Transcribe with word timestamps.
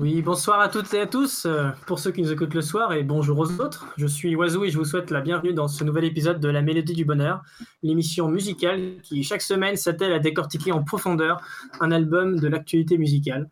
Oui, 0.00 0.22
bonsoir 0.22 0.60
à 0.60 0.70
toutes 0.70 0.94
et 0.94 1.00
à 1.00 1.06
tous, 1.06 1.44
euh, 1.44 1.68
pour 1.86 1.98
ceux 1.98 2.10
qui 2.10 2.22
nous 2.22 2.32
écoutent 2.32 2.54
le 2.54 2.62
soir 2.62 2.94
et 2.94 3.02
bonjour 3.02 3.38
aux 3.38 3.60
autres. 3.60 3.86
Je 3.98 4.06
suis 4.06 4.34
Oiseau 4.34 4.64
et 4.64 4.70
je 4.70 4.78
vous 4.78 4.86
souhaite 4.86 5.10
la 5.10 5.20
bienvenue 5.20 5.52
dans 5.52 5.68
ce 5.68 5.84
nouvel 5.84 6.06
épisode 6.06 6.40
de 6.40 6.48
La 6.48 6.62
Mélodie 6.62 6.94
du 6.94 7.04
Bonheur, 7.04 7.42
l'émission 7.82 8.26
musicale 8.26 8.94
qui 9.02 9.22
chaque 9.22 9.42
semaine 9.42 9.76
s'attelle 9.76 10.14
à 10.14 10.18
décortiquer 10.18 10.72
en 10.72 10.82
profondeur 10.82 11.42
un 11.80 11.92
album 11.92 12.40
de 12.40 12.48
l'actualité 12.48 12.96
musicale. 12.96 13.50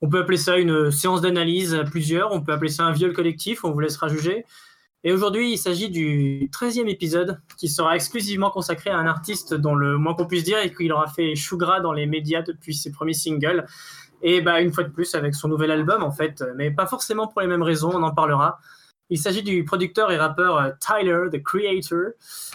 On 0.00 0.08
peut 0.08 0.20
appeler 0.20 0.38
ça 0.38 0.56
une 0.56 0.90
séance 0.90 1.20
d'analyse 1.20 1.74
à 1.74 1.84
plusieurs, 1.84 2.32
on 2.32 2.40
peut 2.40 2.54
appeler 2.54 2.70
ça 2.70 2.84
un 2.84 2.92
viol 2.92 3.12
collectif, 3.12 3.62
on 3.64 3.70
vous 3.70 3.80
laissera 3.80 4.08
juger. 4.08 4.46
Et 5.04 5.12
aujourd'hui, 5.12 5.52
il 5.52 5.58
s'agit 5.58 5.90
du 5.90 6.48
13e 6.50 6.88
épisode 6.88 7.40
qui 7.58 7.68
sera 7.68 7.94
exclusivement 7.94 8.50
consacré 8.50 8.88
à 8.88 8.96
un 8.96 9.06
artiste 9.06 9.52
dont 9.52 9.74
le 9.74 9.98
moins 9.98 10.14
qu'on 10.14 10.26
puisse 10.26 10.44
dire 10.44 10.58
est 10.58 10.74
qu'il 10.74 10.92
aura 10.94 11.08
fait 11.08 11.34
chou 11.34 11.58
gras 11.58 11.80
dans 11.80 11.92
les 11.92 12.06
médias 12.06 12.40
depuis 12.40 12.74
ses 12.74 12.90
premiers 12.90 13.12
singles. 13.12 13.66
Et 14.22 14.40
bah, 14.40 14.60
une 14.60 14.72
fois 14.72 14.84
de 14.84 14.90
plus, 14.90 15.14
avec 15.14 15.34
son 15.34 15.48
nouvel 15.48 15.70
album, 15.70 16.02
en 16.02 16.12
fait, 16.12 16.44
mais 16.56 16.70
pas 16.70 16.86
forcément 16.86 17.26
pour 17.26 17.40
les 17.40 17.46
mêmes 17.46 17.62
raisons, 17.62 17.90
on 17.94 18.02
en 18.02 18.14
parlera. 18.14 18.58
Il 19.12 19.18
s'agit 19.18 19.42
du 19.42 19.64
producteur 19.64 20.12
et 20.12 20.16
rappeur 20.16 20.56
euh, 20.56 20.70
Tyler, 20.78 21.24
The 21.32 21.42
Creator, 21.42 22.12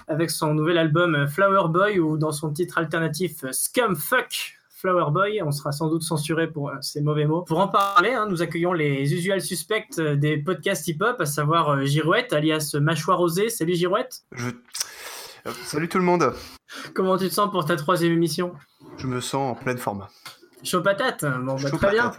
avec 0.07 0.31
son 0.31 0.53
nouvel 0.53 0.77
album 0.77 1.13
euh, 1.13 1.27
Flower 1.27 1.67
Boy, 1.67 1.99
ou 1.99 2.17
dans 2.17 2.31
son 2.31 2.51
titre 2.51 2.77
alternatif 2.77 3.43
euh, 3.43 3.51
Scumfuck 3.51 4.57
Flower 4.69 5.11
Boy. 5.11 5.41
On 5.41 5.51
sera 5.51 5.73
sans 5.73 5.89
doute 5.89 6.03
censuré 6.03 6.49
pour 6.49 6.71
ces 6.79 7.01
mauvais 7.01 7.25
mots. 7.25 7.41
Pour 7.41 7.59
en 7.59 7.67
parler, 7.67 8.13
hein, 8.13 8.27
nous 8.29 8.41
accueillons 8.41 8.71
les 8.71 9.13
usuels 9.13 9.41
suspects 9.41 9.99
des 9.99 10.37
podcasts 10.37 10.87
hip-hop, 10.87 11.19
à 11.19 11.25
savoir 11.25 11.85
Girouette, 11.85 12.31
alias 12.31 12.77
Mâchoire 12.79 13.17
Rosée. 13.17 13.49
Salut 13.49 13.75
Girouette. 13.75 14.23
Je... 14.31 14.49
Salut 15.63 15.89
tout 15.89 15.97
le 15.97 16.03
monde. 16.03 16.33
Comment 16.93 17.17
tu 17.17 17.27
te 17.27 17.33
sens 17.33 17.51
pour 17.51 17.65
ta 17.65 17.75
troisième 17.75 18.13
émission? 18.13 18.53
Je 18.97 19.07
me 19.07 19.19
sens 19.21 19.57
en 19.57 19.61
pleine 19.61 19.77
forme. 19.77 20.07
Chaud 20.65 20.81
patate, 20.81 21.23
bon, 21.23 21.55
bah, 21.55 21.69
très 21.69 21.91
bien. 21.91 22.11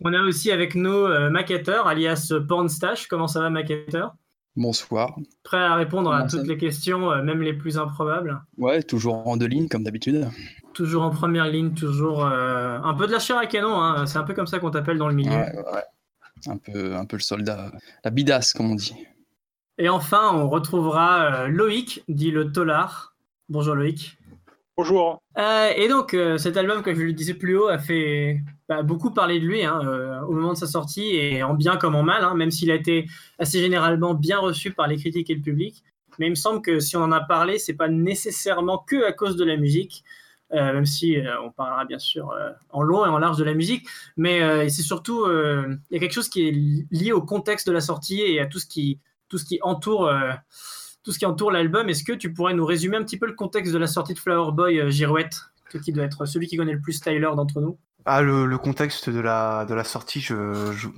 On 0.00 0.12
a 0.12 0.22
aussi 0.22 0.52
avec 0.52 0.76
nous 0.76 0.92
euh, 0.92 1.28
Macateur, 1.28 1.88
alias 1.88 2.32
Pornstash. 2.46 3.08
Comment 3.08 3.26
ça 3.26 3.40
va, 3.40 3.50
Macateur 3.50 4.14
Bonsoir. 4.54 5.16
Prêt 5.42 5.58
à 5.58 5.74
répondre 5.74 6.12
à 6.12 6.24
toutes 6.28 6.46
les 6.46 6.56
questions, 6.56 7.10
euh, 7.10 7.22
même 7.22 7.42
les 7.42 7.52
plus 7.52 7.76
improbables? 7.76 8.40
Ouais, 8.56 8.84
toujours 8.84 9.26
en 9.26 9.36
deux 9.36 9.46
lignes, 9.46 9.68
comme 9.68 9.82
d'habitude. 9.82 10.28
Toujours 10.72 11.02
en 11.02 11.10
première 11.10 11.46
ligne, 11.46 11.74
toujours 11.74 12.24
euh, 12.24 12.78
un 12.80 12.94
peu 12.94 13.08
de 13.08 13.12
la 13.12 13.18
chair 13.18 13.38
à 13.38 13.46
canon. 13.46 13.82
Hein. 13.82 14.06
C'est 14.06 14.18
un 14.18 14.24
peu 14.24 14.34
comme 14.34 14.46
ça 14.46 14.60
qu'on 14.60 14.70
t'appelle 14.70 14.98
dans 14.98 15.08
le 15.08 15.14
milieu. 15.14 15.32
Ouais, 15.32 15.52
ouais. 15.56 15.84
Un 16.46 16.58
peu, 16.58 16.94
un 16.94 17.06
peu 17.06 17.16
le 17.16 17.22
soldat, 17.22 17.72
la 18.04 18.10
bidasse, 18.12 18.52
comme 18.52 18.70
on 18.70 18.76
dit. 18.76 18.94
Et 19.78 19.88
enfin, 19.88 20.30
on 20.32 20.48
retrouvera 20.48 21.48
Loïc, 21.48 22.04
dit 22.06 22.30
le 22.30 22.52
Tolar. 22.52 23.16
Bonjour 23.48 23.74
Loïc. 23.74 24.16
Bonjour. 24.76 25.22
Euh, 25.38 25.70
et 25.76 25.86
donc, 25.86 26.14
euh, 26.14 26.36
cet 26.36 26.56
album, 26.56 26.82
comme 26.82 26.96
je 26.96 27.02
le 27.02 27.12
disais 27.12 27.34
plus 27.34 27.56
haut, 27.56 27.68
a 27.68 27.78
fait 27.78 28.40
bah, 28.68 28.82
beaucoup 28.82 29.12
parler 29.12 29.38
de 29.38 29.46
lui 29.46 29.62
hein, 29.62 29.80
euh, 29.84 30.20
au 30.22 30.32
moment 30.32 30.52
de 30.52 30.58
sa 30.58 30.66
sortie, 30.66 31.14
et 31.14 31.44
en 31.44 31.54
bien 31.54 31.76
comme 31.76 31.94
en 31.94 32.02
mal, 32.02 32.24
hein, 32.24 32.34
même 32.34 32.50
s'il 32.50 32.72
a 32.72 32.74
été 32.74 33.06
assez 33.38 33.60
généralement 33.60 34.14
bien 34.14 34.40
reçu 34.40 34.72
par 34.72 34.88
les 34.88 34.96
critiques 34.96 35.30
et 35.30 35.34
le 35.36 35.42
public. 35.42 35.84
Mais 36.18 36.26
il 36.26 36.30
me 36.30 36.34
semble 36.34 36.60
que 36.60 36.80
si 36.80 36.96
on 36.96 37.02
en 37.04 37.12
a 37.12 37.20
parlé, 37.20 37.58
c'est 37.58 37.74
pas 37.74 37.86
nécessairement 37.86 38.78
que 38.78 39.04
à 39.04 39.12
cause 39.12 39.36
de 39.36 39.44
la 39.44 39.56
musique, 39.56 40.02
même 40.52 40.86
si 40.86 41.16
on 41.42 41.50
parlera 41.50 41.84
bien 41.84 41.98
sûr 41.98 42.32
en 42.70 42.82
long 42.82 43.04
et 43.04 43.08
en 43.08 43.18
large 43.18 43.36
de 43.36 43.42
la 43.42 43.54
musique. 43.54 43.84
Mais 44.16 44.68
c'est 44.70 44.82
surtout, 44.82 45.26
il 45.26 45.78
y 45.90 45.96
a 45.96 45.98
quelque 45.98 46.12
chose 46.12 46.28
qui 46.28 46.46
est 46.46 46.52
lié 46.92 47.10
au 47.10 47.22
contexte 47.22 47.66
de 47.66 47.72
la 47.72 47.80
sortie 47.80 48.20
et 48.20 48.38
à 48.38 48.46
tout 48.46 48.60
ce 48.60 48.66
qui, 48.66 49.00
tout 49.28 49.38
ce 49.38 49.44
qui 49.44 49.58
entoure 49.62 50.08
tout 51.04 51.12
ce 51.12 51.18
qui 51.18 51.26
entoure 51.26 51.52
l'album. 51.52 51.88
Est-ce 51.88 52.02
que 52.02 52.12
tu 52.12 52.32
pourrais 52.32 52.54
nous 52.54 52.66
résumer 52.66 52.96
un 52.96 53.04
petit 53.04 53.18
peu 53.18 53.26
le 53.26 53.34
contexte 53.34 53.72
de 53.72 53.78
la 53.78 53.86
sortie 53.86 54.14
de 54.14 54.18
Flower 54.18 54.52
Boy, 54.52 54.80
euh, 54.80 54.90
Girouette 54.90 55.36
qui 55.82 55.92
doit 55.92 56.04
être 56.04 56.24
celui 56.24 56.46
qui 56.46 56.56
connaît 56.56 56.72
le 56.72 56.80
plus 56.80 57.00
Tyler 57.00 57.30
d'entre 57.34 57.60
nous? 57.60 57.76
Ah, 58.06 58.22
le, 58.22 58.56
contexte 58.58 59.10
de 59.10 59.18
la, 59.18 59.64
de 59.64 59.74
la 59.74 59.82
sortie, 59.82 60.20
je, 60.20 60.72
je, 60.76 60.88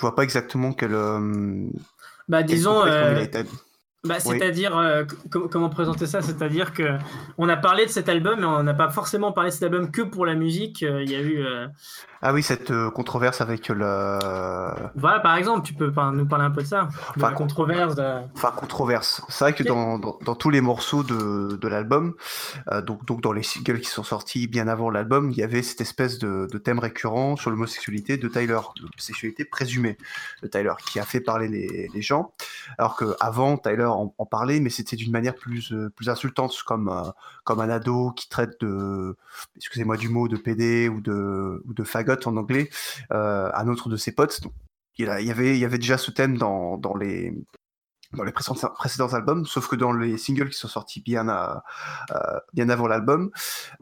vois 0.00 0.14
pas 0.14 0.24
exactement 0.24 0.72
quel. 0.72 0.94
Euh, 0.94 1.68
bah, 2.28 2.42
disons. 2.42 2.84
Bah, 4.02 4.18
c'est-à-dire, 4.18 4.78
euh, 4.78 5.04
comment 5.28 5.68
présenter 5.68 6.06
ça? 6.06 6.22
C'est-à-dire 6.22 6.72
que 6.72 6.96
on 7.36 7.50
a 7.50 7.56
parlé 7.58 7.84
de 7.84 7.90
cet 7.90 8.08
album, 8.08 8.40
mais 8.40 8.46
on 8.46 8.62
n'a 8.62 8.72
pas 8.72 8.88
forcément 8.88 9.30
parlé 9.30 9.50
de 9.50 9.54
cet 9.54 9.64
album 9.64 9.90
que 9.90 10.00
pour 10.00 10.24
la 10.24 10.34
musique. 10.34 10.82
Euh, 10.82 11.02
il 11.02 11.10
y 11.10 11.16
a 11.16 11.20
eu. 11.20 11.44
Euh, 11.44 11.66
ah 12.22 12.32
oui, 12.32 12.42
cette 12.42 12.72
controverse 12.94 13.42
avec 13.42 13.68
le. 13.68 14.18
Voilà, 14.94 15.20
par 15.20 15.36
exemple, 15.36 15.66
tu 15.66 15.74
peux 15.74 15.92
nous 16.14 16.26
parler 16.26 16.44
un 16.46 16.50
peu 16.50 16.62
de 16.62 16.66
ça. 16.66 16.88
Enfin, 17.14 17.32
controverse. 17.32 17.96
Enfin, 18.34 18.52
controverse. 18.52 19.22
C'est 19.28 19.44
vrai 19.44 19.52
que 19.52 19.64
dans, 19.64 19.98
dans, 19.98 20.34
tous 20.34 20.50
les 20.50 20.62
morceaux 20.62 21.02
de, 21.02 21.56
de 21.56 21.68
l'album, 21.68 22.14
donc, 22.86 23.04
donc 23.06 23.20
dans 23.22 23.32
les 23.32 23.42
singles 23.42 23.80
qui 23.80 23.88
sont 23.88 24.02
sortis 24.02 24.48
bien 24.48 24.68
avant 24.68 24.90
l'album, 24.90 25.30
il 25.30 25.36
y 25.38 25.42
avait 25.42 25.62
cette 25.62 25.80
espèce 25.80 26.18
de, 26.18 26.46
de 26.50 26.58
thème 26.58 26.78
récurrent 26.78 27.36
sur 27.36 27.50
l'homosexualité 27.50 28.18
de 28.18 28.28
Tyler, 28.28 28.60
l'homosexualité 28.80 29.46
présumée 29.46 29.96
de 30.42 30.48
Tyler, 30.48 30.74
qui 30.86 31.00
a 31.00 31.04
fait 31.04 31.20
parler 31.20 31.48
les, 31.48 31.88
les 31.92 32.02
gens. 32.02 32.32
Alors 32.76 32.96
qu'avant, 32.96 33.56
Tyler 33.56 33.89
en, 33.90 34.26
parlait, 34.26 34.60
mais 34.60 34.70
c'était 34.70 34.96
d'une 34.96 35.12
manière 35.12 35.34
plus, 35.34 35.72
euh, 35.72 35.90
plus 35.90 36.08
insultante, 36.08 36.54
comme, 36.66 36.88
euh, 36.88 37.10
comme 37.44 37.60
un 37.60 37.68
ado 37.68 38.12
qui 38.12 38.28
traite 38.28 38.60
de, 38.60 39.16
excusez-moi 39.56 39.96
du 39.96 40.08
mot, 40.08 40.28
de 40.28 40.36
PD 40.36 40.88
ou 40.88 41.00
de, 41.00 41.62
ou 41.66 41.74
de 41.74 41.84
fagot 41.84 42.26
en 42.26 42.36
anglais, 42.36 42.70
euh, 43.12 43.50
un 43.54 43.68
autre 43.68 43.88
de 43.88 43.96
ses 43.96 44.12
potes. 44.12 44.40
Donc, 44.42 44.52
il, 44.98 45.06
y 45.06 45.30
avait, 45.30 45.56
il 45.56 45.58
y 45.58 45.64
avait 45.64 45.78
déjà 45.78 45.98
ce 45.98 46.10
thème 46.10 46.36
dans, 46.36 46.76
dans 46.76 46.94
les, 46.94 47.34
dans 48.12 48.24
les 48.24 48.32
précédents, 48.32 48.70
précédents, 48.74 49.14
albums, 49.14 49.46
sauf 49.46 49.68
que 49.68 49.76
dans 49.76 49.92
les 49.92 50.18
singles 50.18 50.50
qui 50.50 50.58
sont 50.58 50.68
sortis 50.68 51.00
bien, 51.00 51.28
à, 51.28 51.64
bien 52.52 52.68
avant 52.68 52.86
l'album, 52.86 53.30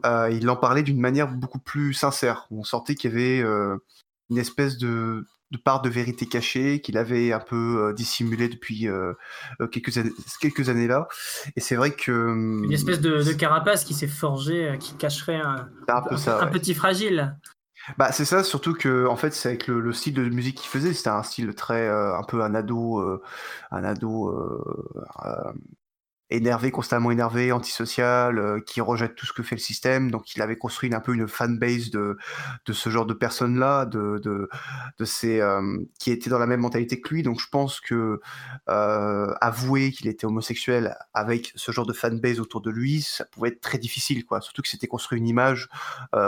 il 0.05 0.49
en 0.49 0.55
parlait 0.55 0.83
d'une 0.83 0.99
manière 1.01 1.27
beaucoup 1.27 1.59
plus 1.59 1.93
sincère. 1.93 2.47
On 2.51 2.63
sentait 2.63 2.95
qu'il 2.95 3.11
y 3.11 3.13
avait 3.13 3.39
une 4.29 4.37
espèce 4.37 4.77
de, 4.77 5.25
de 5.51 5.57
part 5.57 5.81
de 5.81 5.89
vérité 5.89 6.27
cachée 6.27 6.79
qu'il 6.81 6.97
avait 6.97 7.33
un 7.33 7.39
peu 7.39 7.87
euh, 7.89 7.93
dissimulé 7.93 8.49
depuis 8.49 8.87
euh, 8.87 9.13
euh, 9.61 9.67
quelques, 9.67 9.97
années, 9.97 10.11
quelques 10.39 10.69
années 10.69 10.87
là. 10.87 11.07
Et 11.55 11.59
c'est 11.59 11.75
vrai 11.75 11.91
que... 11.91 12.11
Hum, 12.11 12.63
Une 12.63 12.71
espèce 12.71 13.01
de, 13.01 13.33
carapace 13.33 13.83
qui 13.83 13.93
s'est 13.93 14.07
forgée, 14.07 14.77
qui 14.79 14.93
cacherait 14.95 15.41
un, 15.41 15.69
un, 15.87 16.47
petit 16.47 16.73
fragile. 16.73 17.35
Bah 17.97 18.11
c'est 18.11 18.25
ça, 18.25 18.43
surtout 18.43 18.73
que 18.73 19.07
en 19.07 19.15
fait 19.15 19.33
c'est 19.33 19.49
avec 19.49 19.67
le, 19.67 19.91
style 19.93 20.13
de 20.13 20.23
musique 20.29 20.57
qu'il 20.57 20.69
faisait, 20.69 20.93
c'était 20.93 21.09
un 21.09 21.23
style 21.23 21.55
très 21.55 21.89
un 21.89 22.21
peu 22.27 22.43
un 22.43 22.53
ado, 22.53 23.01
un 23.71 23.83
ado 23.83 24.31
énervé, 26.29 26.71
constamment 26.71 27.11
énervé, 27.11 27.51
antisocial, 27.51 28.37
euh, 28.37 28.59
qui 28.59 28.81
rejette 28.81 29.15
tout 29.15 29.25
ce 29.25 29.33
que 29.33 29.43
fait 29.43 29.55
le 29.55 29.61
système. 29.61 30.11
Donc 30.11 30.35
il 30.35 30.41
avait 30.41 30.57
construit 30.57 30.93
un 30.93 30.99
peu 30.99 31.13
une 31.13 31.27
fanbase 31.27 31.89
de, 31.89 32.17
de 32.65 32.73
ce 32.73 32.89
genre 32.89 33.05
de 33.05 33.13
personnes-là, 33.13 33.85
de, 33.85 34.19
de, 34.23 34.49
de 34.97 35.05
ces, 35.05 35.39
euh, 35.41 35.77
qui 35.99 36.11
étaient 36.11 36.29
dans 36.29 36.39
la 36.39 36.47
même 36.47 36.61
mentalité 36.61 37.01
que 37.01 37.13
lui. 37.13 37.23
Donc 37.23 37.39
je 37.39 37.47
pense 37.49 37.79
que 37.79 38.19
euh, 38.69 39.33
avouer 39.41 39.91
qu'il 39.91 40.07
était 40.07 40.25
homosexuel 40.25 40.95
avec 41.13 41.51
ce 41.55 41.71
genre 41.71 41.85
de 41.85 41.93
fanbase 41.93 42.39
autour 42.39 42.61
de 42.61 42.69
lui, 42.69 43.01
ça 43.01 43.25
pouvait 43.25 43.49
être 43.49 43.61
très 43.61 43.77
difficile, 43.77 44.25
quoi. 44.25 44.41
Surtout 44.41 44.61
que 44.61 44.67
c'était 44.67 44.87
construit 44.87 45.19
une 45.19 45.27
image 45.27 45.69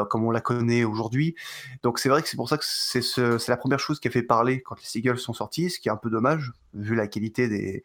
comme 0.10 0.24
on 0.24 0.32
la 0.32 0.42
connaît 0.42 0.84
aujourd'hui. 0.84 1.36
Donc 1.84 2.00
c'est 2.00 2.10
vrai 2.10 2.22
que 2.22 2.28
c'est 2.28 2.38
pour 2.38 2.50
ça 2.50 2.58
que 2.58 2.66
c'est 2.66 3.02
ce, 3.02 3.50
la 3.50 3.58
première 3.58 3.80
chose 3.80 4.00
qui 4.00 4.08
a 4.08 4.12
fait 4.12 4.24
parler 4.24 4.62
quand 4.62 4.76
les 4.76 4.86
singles 4.86 5.20
sont 5.20 5.34
sortis, 5.34 5.70
ce 5.70 5.80
qui 5.80 5.90
est 5.90 5.92
un 5.92 5.98
peu 5.98 6.10
dommage 6.10 6.52
vu 6.74 6.96
la 6.96 7.08
qualité 7.08 7.84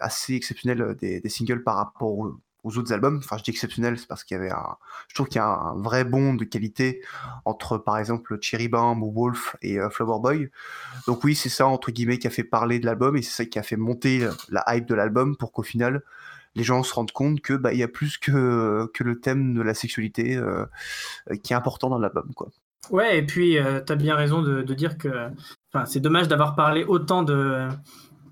assez 0.00 0.34
exceptionnelle 0.34 0.96
des 0.98 1.20
des 1.20 1.28
singles 1.28 1.62
par 1.62 1.76
rapport 1.76 2.18
aux, 2.18 2.36
autres 2.76 2.92
albums. 2.92 3.18
Enfin, 3.18 3.36
je 3.38 3.44
dis 3.44 3.50
exceptionnel, 3.50 3.96
c'est 3.96 4.08
parce 4.08 4.24
qu'il 4.24 4.36
y 4.36 4.40
avait 4.40 4.50
un. 4.50 4.76
Je 5.08 5.14
trouve 5.14 5.28
qu'il 5.28 5.36
y 5.36 5.42
a 5.42 5.46
un, 5.46 5.80
vrai 5.80 6.04
bond 6.04 6.34
de 6.34 6.44
qualité 6.44 7.00
entre, 7.44 7.78
par 7.78 7.96
exemple, 7.96 8.38
Cherry 8.40 8.66
Bomb 8.66 9.02
ou 9.04 9.12
Wolf 9.12 9.54
et 9.62 9.78
euh, 9.78 9.88
Flower 9.88 10.18
Boy. 10.20 10.50
Donc, 11.06 11.22
oui, 11.22 11.36
c'est 11.36 11.48
ça, 11.48 11.68
entre 11.68 11.92
guillemets, 11.92 12.18
qui 12.18 12.26
a 12.26 12.30
fait 12.30 12.42
parler 12.42 12.80
de 12.80 12.86
l'album 12.86 13.16
et 13.16 13.22
c'est 13.22 13.30
ça 13.30 13.44
qui 13.44 13.58
a 13.60 13.62
fait 13.62 13.76
monter 13.76 14.28
la 14.48 14.64
hype 14.68 14.86
de 14.86 14.94
l'album 14.96 15.36
pour 15.36 15.52
qu'au 15.52 15.62
final, 15.62 16.02
les 16.56 16.64
gens 16.64 16.82
se 16.82 16.92
rendent 16.92 17.12
compte 17.12 17.40
que 17.40 17.52
bah, 17.52 17.72
il 17.72 17.78
y 17.78 17.84
a 17.84 17.88
plus 17.88 18.18
que, 18.18 18.90
que 18.92 19.04
le 19.04 19.20
thème 19.20 19.54
de 19.54 19.62
la 19.62 19.74
sexualité 19.74 20.36
euh, 20.36 20.64
qui 21.44 21.52
est 21.52 21.56
important 21.56 21.88
dans 21.88 21.98
l'album, 21.98 22.32
quoi. 22.34 22.48
Ouais, 22.90 23.18
et 23.18 23.22
puis 23.22 23.58
euh, 23.58 23.80
tu 23.80 23.96
bien 23.96 24.14
raison 24.14 24.42
de 24.42 24.74
dire 24.74 24.96
que 24.96 25.30
c'est 25.84 26.00
dommage 26.00 26.28
d'avoir 26.28 26.54
parlé 26.54 26.84
autant 26.84 27.22
de, 27.22 27.68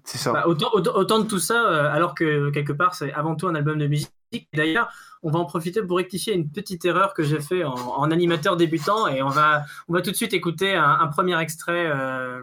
c'est 0.04 0.18
ça. 0.18 0.32
Bah, 0.32 0.44
autant, 0.46 0.70
autant, 0.72 1.18
de 1.18 1.26
tout 1.26 1.38
ça, 1.38 1.66
euh, 1.66 1.90
alors 1.90 2.14
que 2.14 2.50
quelque 2.50 2.72
part, 2.72 2.94
c'est 2.94 3.12
avant 3.12 3.34
tout 3.36 3.48
un 3.48 3.54
album 3.54 3.78
de 3.78 3.86
musique. 3.86 4.10
D'ailleurs, 4.52 4.92
on 5.22 5.30
va 5.30 5.38
en 5.38 5.46
profiter 5.46 5.82
pour 5.82 5.96
rectifier 5.96 6.34
une 6.34 6.50
petite 6.50 6.84
erreur 6.84 7.14
que 7.14 7.22
j'ai 7.22 7.40
fait 7.40 7.64
en, 7.64 8.10
animateur 8.10 8.56
débutant 8.56 9.08
et 9.08 9.22
on 9.22 9.28
va, 9.28 9.64
on 9.88 9.94
va 9.94 10.02
tout 10.02 10.10
de 10.10 10.16
suite 10.16 10.34
écouter 10.34 10.74
un, 10.74 11.06
premier 11.06 11.40
extrait. 11.40 11.86
Euh, 11.86 12.42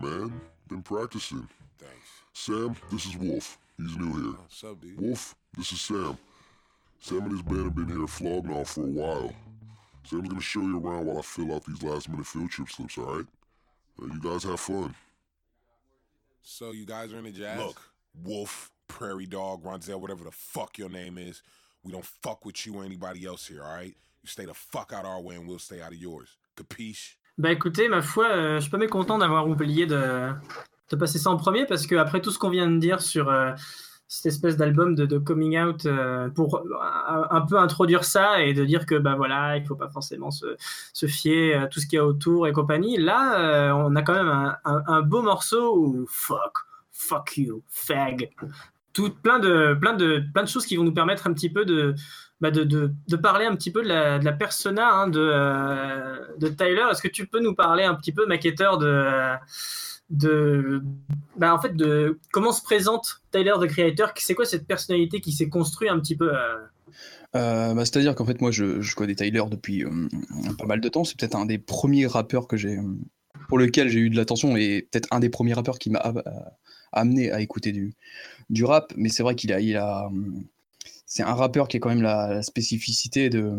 good, 0.00 0.20
man. 0.20 0.40
Been 0.68 0.82
practicing. 0.82 1.48
Thanks. 1.78 2.08
Sam, 2.32 2.76
this 2.90 3.06
is 3.06 3.16
Wolf. 3.16 3.58
He's 3.76 3.96
new 3.96 4.12
here. 4.12 4.32
What's 4.32 4.64
up, 4.64 4.80
D? 4.80 4.92
Wolf, 4.96 5.34
this 5.56 5.72
is 5.72 5.80
Sam. 5.80 6.16
Sam 7.00 7.22
and 7.22 7.32
his 7.32 7.42
band 7.42 7.64
have 7.64 7.74
been 7.74 7.88
here 7.88 8.06
flogging 8.06 8.52
off 8.52 8.70
for 8.70 8.82
a 8.82 8.86
while. 8.86 9.32
Sam's 10.04 10.28
gonna 10.28 10.40
show 10.40 10.60
you 10.60 10.78
around 10.78 11.06
while 11.06 11.18
I 11.18 11.22
fill 11.22 11.54
out 11.54 11.64
these 11.64 11.82
last 11.82 12.08
minute 12.08 12.26
field 12.26 12.50
trip 12.50 12.68
slips, 12.68 12.98
alright? 12.98 13.26
Uh, 14.00 14.06
you 14.06 14.20
guys 14.20 14.44
have 14.44 14.60
fun. 14.60 14.94
So 16.42 16.72
you 16.72 16.84
guys 16.84 17.12
are 17.12 17.18
in 17.18 17.24
the 17.24 17.30
jazz? 17.30 17.58
Look, 17.58 17.80
Wolf, 18.22 18.70
Prairie 18.86 19.26
Dog, 19.26 19.64
Ronzel, 19.64 20.00
whatever 20.00 20.24
the 20.24 20.30
fuck 20.30 20.78
your 20.78 20.90
name 20.90 21.18
is, 21.18 21.42
we 21.82 21.92
don't 21.92 22.04
fuck 22.04 22.44
with 22.44 22.66
you 22.66 22.76
or 22.76 22.84
anybody 22.84 23.24
else 23.26 23.46
here, 23.46 23.62
alright? 23.62 23.94
You 24.22 24.28
stay 24.28 24.44
the 24.44 24.54
fuck 24.54 24.92
out 24.94 25.04
our 25.04 25.20
way 25.20 25.36
and 25.36 25.46
we'll 25.46 25.58
stay 25.58 25.80
out 25.80 25.92
of 25.92 25.98
yours. 25.98 26.36
Capiche? 26.56 27.14
Bah 27.36 27.50
écoutez, 27.50 27.88
ma 27.88 28.00
foi, 28.00 28.26
euh, 28.28 28.56
je 28.56 28.60
suis 28.60 28.70
pas 28.70 28.78
mécontent 28.78 29.18
d'avoir 29.18 29.48
oublié 29.48 29.86
de, 29.86 30.30
de 30.90 30.96
passer 30.96 31.18
ça 31.18 31.30
en 31.30 31.36
premier 31.36 31.66
parce 31.66 31.86
que 31.86 31.96
après 31.96 32.20
tout 32.20 32.30
ce 32.30 32.38
qu'on 32.38 32.50
vient 32.50 32.70
de 32.70 32.78
dire 32.78 33.02
sur 33.02 33.28
euh, 33.28 33.50
cette 34.06 34.26
espèce 34.26 34.56
d'album 34.56 34.94
de, 34.94 35.18
coming 35.18 35.58
out 35.58 35.84
euh, 35.86 36.28
pour 36.28 36.62
un, 37.30 37.40
peu 37.40 37.58
introduire 37.58 38.04
ça 38.04 38.40
et 38.40 38.54
de 38.54 38.64
dire 38.64 38.86
que 38.86 38.94
bah 38.94 39.16
voilà, 39.16 39.56
il 39.56 39.66
faut 39.66 39.74
pas 39.74 39.88
forcément 39.88 40.30
se, 40.30 40.56
se 40.92 41.06
fier 41.06 41.54
à 41.54 41.66
tout 41.66 41.80
ce 41.80 41.86
qu'il 41.86 41.96
y 41.96 42.00
a 42.00 42.06
autour 42.06 42.46
et 42.46 42.52
compagnie. 42.52 42.98
Là, 42.98 43.74
on 43.74 43.96
a 43.96 44.02
quand 44.02 44.14
même 44.14 44.56
un 44.64 45.02
beau 45.02 45.22
morceau 45.22 45.76
où 45.76 46.06
fuck, 46.08 46.58
fuck 46.92 47.36
you, 47.36 47.64
fag, 47.68 48.30
tout 48.92 49.10
plein 49.10 49.40
de 49.40 49.76
plein 49.80 49.94
de 49.94 50.22
plein 50.32 50.44
de 50.44 50.48
choses 50.48 50.66
qui 50.66 50.76
vont 50.76 50.84
nous 50.84 50.94
permettre 50.94 51.26
un 51.26 51.32
petit 51.32 51.50
peu 51.50 51.64
de 51.64 51.96
bah, 52.44 52.50
de, 52.50 52.62
de, 52.64 53.16
parler 53.16 53.46
un 53.46 53.56
petit 53.56 53.70
peu 53.70 53.82
de 53.82 53.88
la, 53.88 54.18
de 54.18 54.24
la 54.26 54.34
persona 54.34 54.86
hein, 54.92 55.08
de, 55.08 55.18
euh, 55.18 56.18
de 56.36 56.48
Tyler. 56.48 56.84
Est-ce 56.90 57.00
que 57.00 57.08
tu 57.08 57.26
peux 57.26 57.40
nous 57.40 57.54
parler 57.54 57.84
un 57.84 57.94
petit 57.94 58.12
peu, 58.12 58.26
maquetteur, 58.26 58.76
de, 58.76 58.86
euh, 58.86 59.34
de, 60.10 60.82
bah, 61.38 61.54
en 61.54 61.58
fait, 61.58 61.74
de 61.74 62.18
comment 62.32 62.52
se 62.52 62.62
présente 62.62 63.22
Tyler, 63.30 63.54
the 63.58 63.66
Creator? 63.66 64.10
C'est 64.16 64.34
quoi 64.34 64.44
cette 64.44 64.66
personnalité 64.66 65.22
qui 65.22 65.32
s'est 65.32 65.48
construite 65.48 65.90
un 65.90 65.98
petit 65.98 66.16
peu 66.16 66.32
euh, 66.34 67.72
bah, 67.72 67.86
C'est-à-dire 67.86 68.14
qu'en 68.14 68.26
fait, 68.26 68.42
moi, 68.42 68.50
je, 68.50 68.94
connais 68.94 69.14
Tyler 69.14 69.44
depuis 69.50 69.82
pas 70.58 70.66
mal 70.66 70.82
de 70.82 70.88
temps. 70.90 71.04
C'est 71.04 71.18
peut-être 71.18 71.36
un 71.36 71.46
des 71.46 71.56
premiers 71.56 72.06
rappeurs 72.06 72.46
que 72.46 72.56
pour 73.48 73.56
lequel 73.56 73.88
j'ai 73.88 74.00
eu 74.00 74.10
de 74.10 74.16
l'attention 74.16 74.54
et 74.54 74.86
peut-être 74.90 75.08
un 75.12 75.20
des 75.20 75.30
premiers 75.30 75.54
rappeurs 75.54 75.78
qui 75.78 75.88
m'a 75.88 76.12
amené 76.92 77.32
à 77.32 77.40
écouter 77.40 77.72
du, 77.72 77.94
du 78.50 78.66
rap. 78.66 78.92
Mais 78.98 79.08
c'est 79.08 79.22
vrai 79.22 79.34
qu'il 79.34 79.50
a, 79.50 80.10
c'est 81.14 81.22
un 81.22 81.34
rappeur 81.34 81.68
qui 81.68 81.76
a 81.76 81.80
quand 81.80 81.90
même 81.90 82.02
la, 82.02 82.34
la 82.34 82.42
spécificité 82.42 83.30
de 83.30 83.52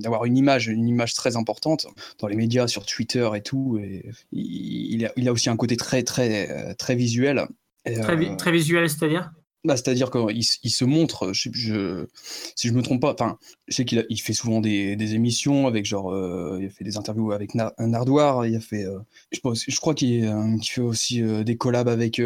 d'avoir 0.00 0.24
une 0.24 0.38
image, 0.38 0.68
une 0.68 0.88
image 0.88 1.12
très 1.12 1.36
importante 1.36 1.86
dans 2.18 2.26
les 2.26 2.36
médias, 2.36 2.66
sur 2.68 2.86
Twitter 2.86 3.28
et 3.34 3.42
tout. 3.42 3.78
Et 3.78 4.08
il, 4.32 4.94
il 4.94 5.04
a, 5.04 5.12
il 5.16 5.28
a 5.28 5.32
aussi 5.32 5.50
un 5.50 5.56
côté 5.56 5.76
très, 5.76 6.02
très, 6.04 6.74
très 6.76 6.94
visuel. 6.94 7.46
Et, 7.84 8.00
très, 8.00 8.16
vi- 8.16 8.30
euh, 8.30 8.36
très 8.36 8.50
visuel, 8.50 8.88
c'est-à-dire? 8.88 9.30
Bah, 9.66 9.76
c'est-à-dire 9.76 10.10
qu'il 10.10 10.24
il 10.62 10.70
se 10.70 10.84
montre, 10.84 11.32
je, 11.32 11.50
je- 11.52 12.06
si 12.54 12.68
je 12.68 12.72
me 12.72 12.82
trompe 12.82 13.02
pas, 13.02 13.12
enfin, 13.12 13.38
je 13.68 13.74
sais 13.76 13.84
qu'il 13.84 14.20
fait 14.20 14.32
souvent 14.32 14.60
des, 14.60 14.96
émissions 15.14 15.66
avec 15.66 15.84
genre, 15.86 16.12
euh, 16.12 16.58
il 16.60 16.66
a 16.66 16.70
fait 16.70 16.84
des 16.84 16.96
interviews 16.96 17.32
avec 17.32 17.54
Nar- 17.54 17.72
Nardoire, 17.78 18.46
il 18.46 18.56
a 18.56 18.60
fait, 18.60 18.84
euh, 18.84 18.98
je, 19.32 19.38
je 19.68 19.80
crois 19.80 19.94
qu'il 19.94 20.24
euh, 20.24 20.56
fait 20.62 20.80
aussi 20.80 21.22
des 21.44 21.56
collabs 21.56 21.88
avec 21.88 22.20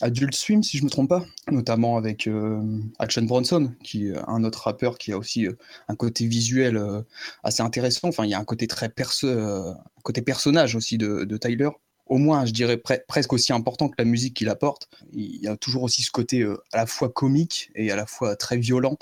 Adult 0.00 0.34
Swim, 0.34 0.62
si 0.62 0.78
je 0.78 0.84
me 0.84 0.90
trompe 0.90 1.08
pas, 1.08 1.24
notamment 1.50 1.96
avec 1.96 2.28
Action 2.98 3.22
Bronson, 3.22 3.72
qui 3.82 4.08
est 4.08 4.16
un 4.28 4.44
autre 4.44 4.62
rappeur 4.64 4.98
qui 4.98 5.12
a 5.12 5.18
aussi 5.18 5.46
un 5.88 5.94
côté 5.96 6.26
visuel 6.26 6.80
assez 7.42 7.62
intéressant. 7.62 8.08
Enfin, 8.08 8.24
il 8.24 8.30
y 8.30 8.34
a 8.34 8.38
un 8.38 8.44
côté 8.44 8.66
très 8.66 8.88
perso, 8.88 9.28
côté 10.02 10.22
personnage 10.22 10.74
aussi 10.76 10.98
de 10.98 11.36
Tyler 11.36 11.70
au 12.12 12.18
moins, 12.18 12.44
je 12.44 12.52
dirais 12.52 12.76
pre- 12.76 13.00
presque 13.08 13.32
aussi 13.32 13.54
important 13.54 13.88
que 13.88 13.94
la 13.96 14.04
musique 14.04 14.34
qu'il 14.34 14.50
apporte. 14.50 14.86
Il 15.14 15.36
y 15.36 15.48
a 15.48 15.56
toujours 15.56 15.82
aussi 15.84 16.02
ce 16.02 16.10
côté 16.10 16.42
euh, 16.42 16.62
à 16.70 16.76
la 16.76 16.86
fois 16.86 17.08
comique 17.08 17.70
et 17.74 17.90
à 17.90 17.96
la 17.96 18.04
fois 18.04 18.36
très 18.36 18.58
violent 18.58 18.98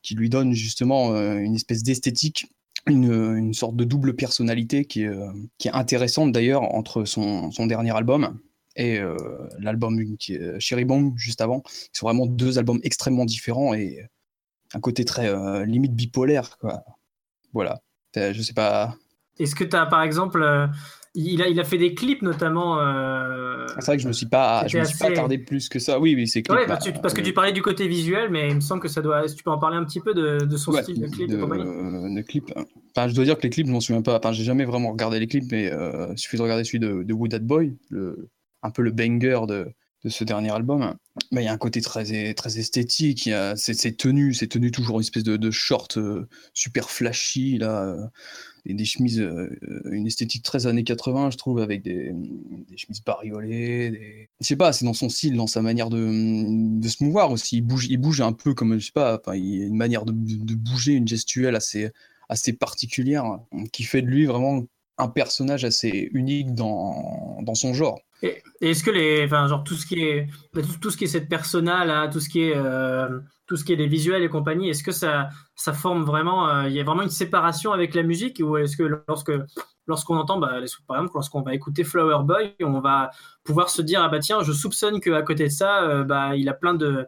qui 0.00 0.14
lui 0.14 0.30
donne 0.30 0.54
justement 0.54 1.12
euh, 1.12 1.34
une 1.36 1.54
espèce 1.54 1.82
d'esthétique, 1.82 2.46
une, 2.86 3.52
sorte 3.52 3.76
de 3.76 3.84
double 3.84 4.16
personnalité 4.16 4.86
qui 4.86 5.02
est, 5.02 5.08
euh, 5.08 5.30
intéressante 5.70 6.32
d'ailleurs 6.32 6.62
entre 6.74 7.04
son, 7.04 7.50
dernier 7.66 7.94
album 7.94 8.38
et 8.74 9.00
l'album 9.58 9.98
Cherry 10.58 10.84
Bomb 10.84 11.16
juste 11.16 11.40
avant. 11.40 11.60
qui 11.60 11.90
sont 11.92 12.06
vraiment 12.06 12.26
deux 12.26 12.58
albums 12.58 12.80
extrêmement 12.84 13.24
différents 13.24 13.74
et 13.74 14.06
un 14.74 14.80
côté 14.80 15.04
très 15.04 15.66
limite 15.66 15.94
bipolaire. 15.94 16.58
Voilà. 17.54 17.80
Je 18.14 18.40
sais 18.42 18.52
pas. 18.52 18.94
Est-ce 19.38 19.54
que 19.54 19.64
tu 19.64 19.74
as, 19.76 19.86
par 19.86 20.02
exemple, 20.02 20.68
il, 21.16 21.42
a, 21.42 21.48
il 21.48 21.58
a 21.58 21.64
fait 21.64 21.78
des 21.78 21.94
clips 21.94 22.22
notamment. 22.22 22.78
euh, 22.80 23.66
C'est 23.80 23.86
vrai 23.86 23.96
que 23.96 24.02
je 24.02 24.08
me 24.08 24.12
suis 24.12 24.26
pas, 24.26 24.66
je 24.68 24.78
me 24.78 24.84
suis 24.84 24.98
pas 24.98 25.06
attardé 25.08 25.38
plus 25.38 25.68
que 25.68 25.78
ça. 25.78 25.98
Oui, 25.98 26.14
oui, 26.14 26.28
c'est 26.28 26.42
clip, 26.42 26.56
Ouais, 26.56 26.66
bah, 26.66 26.74
parce, 26.76 26.90
que, 26.90 26.98
parce 27.00 27.14
que 27.14 27.20
euh, 27.20 27.24
tu 27.24 27.32
parlais 27.32 27.52
du 27.52 27.62
côté 27.62 27.88
visuel, 27.88 28.30
mais 28.30 28.48
il 28.50 28.56
me 28.56 28.60
semble 28.60 28.80
que 28.82 28.88
ça 28.88 29.02
doit. 29.02 29.26
Tu 29.26 29.42
peux 29.42 29.50
en 29.50 29.58
parler 29.58 29.76
un 29.76 29.84
petit 29.84 30.00
peu 30.00 30.14
de, 30.14 30.44
de 30.44 30.56
son 30.56 30.72
Ouais, 30.72 30.82
style 30.82 31.00
de 31.00 31.06
clip 31.08 31.28
de, 31.30 31.36
de 31.36 32.22
clips. 32.22 32.52
Enfin, 32.94 33.08
je 33.08 33.14
dois 33.14 33.24
dire 33.24 33.36
que 33.36 33.42
les 33.42 33.50
clips, 33.50 33.66
je 33.66 33.72
m'en 33.72 33.80
souviens 33.80 34.02
pas. 34.02 34.18
Enfin, 34.18 34.32
j'ai 34.32 34.44
jamais 34.44 34.64
vraiment 34.64 34.90
regardé 34.92 35.18
les 35.18 35.26
clips, 35.26 35.50
mais 35.50 35.72
euh, 35.72 36.08
il 36.12 36.18
suffit 36.18 36.36
de 36.36 36.42
regarder 36.42 36.64
celui 36.64 36.78
de, 36.78 37.02
de 37.02 37.12
Wood 37.12 37.30
That 37.30 37.40
Boy, 37.40 37.76
le, 37.90 38.28
un 38.62 38.70
peu 38.70 38.82
le 38.82 38.90
banger 38.90 39.40
de, 39.48 39.68
de 40.04 40.08
ce 40.08 40.24
dernier 40.24 40.50
album. 40.52 40.94
Il 41.32 41.40
y 41.40 41.48
a 41.48 41.52
un 41.52 41.58
côté 41.58 41.80
très, 41.80 42.34
très 42.34 42.58
esthétique. 42.58 43.26
Il 43.26 43.30
y 43.30 43.34
a 43.34 43.56
ces, 43.56 43.74
ces 43.74 43.94
tenues, 43.94 44.34
ces 44.34 44.48
tenues 44.48 44.70
toujours 44.70 44.96
une 44.96 45.02
espèce 45.02 45.24
de, 45.24 45.36
de 45.36 45.50
short 45.50 45.96
euh, 45.98 46.26
super 46.54 46.90
flashy 46.90 47.58
là, 47.58 47.84
euh, 47.84 48.06
des 48.74 48.84
chemises, 48.84 49.20
euh, 49.20 49.58
une 49.90 50.06
esthétique 50.06 50.42
très 50.42 50.66
années 50.66 50.84
80, 50.84 51.30
je 51.30 51.36
trouve, 51.36 51.60
avec 51.60 51.82
des, 51.82 52.14
chemises 52.76 53.02
bariolées. 53.04 53.90
Des... 53.90 54.28
Je 54.40 54.46
sais 54.46 54.56
pas, 54.56 54.72
c'est 54.72 54.84
dans 54.84 54.92
son 54.92 55.08
style, 55.08 55.36
dans 55.36 55.46
sa 55.46 55.62
manière 55.62 55.90
de, 55.90 56.78
de 56.78 56.88
se 56.88 57.04
mouvoir 57.04 57.30
aussi. 57.30 57.58
Il 57.58 57.62
bouge, 57.62 57.86
il 57.88 57.98
bouge 57.98 58.20
un 58.20 58.32
peu 58.32 58.54
comme, 58.54 58.78
je 58.78 58.86
sais 58.86 58.92
pas, 58.92 59.20
il 59.34 59.62
a 59.62 59.66
une 59.66 59.76
manière 59.76 60.04
de, 60.04 60.12
de 60.12 60.54
bouger, 60.54 60.92
une 60.92 61.08
gestuelle 61.08 61.56
assez, 61.56 61.90
assez 62.28 62.52
particulière 62.52 63.38
qui 63.72 63.84
fait 63.84 64.02
de 64.02 64.08
lui 64.08 64.26
vraiment 64.26 64.64
un 64.98 65.08
personnage 65.08 65.64
assez 65.64 66.08
unique 66.12 66.54
dans, 66.54 67.40
dans 67.42 67.54
son 67.54 67.74
genre. 67.74 68.00
Est-ce 68.22 68.82
que 68.82 68.90
les, 68.90 69.24
enfin, 69.24 69.46
genre 69.48 69.64
tout 69.64 69.74
ce 69.74 69.86
qui 69.86 70.02
est, 70.02 70.28
bah, 70.54 70.62
tout, 70.80 70.90
ce 70.90 70.96
qui 70.96 71.04
est 71.04 71.08
cette 71.08 71.28
persona 71.28 71.84
là, 71.84 72.08
tout 72.08 72.20
ce 72.20 72.28
qui 72.28 72.42
est, 72.42 72.56
euh, 72.56 73.20
tout 73.46 73.56
ce 73.56 73.64
qui 73.64 73.72
est 73.72 73.76
des 73.76 73.86
visuels 73.86 74.22
et 74.22 74.28
compagnie, 74.28 74.70
est-ce 74.70 74.82
que 74.82 74.92
ça, 74.92 75.28
ça 75.54 75.72
forme 75.72 76.04
vraiment, 76.04 76.48
euh, 76.48 76.68
il 76.68 76.74
y 76.74 76.80
a 76.80 76.84
vraiment 76.84 77.02
une 77.02 77.10
séparation 77.10 77.72
avec 77.72 77.94
la 77.94 78.02
musique 78.02 78.40
ou 78.42 78.56
est-ce 78.56 78.76
que 78.76 79.02
lorsque, 79.08 79.32
lorsqu'on 79.86 80.16
entend, 80.16 80.38
bah, 80.38 80.60
par 80.86 80.96
exemple, 80.96 81.12
lorsqu'on 81.14 81.42
va 81.42 81.54
écouter 81.54 81.84
Flower 81.84 82.24
Boy, 82.24 82.54
on 82.62 82.80
va 82.80 83.10
pouvoir 83.44 83.68
se 83.68 83.82
dire 83.82 84.02
ah 84.02 84.08
bah 84.08 84.18
tiens, 84.18 84.42
je 84.42 84.52
soupçonne 84.52 85.00
qu'à 85.00 85.22
côté 85.22 85.44
de 85.44 85.52
ça, 85.52 85.82
euh, 85.82 86.04
bah 86.04 86.34
il 86.36 86.48
a 86.48 86.54
plein 86.54 86.74
de 86.74 87.06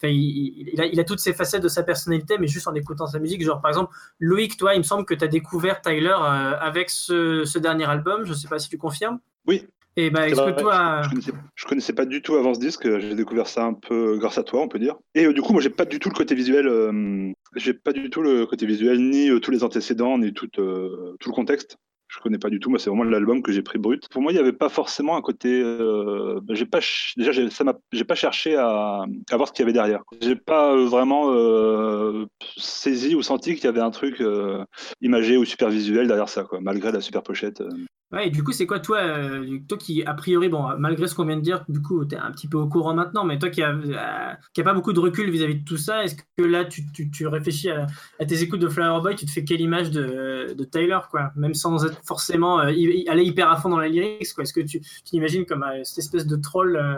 Enfin, 0.00 0.12
il, 0.12 0.80
a, 0.80 0.86
il 0.86 1.00
a 1.00 1.02
toutes 1.02 1.18
ces 1.18 1.34
facettes 1.34 1.64
de 1.64 1.68
sa 1.68 1.82
personnalité, 1.82 2.38
mais 2.38 2.46
juste 2.46 2.68
en 2.68 2.74
écoutant 2.74 3.08
sa 3.08 3.18
musique. 3.18 3.42
Genre, 3.42 3.60
par 3.60 3.68
exemple, 3.70 3.92
Loïc, 4.20 4.56
toi, 4.56 4.74
il 4.74 4.78
me 4.78 4.84
semble 4.84 5.04
que 5.04 5.12
tu 5.12 5.24
as 5.24 5.26
découvert 5.26 5.80
Tyler 5.80 6.14
avec 6.60 6.88
ce, 6.88 7.44
ce 7.44 7.58
dernier 7.58 7.86
album. 7.86 8.24
Je 8.24 8.32
sais 8.32 8.46
pas 8.46 8.60
si 8.60 8.68
tu 8.68 8.78
confirmes. 8.78 9.18
Oui. 9.48 9.66
Et 9.98 10.10
bah, 10.10 10.26
vrai, 10.28 10.54
que 10.54 10.60
toi. 10.60 11.02
je, 11.02 11.08
connaissais, 11.08 11.32
je 11.54 11.66
connaissais 11.66 11.92
pas 11.92 12.04
du 12.04 12.22
tout 12.22 12.36
avant 12.36 12.54
ce 12.54 12.60
disque, 12.60 12.98
j'ai 13.00 13.14
découvert 13.14 13.46
ça 13.46 13.64
un 13.64 13.74
peu 13.74 14.16
grâce 14.18 14.38
à 14.38 14.42
toi, 14.42 14.62
on 14.62 14.68
peut 14.68 14.78
dire. 14.78 14.96
Et 15.14 15.26
euh, 15.26 15.32
du 15.32 15.42
coup, 15.42 15.52
moi, 15.52 15.60
j'ai 15.60 15.70
pas 15.70 15.84
du 15.84 15.98
tout 15.98 16.08
le 16.08 16.14
côté 16.14 16.34
visuel, 16.34 16.66
euh, 16.68 17.32
j'ai 17.56 17.74
pas 17.74 17.92
du 17.92 18.10
tout 18.10 18.22
le 18.22 18.46
côté 18.46 18.66
visuel, 18.66 19.00
ni 19.00 19.30
euh, 19.30 19.40
tous 19.40 19.50
les 19.50 19.64
antécédents, 19.64 20.18
ni 20.18 20.32
tout, 20.32 20.48
euh, 20.58 21.16
tout 21.20 21.30
le 21.30 21.34
contexte. 21.34 21.76
Je 22.10 22.20
connais 22.20 22.38
pas 22.38 22.48
du 22.48 22.58
tout. 22.58 22.70
Moi, 22.70 22.78
c'est 22.78 22.88
vraiment 22.88 23.04
l'album 23.04 23.42
que 23.42 23.52
j'ai 23.52 23.60
pris 23.60 23.78
brut. 23.78 24.08
Pour 24.08 24.22
moi, 24.22 24.32
il 24.32 24.34
n'y 24.36 24.40
avait 24.40 24.54
pas 24.54 24.70
forcément 24.70 25.14
un 25.16 25.20
côté. 25.20 25.60
Euh, 25.60 26.40
j'ai 26.50 26.64
pas 26.64 26.80
ch- 26.80 27.12
déjà, 27.18 27.32
j'ai, 27.32 27.50
ça 27.50 27.64
m'a, 27.64 27.74
j'ai 27.92 28.04
pas 28.04 28.14
cherché 28.14 28.56
à, 28.56 29.04
à 29.30 29.36
voir 29.36 29.46
ce 29.48 29.52
qu'il 29.52 29.62
y 29.62 29.64
avait 29.64 29.74
derrière. 29.74 30.04
J'ai 30.22 30.34
pas 30.34 30.72
euh, 30.72 30.86
vraiment 30.86 31.34
euh, 31.34 32.24
saisi 32.56 33.14
ou 33.14 33.20
senti 33.20 33.56
qu'il 33.56 33.64
y 33.64 33.68
avait 33.68 33.82
un 33.82 33.90
truc 33.90 34.22
euh, 34.22 34.64
imagé 35.02 35.36
ou 35.36 35.44
super 35.44 35.68
visuel 35.68 36.06
derrière 36.06 36.30
ça, 36.30 36.44
quoi, 36.44 36.60
malgré 36.62 36.92
la 36.92 37.02
super 37.02 37.22
pochette. 37.22 37.62
Ouais, 38.10 38.28
et 38.28 38.30
du 38.30 38.42
coup, 38.42 38.52
c'est 38.52 38.66
quoi, 38.66 38.80
toi, 38.80 39.00
euh, 39.00 39.58
toi 39.68 39.76
qui, 39.76 40.02
a 40.02 40.14
priori, 40.14 40.48
bon, 40.48 40.66
malgré 40.78 41.06
ce 41.08 41.14
qu'on 41.14 41.26
vient 41.26 41.36
de 41.36 41.42
dire, 41.42 41.66
du 41.68 41.82
coup, 41.82 42.06
tu 42.06 42.14
es 42.14 42.18
un 42.18 42.32
petit 42.32 42.48
peu 42.48 42.56
au 42.56 42.66
courant 42.66 42.94
maintenant, 42.94 43.22
mais 43.22 43.38
toi 43.38 43.50
qui 43.50 43.62
a, 43.62 43.74
euh, 43.74 44.62
pas 44.64 44.72
beaucoup 44.72 44.94
de 44.94 45.00
recul 45.00 45.30
vis-à-vis 45.30 45.56
de 45.56 45.64
tout 45.64 45.76
ça, 45.76 46.04
est-ce 46.04 46.16
que 46.16 46.42
là, 46.42 46.64
tu, 46.64 46.90
tu, 46.90 47.10
tu 47.10 47.26
réfléchis 47.26 47.68
à, 47.68 47.86
tes 48.26 48.42
écoutes 48.42 48.60
de 48.60 48.68
Flower 48.68 49.02
Boy, 49.02 49.14
tu 49.14 49.26
te 49.26 49.30
fais 49.30 49.44
quelle 49.44 49.60
image 49.60 49.90
de, 49.90 50.54
de 50.56 50.64
Tyler, 50.64 51.00
quoi? 51.10 51.32
Même 51.36 51.52
sans 51.52 51.84
être 51.84 52.00
forcément 52.06 52.60
euh, 52.60 52.68
aller 52.68 53.24
hyper 53.24 53.50
à 53.50 53.56
fond 53.56 53.68
dans 53.68 53.78
la 53.78 53.88
lyrics, 53.88 54.32
quoi. 54.34 54.44
Est-ce 54.44 54.54
que 54.54 54.60
tu, 54.60 54.80
t'imagines 55.04 55.44
comme 55.44 55.62
euh, 55.62 55.84
cette 55.84 55.98
espèce 55.98 56.26
de 56.26 56.36
troll 56.36 56.76
euh, 56.76 56.96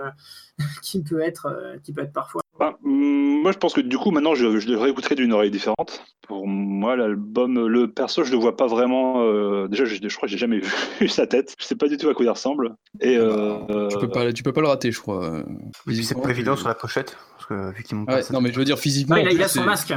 qui 0.83 1.03
peut 1.03 1.21
être, 1.21 1.77
qui 1.83 1.93
peut 1.93 2.03
être 2.03 2.13
parfois 2.13 2.40
Bah, 2.59 2.79
hum, 2.85 3.41
moi, 3.43 3.53
je 3.53 3.59
pense 3.59 3.73
que 3.73 3.81
du 3.81 3.97
coup, 3.97 4.11
maintenant, 4.11 4.35
je, 4.35 4.59
je 4.59 4.69
le 4.69 4.77
réécouterai 4.77 5.15
d'une 5.15 5.33
oreille 5.33 5.51
différente. 5.51 6.05
Pour 6.29 6.47
moi, 6.47 6.95
l'album, 6.97 7.67
le 7.67 7.91
perso, 7.91 8.23
je 8.23 8.33
le 8.33 8.37
vois 8.39 8.57
pas 8.57 8.67
vraiment. 8.67 9.23
euh, 9.25 9.67
déjà, 9.69 9.85
je, 9.87 9.97
je 10.03 10.17
crois 10.17 10.27
que 10.27 10.33
j'ai 10.33 10.39
jamais 10.39 10.61
vu 11.01 11.09
sa 11.09 11.27
tête. 11.27 11.55
Je 11.59 11.65
sais 11.65 11.75
pas 11.77 11.89
du 11.89 11.97
tout 11.97 12.09
à 12.09 12.15
quoi 12.15 12.25
il 12.25 12.29
ressemble. 12.29 12.75
Et 13.01 13.17
euh, 13.17 13.89
Tu 13.89 13.99
peux 13.99 14.09
pas, 14.11 14.33
tu 14.33 14.43
peux 14.43 14.53
pas 14.53 14.61
le 14.61 14.69
rater, 14.69 14.93
je 14.93 15.01
crois. 15.01 15.25
euh, 15.25 15.43
Oui, 15.87 16.05
c'est 16.05 16.21
pas 16.21 16.31
évident 16.31 16.57
sur 16.57 16.69
la 16.69 16.75
pochette, 16.75 17.17
parce 17.37 17.47
que 17.47 17.71
effectivement. 17.71 18.05
Ouais, 18.05 18.23
non, 18.31 18.41
mais 18.43 18.53
je 18.53 18.59
veux 18.59 18.65
dire 18.65 18.79
physiquement. 18.79 19.17
Ouais, 19.17 19.23
il, 19.23 19.29
a, 19.41 19.45
il 19.45 19.49
son 19.49 19.65
masque. 19.65 19.95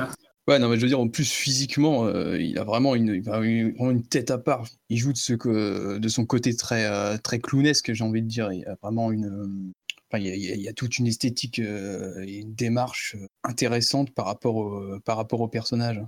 Ouais, 0.48 0.60
non, 0.60 0.67
mais 0.67 0.75
je 0.75 0.81
veux 0.81 0.89
dire, 0.89 1.00
en 1.00 1.07
plus, 1.07 1.31
physiquement, 1.31 2.05
euh, 2.05 2.38
il 2.38 2.57
a 2.57 2.65
vraiment 2.65 2.95
une, 2.95 3.13
une, 3.13 3.24
vraiment 3.24 3.91
une 3.91 4.05
tête 4.05 4.29
à 4.29 4.38
part. 4.38 4.65
Il 4.89 4.98
joue 4.98 5.13
de, 5.13 5.17
ce 5.17 5.33
que, 5.33 5.98
de 6.00 6.07
son 6.10 6.25
côté 6.25 6.53
très, 6.53 6.86
euh, 6.86 7.17
très 7.17 7.39
clownesque, 7.39 7.93
j'ai 7.93 8.03
envie 8.03 8.22
de 8.22 8.27
dire. 8.27 8.51
Il 8.51 8.65
a 8.65 8.75
vraiment 8.81 9.12
une. 9.12 9.72
Euh, 10.13 10.17
Enfin, 10.17 10.24
il 10.24 10.27
y 10.27 10.51
a, 10.51 10.55
il 10.55 10.62
y 10.62 10.74
toute 10.75 11.00
une 11.00 11.08
esthétique 11.08 11.58
euh, 11.60 12.24
et 12.24 12.38
une 12.41 12.53
démarche 12.53 13.15
euh, 13.15 13.25
intéressante 13.43 14.13
par 14.13 14.25
rapport 14.27 14.55
au, 14.55 15.00
par 15.05 15.17
rapport 15.17 15.41
au 15.41 15.48
personnage. 15.48 16.01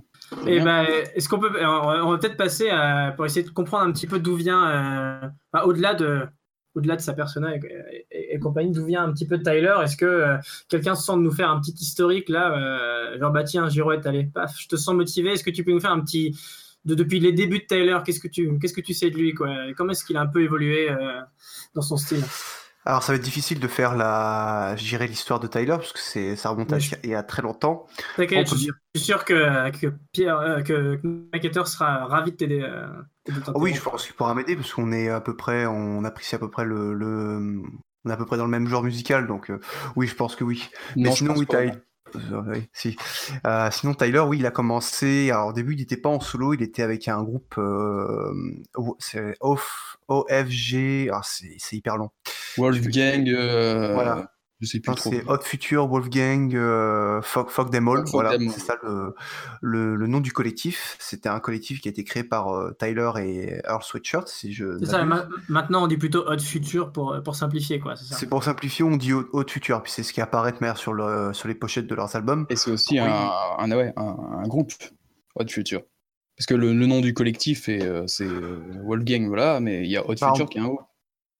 Et 0.46 0.56
Bien. 0.60 0.64
ben, 0.64 0.86
est-ce 1.14 1.28
qu'on 1.28 1.40
peut, 1.40 1.50
on 1.64 2.10
va 2.10 2.18
peut-être 2.18 2.36
passer 2.36 2.68
à, 2.70 3.12
pour 3.16 3.26
essayer 3.26 3.44
de 3.44 3.50
comprendre 3.50 3.84
un 3.84 3.92
petit 3.92 4.06
peu 4.06 4.20
d'où 4.20 4.36
vient, 4.36 4.70
euh, 5.54 5.60
au-delà 5.64 5.94
de, 5.94 6.26
au-delà 6.76 6.94
de 6.96 7.00
sa 7.00 7.14
persona 7.14 7.56
et, 7.56 7.60
et- 8.10 8.34
et 8.34 8.38
compagnie, 8.38 8.70
d'où 8.70 8.84
vient 8.84 9.02
un 9.04 9.12
petit 9.12 9.26
peu 9.26 9.38
Tyler? 9.42 9.74
Est-ce 9.82 9.96
que 9.96 10.04
euh, 10.04 10.36
quelqu'un 10.68 10.94
se 10.94 11.04
sent 11.04 11.12
de 11.14 11.22
nous 11.22 11.32
faire 11.32 11.50
un 11.50 11.60
petit 11.60 11.74
historique 11.74 12.28
là, 12.28 12.56
euh, 12.56 13.18
genre 13.18 13.32
bah 13.32 13.44
tiens, 13.44 13.68
Girouette, 13.68 14.06
allez, 14.06 14.24
paf, 14.24 14.54
je 14.58 14.68
te 14.68 14.76
sens 14.76 14.94
motivé. 14.94 15.32
Est-ce 15.32 15.42
que 15.44 15.50
tu 15.50 15.64
peux 15.64 15.72
nous 15.72 15.80
faire 15.80 15.92
un 15.92 16.00
petit, 16.00 16.38
de, 16.84 16.94
depuis 16.94 17.18
les 17.18 17.32
débuts 17.32 17.58
de 17.60 17.66
Tyler, 17.66 17.98
qu'est-ce 18.04 18.20
que 18.20 18.28
tu, 18.28 18.58
qu'est-ce 18.60 18.74
que 18.74 18.80
tu 18.80 18.94
sais 18.94 19.10
de 19.10 19.16
lui 19.16 19.34
quoi? 19.34 19.48
Comment 19.76 19.92
est-ce 19.92 20.04
qu'il 20.04 20.16
a 20.16 20.20
un 20.20 20.26
peu 20.26 20.42
évolué 20.42 20.90
euh, 20.90 21.20
dans 21.74 21.82
son 21.82 21.96
style? 21.96 22.22
Alors 22.86 23.02
ça 23.02 23.12
va 23.12 23.16
être 23.16 23.24
difficile 23.24 23.58
de 23.58 23.66
faire 23.68 23.96
la, 23.96 24.74
je 24.76 24.84
dirais 24.84 25.08
l'histoire 25.08 25.40
de 25.40 25.48
Tyler 25.48 25.66
parce 25.76 25.92
que 25.92 25.98
c'est, 25.98 26.36
ça 26.36 26.50
remonte 26.50 26.72
à, 26.72 26.78
il 27.02 27.10
y 27.10 27.14
a 27.14 27.22
très 27.24 27.42
longtemps. 27.42 27.86
Peut 28.16 28.26
je, 28.30 28.44
suis- 28.44 28.70
je 28.94 29.00
suis 29.00 29.06
sûr 29.06 29.24
que, 29.24 29.70
que 29.72 29.92
Pierre, 30.12 30.38
euh, 30.38 30.62
que 30.62 31.64
sera 31.66 32.06
ravi 32.06 32.30
de 32.30 32.36
t'aider. 32.36 32.60
euh, 32.62 32.86
oui, 33.56 33.74
je 33.74 33.82
pense 33.82 34.06
qu'il 34.06 34.14
pourra 34.14 34.34
m'aider 34.34 34.54
parce 34.54 34.72
qu'on 34.72 34.92
est 34.92 35.08
à 35.08 35.20
peu 35.20 35.36
près, 35.36 35.66
on 35.66 36.04
apprécie 36.04 36.36
à 36.36 36.38
peu 36.38 36.48
près 36.48 36.64
le, 36.64 36.94
le- 36.94 37.60
on 38.04 38.10
est 38.10 38.12
à 38.12 38.16
peu 38.16 38.24
près 38.24 38.36
dans 38.36 38.44
le 38.44 38.50
même 38.50 38.68
genre 38.68 38.84
musical, 38.84 39.26
donc 39.26 39.50
euh, 39.50 39.58
oui, 39.96 40.06
je 40.06 40.14
pense 40.14 40.36
que 40.36 40.44
oui. 40.44 40.68
Mais 40.94 41.08
Non, 41.08 41.12
sinon, 41.12 41.34
pense 41.34 41.40
oui, 41.42 42.68
si. 42.72 42.96
Euh, 43.46 43.68
sinon, 43.72 43.94
Tyler, 43.94 44.20
oui, 44.20 44.38
il 44.38 44.46
a 44.46 44.50
commencé. 44.52 45.30
Alors, 45.32 45.48
au 45.48 45.52
début, 45.52 45.74
il 45.74 45.78
n'était 45.80 45.96
pas 45.96 46.08
en 46.08 46.20
solo, 46.20 46.54
il 46.54 46.62
était 46.62 46.82
avec 46.82 47.08
un 47.08 47.22
groupe. 47.22 47.56
Euh, 47.58 48.32
O- 48.76 48.96
c'est 49.00 49.36
OF, 49.40 49.95
OFG. 50.08 51.10
Ah, 51.12 51.20
c'est 51.24 51.54
c'est 51.58 51.76
hyper 51.76 51.96
long. 51.96 52.10
Wolfgang, 52.56 53.28
euh, 53.28 53.92
Voilà. 53.94 54.32
je 54.60 54.66
sais 54.66 54.80
plus 54.80 54.88
Non, 54.88 54.94
trop. 54.94 55.10
c'est 55.10 55.24
Hot 55.28 55.42
Future, 55.42 55.86
Wolfgang, 55.86 56.54
euh, 56.56 57.20
Fuck, 57.20 57.50
Fuck 57.50 57.70
Them 57.70 57.88
All. 57.88 57.98
Fuck 57.98 58.08
voilà, 58.12 58.30
c'est 58.38 58.60
ça 58.60 58.76
le, 58.82 59.14
le, 59.60 59.94
le 59.94 60.06
nom 60.06 60.20
du 60.20 60.32
collectif. 60.32 60.96
C'était 60.98 61.28
un 61.28 61.38
collectif 61.40 61.80
qui 61.82 61.88
a 61.88 61.90
été 61.90 62.02
créé 62.04 62.24
par 62.24 62.48
euh, 62.54 62.74
Tyler 62.78 63.10
et 63.18 63.60
Earl 63.68 63.82
Sweatshirt, 63.82 64.26
si 64.28 64.54
je 64.54 64.78
C'est 64.78 64.86
ça, 64.86 65.04
ma- 65.04 65.28
maintenant 65.50 65.84
on 65.84 65.86
dit 65.86 65.98
plutôt 65.98 66.24
Hot 66.26 66.38
Future 66.38 66.92
pour, 66.92 67.14
pour 67.22 67.36
simplifier, 67.36 67.78
quoi, 67.78 67.94
c'est 67.96 68.26
pour 68.28 68.42
simplifier, 68.42 68.84
on 68.84 68.96
dit 68.96 69.12
Hot 69.12 69.26
Hot 69.34 69.44
Future, 69.50 69.82
puis 69.82 69.92
c'est 69.92 70.02
ce 70.02 70.14
qui 70.14 70.22
apparaît 70.22 70.52
de 70.52 70.58
manière 70.62 70.78
sur, 70.78 70.94
le, 70.94 71.34
sur 71.34 71.48
les 71.48 71.54
pochettes 71.54 71.86
de 71.86 71.94
leurs 71.94 72.16
albums. 72.16 72.46
Et 72.48 72.56
c'est 72.56 72.70
aussi 72.70 72.94
Oui. 72.94 73.00
un, 73.00 73.30
un, 73.58 73.70
ouais, 73.76 73.92
un, 73.96 74.16
un 74.42 74.48
groupe, 74.48 74.72
Hot 75.34 75.46
Future. 75.48 75.82
Parce 76.36 76.46
que 76.46 76.54
le, 76.54 76.74
le 76.74 76.86
nom 76.86 77.00
du 77.00 77.14
collectif, 77.14 77.68
est, 77.68 77.82
euh, 77.82 78.06
c'est 78.06 78.26
euh, 78.26 78.60
Wolfgang, 78.84 79.26
voilà, 79.26 79.60
mais 79.60 79.84
il 79.84 79.90
y 79.90 79.96
a 79.96 80.06
Hot. 80.06 80.16
Future 80.16 80.48
qui 80.48 80.58
est 80.58 80.60
un 80.60 80.66
groupe. 80.66 80.80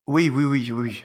Oui, 0.07 0.31
oui, 0.33 0.45
oui, 0.45 0.71
oui. 0.71 1.05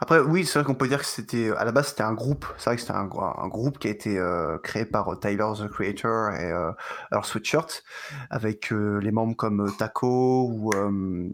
Après, 0.00 0.18
oui, 0.18 0.44
c'est 0.44 0.58
vrai 0.58 0.66
qu'on 0.66 0.74
peut 0.74 0.88
dire 0.88 0.98
que 0.98 1.06
c'était, 1.06 1.50
à 1.52 1.64
la 1.64 1.70
base, 1.70 1.90
c'était 1.90 2.02
un 2.02 2.14
groupe. 2.14 2.44
C'est 2.58 2.64
vrai 2.64 2.74
que 2.74 2.80
c'était 2.80 2.94
un, 2.94 3.08
un 3.08 3.48
groupe 3.48 3.78
qui 3.78 3.86
a 3.86 3.92
été 3.92 4.18
euh, 4.18 4.58
créé 4.58 4.84
par 4.84 5.20
Tyler 5.20 5.52
the 5.56 5.68
Creator 5.68 6.32
et 6.34 6.50
euh, 6.50 6.72
Earl 7.12 7.24
Sweatshirt, 7.24 7.84
avec 8.28 8.72
euh, 8.72 8.98
les 8.98 9.12
membres 9.12 9.36
comme 9.36 9.72
Taco 9.78 10.48
ou, 10.50 10.72
je 10.72 11.30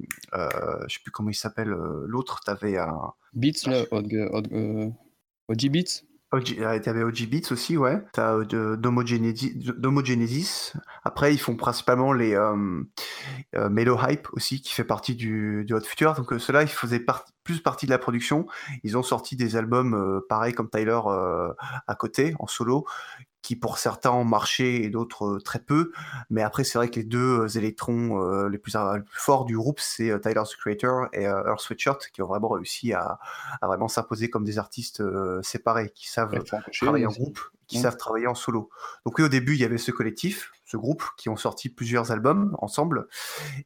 sais 0.89 1.01
plus 1.03 1.11
comment 1.11 1.31
il 1.31 1.35
s'appelle, 1.35 1.71
l'autre. 1.71 2.41
T'avais 2.45 2.77
un, 2.77 3.13
Beats, 3.33 3.67
là, 3.67 3.85
OG 3.91 5.69
Beats? 5.71 6.03
T'avais 6.41 7.03
OG 7.03 7.27
Beats 7.31 7.53
aussi, 7.53 7.77
ouais. 7.77 8.03
T'as 8.13 8.35
euh, 8.35 8.77
d'Homogenesis. 8.77 10.73
Après, 11.05 11.33
ils 11.35 11.39
font 11.39 11.57
principalement 11.57 12.13
les 12.13 12.35
euh, 12.35 12.83
euh, 13.55 13.69
Melo 13.69 13.99
Hype 14.09 14.29
aussi, 14.33 14.61
qui 14.61 14.73
fait 14.73 14.85
partie 14.85 15.15
du, 15.15 15.67
Hot 15.71 15.81
Future. 15.81 16.15
Donc 16.15 16.33
euh, 16.33 16.39
ceux-là, 16.39 16.63
ils 16.63 16.69
faisaient 16.69 17.05
plus 17.45 17.61
partie 17.61 17.87
de 17.87 17.91
la 17.91 17.99
production. 17.99 18.47
Ils 18.83 18.97
ont 18.99 19.03
sorti 19.03 19.37
des 19.37 19.57
albums 19.57 19.95
euh, 19.95 20.21
pareils 20.29 20.53
comme 20.53 20.69
Tyler 20.69 20.99
euh, 21.07 21.53
à 21.87 21.95
côté, 21.95 22.35
en 22.39 22.47
solo, 22.47 22.87
qui 23.47 23.55
pour 23.55 23.79
certains 23.79 24.11
ont 24.11 24.25
marché 24.25 24.83
et 24.83 24.91
d'autres 24.91 25.37
euh, 25.37 25.41
très 25.41 25.61
peu. 25.61 25.93
Mais 26.31 26.43
après, 26.43 26.65
c'est 26.65 26.79
vrai 26.79 26.89
que 26.89 26.97
les 26.97 27.05
deux 27.05 27.43
euh, 27.43 27.49
électrons 27.49 28.21
euh, 28.21 28.49
les, 28.49 28.59
plus, 28.59 28.75
les 28.75 29.01
plus 29.01 29.21
forts 29.21 29.45
du 29.45 29.57
groupe, 29.57 29.79
c'est 29.79 30.21
Tyler 30.21 30.43
the 30.45 30.57
Creator 30.57 31.07
et 31.13 31.23
Earl 31.23 31.61
Sweatshirt, 31.61 32.11
qui 32.13 32.23
ont 32.23 32.27
vraiment 32.27 32.49
réussi 32.49 32.93
à, 32.93 33.21
à 33.61 33.67
vraiment 33.69 33.87
s'imposer 33.87 34.31
comme 34.31 34.43
des 34.43 34.59
artistes 34.59 35.01
séparés, 35.43 35.91
qui 35.95 36.09
savent 36.09 36.43
travailler 36.73 37.07
en 37.07 37.13
groupe, 37.13 37.39
qui 37.69 37.79
savent 37.79 37.97
travailler 37.97 38.27
en 38.27 38.35
solo. 38.35 38.69
Donc 39.05 39.19
oui, 39.19 39.25
au 39.25 39.29
début, 39.29 39.55
il 39.55 39.61
y 39.61 39.65
avait 39.65 39.79
ce 39.79 39.93
collectif, 39.93 40.53
ce 40.65 40.77
groupe, 40.77 41.05
qui 41.17 41.29
ont 41.29 41.37
sorti 41.37 41.69
plusieurs 41.69 42.11
albums 42.11 42.57
ensemble. 42.59 43.07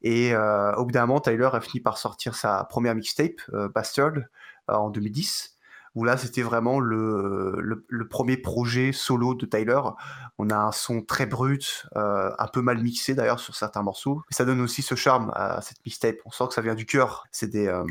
Et 0.01 0.33
euh, 0.33 0.73
au 0.75 0.85
bout 0.85 0.91
d'un 0.91 1.05
moment, 1.05 1.19
Tyler 1.19 1.49
a 1.51 1.61
fini 1.61 1.81
par 1.81 1.97
sortir 1.97 2.35
sa 2.35 2.63
première 2.65 2.95
mixtape, 2.95 3.41
euh, 3.53 3.67
Bastard, 3.69 4.13
euh, 4.69 4.73
en 4.73 4.89
2010, 4.89 5.55
où 5.95 6.03
là, 6.03 6.17
c'était 6.17 6.41
vraiment 6.41 6.79
le, 6.79 8.07
premier 8.09 8.37
projet 8.37 8.91
solo 8.91 9.35
de 9.35 9.45
Tyler. 9.45 9.81
On 10.37 10.49
a 10.49 10.55
un 10.55 10.71
son 10.71 11.01
très 11.01 11.25
brut, 11.25 11.85
euh, 11.95 12.31
un 12.37 12.47
peu 12.47 12.61
mal 12.61 12.81
mixé 12.81 13.13
d'ailleurs 13.13 13.39
sur 13.39 13.55
certains 13.55 13.83
morceaux. 13.83 14.21
Et 14.31 14.33
ça 14.33 14.45
donne 14.45 14.61
aussi 14.61 14.81
ce 14.81 14.95
charme 14.95 15.31
à 15.35 15.61
cette 15.61 15.85
mixtape. 15.85 16.17
On 16.25 16.31
sent 16.31 16.45
que 16.47 16.53
ça 16.53 16.61
vient 16.61 16.75
du 16.75 16.85
cœur. 16.85 17.25
C'est 17.31 17.49
des, 17.49 17.67
euh, 17.67 17.83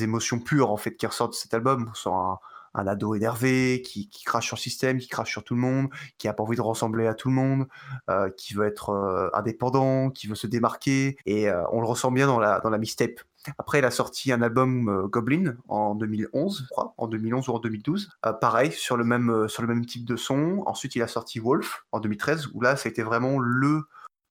émotions 0.00 0.38
pures 0.38 0.70
en 0.70 0.76
fait 0.76 0.94
qui 0.96 1.06
ressortent 1.06 1.32
de 1.32 1.36
cet 1.36 1.54
album. 1.54 1.88
On 1.90 1.94
sent 1.94 2.10
un, 2.10 2.86
ado 2.86 3.14
énervé 3.14 3.80
qui, 3.80 4.10
crache 4.24 4.48
sur 4.48 4.56
le 4.56 4.60
système, 4.60 4.98
qui 4.98 5.08
crache 5.08 5.30
sur 5.30 5.42
tout 5.42 5.54
le 5.54 5.60
monde, 5.60 5.88
qui 6.18 6.28
a 6.28 6.34
pas 6.34 6.42
envie 6.42 6.56
de 6.56 6.62
ressembler 6.62 7.06
à 7.06 7.14
tout 7.14 7.28
le 7.28 7.34
monde, 7.34 7.66
euh, 8.10 8.28
qui 8.36 8.52
veut 8.52 8.66
être 8.66 9.30
indépendant, 9.32 10.10
qui 10.10 10.26
veut 10.26 10.34
se 10.34 10.46
démarquer, 10.46 11.16
et 11.24 11.50
on 11.72 11.80
le 11.80 11.86
ressent 11.86 12.10
bien 12.10 12.26
dans 12.26 12.38
la, 12.38 12.60
dans 12.60 12.68
la 12.68 12.76
mixtape. 12.76 13.20
Après, 13.58 13.78
il 13.78 13.84
a 13.84 13.90
sorti 13.90 14.32
un 14.32 14.42
album 14.42 14.88
euh, 14.88 15.06
Goblin 15.06 15.56
en 15.68 15.94
2011, 15.94 16.62
je 16.64 16.68
crois, 16.68 16.94
en 16.96 17.06
2011 17.06 17.48
ou 17.48 17.52
en 17.52 17.58
2012. 17.58 18.10
Euh, 18.24 18.32
pareil, 18.32 18.72
sur 18.72 18.96
le, 18.96 19.04
même, 19.04 19.30
euh, 19.30 19.48
sur 19.48 19.62
le 19.62 19.68
même 19.68 19.84
type 19.86 20.04
de 20.04 20.16
son. 20.16 20.62
Ensuite, 20.66 20.96
il 20.96 21.02
a 21.02 21.08
sorti 21.08 21.38
Wolf 21.38 21.84
en 21.92 22.00
2013, 22.00 22.48
où 22.54 22.60
là, 22.60 22.76
ça 22.76 22.88
a 22.88 22.90
été 22.90 23.02
vraiment 23.02 23.38
le 23.38 23.82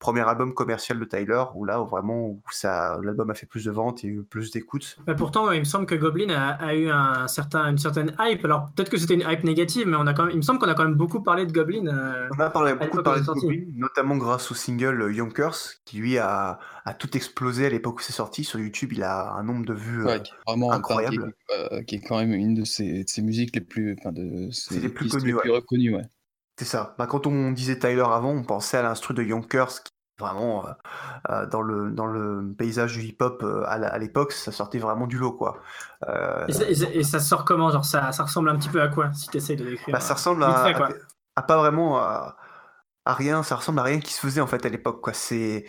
premier 0.06 0.22
album 0.22 0.54
commercial 0.54 1.00
de 1.00 1.06
Tyler, 1.06 1.44
où 1.56 1.66
là, 1.66 1.82
où 1.82 1.88
vraiment, 1.88 2.28
où 2.28 2.40
ça, 2.52 3.00
l'album 3.02 3.32
a 3.32 3.34
fait 3.34 3.48
plus 3.48 3.66
de 3.66 3.72
ventes 3.72 4.04
et 4.04 4.08
eu 4.08 4.22
plus 4.22 4.52
d'écoutes. 4.52 4.98
Mais 5.08 5.16
pourtant, 5.16 5.50
il 5.50 5.62
me 5.62 5.66
semble 5.66 5.88
que 5.88 5.96
Goblin 5.96 6.30
a, 6.30 6.50
a 6.52 6.76
eu 6.76 6.92
un 6.92 7.28
certain, 7.28 7.72
une 7.72 7.80
certaine 7.80 8.16
hype. 8.20 8.46
Alors 8.46 8.70
peut-être 8.76 8.92
que 8.92 8.98
c'était 8.98 9.16
une 9.16 9.26
hype 9.28 9.44
négative, 9.44 9.88
mais 9.88 9.98
on 9.98 10.06
a 10.06 10.14
quand 10.14 10.26
même, 10.26 10.34
il 10.34 10.38
me 10.38 10.44
semble 10.44 10.60
qu'on 10.60 10.68
a 10.68 10.76
quand 10.76 10.84
même 10.84 10.94
beaucoup 10.94 11.24
parlé 11.24 11.48
de 11.48 11.52
Goblin. 11.52 11.88
euh, 11.88 12.28
On 12.38 12.40
a 12.40 12.52
parlé, 12.52 12.76
beaucoup 12.76 13.02
parlé 13.02 13.22
de. 13.22 13.26
Goblin, 13.26 13.64
notamment 13.74 14.16
grâce 14.18 14.52
au 14.52 14.54
single 14.54 15.12
Yonkers, 15.12 15.58
qui 15.86 15.98
lui 15.98 16.20
a, 16.20 16.60
a 16.86 16.94
tout 16.94 17.18
explosé 17.18 17.66
à 17.66 17.70
l'époque 17.70 17.98
où 17.98 18.04
c'est 18.04 18.14
sorti. 18.14 18.44
Sur 18.44 18.60
YouTube, 18.60 18.94
il 18.94 19.02
a 19.02 19.34
un 19.34 19.44
nombre 19.44 19.66
de 19.66 19.74
vues. 19.74 20.06
Ouais, 20.06 20.22
qui 20.22 20.32
est 20.32 20.52
vraiment 20.52 20.72
incroyable. 20.72 21.34
Qui 21.50 21.56
est, 21.56 21.74
euh, 21.74 21.82
qui 21.82 21.96
est 21.96 22.02
quand 22.02 22.20
même 22.20 22.34
une 22.34 22.54
de 22.54 22.64
ses, 22.64 23.06
de 23.06 23.10
ses 23.10 23.24
musiques 23.24 23.56
les 23.56 23.62
plus, 23.62 23.96
enfin 23.98 24.12
de 24.12 24.52
ses 24.52 24.80
les 24.80 24.90
plus 24.90 25.10
connues, 25.10 25.34
les 25.34 25.34
plus 25.34 25.50
ouais. 25.50 25.56
reconnues, 25.56 25.96
ouais. 25.96 26.06
C'est 26.58 26.64
ça. 26.64 26.96
Bah, 26.98 27.06
quand 27.06 27.28
on 27.28 27.52
disait 27.52 27.80
Tyler 27.80 28.06
avant, 28.08 28.32
on 28.32 28.44
pensait 28.44 28.78
à 28.78 28.82
l'instru 28.82 29.14
de 29.14 29.22
Yonkers, 29.22 29.84
qui 29.84 29.92
vraiment 30.20 30.66
euh, 30.68 30.72
euh, 31.30 31.46
dans, 31.48 31.62
le, 31.62 31.92
dans 31.92 32.06
le 32.06 32.54
paysage 32.58 32.94
du 32.94 33.02
hip-hop 33.04 33.42
euh, 33.44 33.64
à 33.68 33.98
l'époque, 33.98 34.32
ça 34.32 34.52
sortait 34.52 34.80
vraiment 34.80 35.08
du 35.08 35.18
lot, 35.18 35.34
quoi. 35.34 35.60
Euh, 36.08 36.46
Et, 36.48 36.54
ça- 36.54 36.70
et 36.70 36.76
ça- 36.76 36.90
et 36.94 37.04
ça 37.04 37.20
sort 37.20 37.46
comment 37.46 37.70
Genre 37.72 37.86
ça, 37.86 38.12
ça 38.12 38.24
ressemble 38.24 38.50
un 38.50 38.58
petit 38.58 38.70
peu 38.70 38.82
à 38.82 38.88
quoi 38.88 39.12
Si 39.14 39.28
tu 39.30 39.38
essayes 39.38 39.58
de 39.58 39.66
décrire. 39.66 39.94
bah, 39.94 40.00
ça 40.00 40.14
euh, 40.14 40.16
ressemble 40.16 40.44
à, 40.44 40.66
fait, 40.66 40.82
à- 40.82 40.90
à 41.36 41.42
pas 41.42 41.58
vraiment 41.58 41.98
à, 42.00 42.38
à 43.06 43.14
rien, 43.14 43.44
ça 43.44 43.56
ressemble 43.56 43.80
à 43.80 43.84
rien 43.84 44.00
qui 44.00 44.14
se 44.14 44.20
faisait 44.20 44.42
en 44.42 44.48
fait 44.48 44.66
à 44.66 44.70
l'époque, 44.70 45.02
quoi. 45.02 45.14
C'est. 45.14 45.66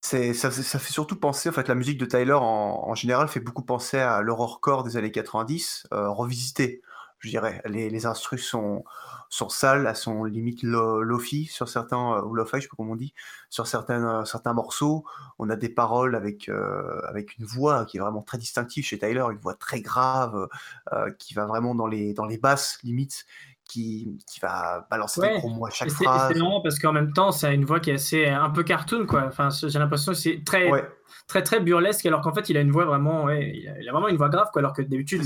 C'est, 0.00 0.32
ça, 0.32 0.50
ça 0.52 0.78
fait 0.78 0.92
surtout 0.92 1.16
penser, 1.16 1.48
en 1.48 1.52
fait, 1.52 1.66
la 1.66 1.74
musique 1.74 1.98
de 1.98 2.06
Tyler 2.06 2.32
en, 2.32 2.40
en 2.86 2.94
général 2.94 3.26
fait 3.28 3.40
beaucoup 3.40 3.64
penser 3.64 3.98
à 3.98 4.22
l'horrorcore 4.22 4.84
des 4.84 4.96
années 4.96 5.10
90, 5.10 5.88
euh, 5.92 6.08
revisité, 6.08 6.82
je 7.20 7.30
dirais. 7.30 7.60
Les, 7.66 7.90
les 7.90 8.06
instrus 8.06 8.44
sont, 8.46 8.84
sont 9.28 9.48
sales, 9.48 9.86
elles 9.88 9.96
sont 9.96 10.24
limite 10.24 10.62
lo, 10.62 11.02
lofi 11.02 11.46
sur 11.46 11.68
certains, 11.68 12.14
euh, 12.18 12.22
ou 12.22 12.34
lo-fi, 12.34 12.56
je 12.56 12.62
sais 12.62 12.68
pas 12.68 12.76
comment 12.76 12.92
on 12.92 12.96
dit, 12.96 13.12
sur 13.50 13.66
certains, 13.66 14.20
euh, 14.20 14.24
certains 14.24 14.52
morceaux. 14.52 15.04
On 15.38 15.50
a 15.50 15.56
des 15.56 15.68
paroles 15.68 16.14
avec, 16.14 16.48
euh, 16.48 17.00
avec 17.08 17.36
une 17.38 17.44
voix 17.44 17.84
qui 17.84 17.96
est 17.96 18.00
vraiment 18.00 18.22
très 18.22 18.38
distinctive 18.38 18.84
chez 18.84 18.98
Tyler, 18.98 19.24
une 19.30 19.38
voix 19.38 19.54
très 19.54 19.80
grave, 19.80 20.48
euh, 20.92 21.10
qui 21.18 21.34
va 21.34 21.46
vraiment 21.46 21.74
dans 21.74 21.86
les, 21.86 22.14
dans 22.14 22.24
les 22.26 22.38
basses, 22.38 22.78
limite, 22.82 23.26
qui, 23.64 24.18
qui 24.26 24.40
va 24.40 24.86
balancer 24.90 25.20
Ouais. 25.20 25.34
des 25.34 25.38
gros 25.40 25.50
mots 25.50 25.66
à 25.66 25.70
chaque 25.70 25.90
phrase. 25.90 26.32
c'est 26.32 26.38
marrant 26.38 26.62
parce 26.62 26.78
qu'en 26.78 26.92
même 26.92 27.12
temps, 27.12 27.32
c'est 27.32 27.54
une 27.54 27.66
voix 27.66 27.80
qui 27.80 27.90
est 27.90 27.94
assez 27.94 28.26
un 28.26 28.48
peu 28.48 28.62
cartoon, 28.62 29.04
quoi. 29.06 29.24
Enfin, 29.26 29.50
j'ai 29.50 29.78
l'impression 29.78 30.12
que 30.12 30.18
c'est 30.18 30.42
très, 30.42 30.70
Ouais, 30.70 30.88
très, 31.26 31.42
très 31.42 31.60
burlesque, 31.60 32.06
alors 32.06 32.22
qu'en 32.22 32.32
fait, 32.32 32.48
il 32.48 32.56
a 32.56 32.60
une 32.62 32.70
voix 32.70 32.86
vraiment, 32.86 33.24
ouais, 33.24 33.52
il 33.54 33.68
a, 33.68 33.78
il 33.78 33.86
a 33.88 33.92
vraiment 33.92 34.08
une 34.08 34.16
voix 34.16 34.30
grave, 34.30 34.48
quoi. 34.52 34.60
Alors 34.60 34.72
que 34.72 34.80
d'habitude. 34.80 35.22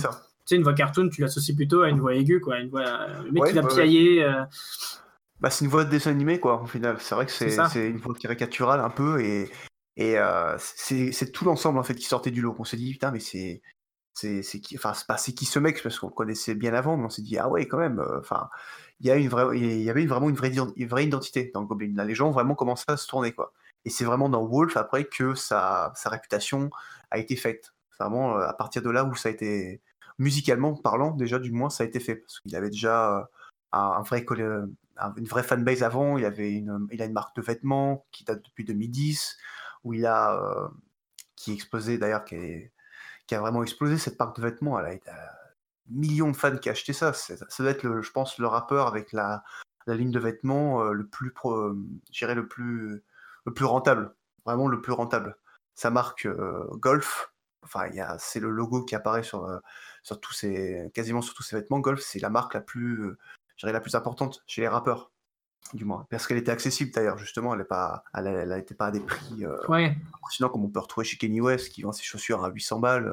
Sais, 0.46 0.56
une 0.56 0.62
voix 0.62 0.74
cartoon, 0.74 1.08
tu 1.08 1.20
l'associes 1.20 1.54
plutôt 1.54 1.82
à 1.82 1.88
une 1.88 2.00
voix 2.00 2.14
aiguë, 2.14 2.40
quoi. 2.40 2.58
Une 2.58 2.70
voix, 2.70 2.82
euh, 2.86 3.22
le 3.24 3.32
mec 3.32 3.42
Ouais, 3.42 3.48
qui 3.50 3.56
va 3.56 3.66
piailler. 3.66 4.24
euh, 4.24 4.44
Bah, 5.40 5.50
c'est 5.50 5.64
une 5.64 5.70
voix 5.70 5.84
de 5.84 5.90
dessin 5.90 6.10
animé, 6.10 6.40
quoi, 6.40 6.62
au 6.62 6.66
final. 6.66 6.96
C'est 7.00 7.14
vrai 7.14 7.26
que 7.26 7.32
c'est 7.32 7.88
une 7.88 7.98
voix 7.98 8.14
caricaturale 8.14 8.80
un 8.80 8.90
peu, 8.90 9.20
et, 9.20 9.50
et 9.96 10.18
euh, 10.18 10.56
c'est 10.58 11.32
tout 11.32 11.44
l'ensemble, 11.44 11.78
en 11.78 11.82
fait, 11.82 11.94
qui 11.94 12.06
sortait 12.06 12.30
du 12.30 12.40
lot. 12.40 12.54
On 12.58 12.64
s'est 12.64 12.76
dit, 12.76 12.92
putain, 12.92 13.10
mais 13.10 13.20
c'est. 13.20 13.62
C'est 14.14 14.42
qui, 14.60 14.76
enfin, 14.76 14.92
c'est 14.92 15.06
pas 15.06 15.16
c'est 15.16 15.32
qui 15.32 15.46
ce 15.46 15.58
mec, 15.58 15.82
parce 15.82 15.98
qu'on 15.98 16.08
le 16.08 16.12
connaissait 16.12 16.54
bien 16.54 16.74
avant, 16.74 16.98
mais 16.98 17.06
on 17.06 17.08
s'est 17.08 17.22
dit, 17.22 17.38
ah 17.38 17.48
ouais, 17.48 17.66
quand 17.66 17.78
même, 17.78 18.04
enfin, 18.18 18.50
il 19.00 19.06
y, 19.06 19.10
a 19.10 19.16
une 19.16 19.28
vraie, 19.28 19.58
il 19.58 19.82
y 19.82 19.88
avait 19.88 20.04
vraiment 20.04 20.28
une 20.28 20.36
vraie, 20.36 20.52
une 20.76 20.86
vraie 20.86 21.06
identité 21.06 21.50
dans 21.54 21.62
le 21.62 21.66
Goblin. 21.66 21.94
Là, 21.96 22.04
les 22.04 22.14
gens 22.14 22.30
vraiment 22.30 22.54
commençaient 22.54 22.92
à 22.92 22.98
se 22.98 23.08
tourner. 23.08 23.32
Quoi. 23.32 23.52
Et 23.86 23.90
c'est 23.90 24.04
vraiment 24.04 24.28
dans 24.28 24.46
Wolf 24.46 24.76
après 24.76 25.04
que 25.04 25.34
sa, 25.34 25.92
sa 25.96 26.10
réputation 26.10 26.68
a 27.10 27.18
été 27.18 27.34
faite. 27.36 27.72
C'est 27.90 28.04
vraiment 28.04 28.36
à 28.36 28.52
partir 28.52 28.82
de 28.82 28.90
là 28.90 29.04
où 29.04 29.14
ça 29.14 29.30
a 29.30 29.32
été, 29.32 29.80
musicalement 30.22 30.74
parlant, 30.74 31.10
déjà 31.10 31.38
du 31.38 31.52
moins, 31.52 31.68
ça 31.68 31.84
a 31.84 31.86
été 31.86 32.00
fait. 32.00 32.16
Parce 32.16 32.40
qu'il 32.40 32.54
avait 32.56 32.70
déjà 32.70 33.18
euh, 33.18 33.24
un, 33.72 34.02
vrai, 34.02 34.24
une 34.28 35.24
vraie 35.24 35.42
fanbase 35.42 35.82
avant, 35.82 36.16
il, 36.16 36.24
avait 36.24 36.52
une, 36.52 36.86
il 36.92 37.02
a 37.02 37.06
une 37.06 37.12
marque 37.12 37.36
de 37.36 37.42
vêtements 37.42 38.06
qui 38.12 38.24
date 38.24 38.42
depuis 38.44 38.64
2010, 38.64 39.36
où 39.84 39.94
il 39.94 40.06
a, 40.06 40.34
euh, 40.40 40.68
qui 41.36 41.52
explosé 41.52 41.98
d'ailleurs, 41.98 42.24
qui, 42.24 42.70
a 43.30 43.40
vraiment 43.40 43.62
explosé 43.62 43.96
cette 43.96 44.18
marque 44.18 44.36
de 44.36 44.42
vêtements. 44.42 44.78
Elle 44.78 44.86
a, 44.86 44.92
été, 44.92 45.10
millions 45.88 46.30
de 46.30 46.36
fans 46.36 46.56
qui 46.56 46.68
ont 46.68 46.72
acheté 46.72 46.92
ça. 46.92 47.12
Ça 47.12 47.36
doit 47.58 47.70
être, 47.70 48.00
je 48.00 48.10
pense, 48.12 48.38
le 48.38 48.46
rappeur 48.46 48.86
avec 48.86 49.12
la, 49.12 49.42
la 49.86 49.94
ligne 49.94 50.12
de 50.12 50.20
vêtements 50.20 50.84
le 50.84 51.06
plus, 51.06 51.32
pro, 51.32 51.70
le 51.70 52.46
plus, 52.46 53.02
le 53.46 53.54
plus 53.54 53.64
rentable, 53.64 54.14
vraiment 54.44 54.68
le 54.68 54.80
plus 54.80 54.92
rentable. 54.92 55.36
Sa 55.74 55.90
marque 55.90 56.28
Golf, 56.74 57.32
enfin, 57.62 57.88
c'est 58.18 58.40
le 58.40 58.50
logo 58.50 58.84
qui 58.84 58.94
apparaît 58.94 59.22
sur, 59.22 59.48
sur 60.02 60.20
tous 60.20 60.32
ces, 60.32 60.90
quasiment 60.94 61.22
sur 61.22 61.34
tous 61.34 61.42
ces 61.42 61.56
vêtements. 61.56 61.80
Golf, 61.80 62.00
c'est 62.00 62.20
la 62.20 62.30
marque 62.30 62.54
la 62.54 62.60
plus, 62.60 63.12
la 63.62 63.80
plus 63.80 63.94
importante 63.94 64.42
chez 64.46 64.60
les 64.60 64.68
rappeurs 64.68 65.12
du 65.74 65.84
moins. 65.84 66.06
Parce 66.10 66.26
qu'elle 66.26 66.38
était 66.38 66.50
accessible 66.50 66.90
d'ailleurs, 66.90 67.18
justement, 67.18 67.52
elle 67.54 67.60
n'était 67.60 67.68
pas, 67.68 68.04
elle, 68.14 68.64
pas 68.76 68.86
à 68.86 68.90
des 68.90 69.00
prix 69.00 69.46
ouais. 69.68 69.96
impressionnants 70.14 70.50
comme 70.50 70.64
on 70.64 70.68
peut 70.68 70.80
retrouver 70.80 71.06
chez 71.06 71.16
Kenny 71.16 71.40
West 71.40 71.70
qui 71.70 71.82
vend 71.82 71.92
ses 71.92 72.02
chaussures 72.02 72.44
à 72.44 72.50
800 72.50 72.80
balles 72.80 73.12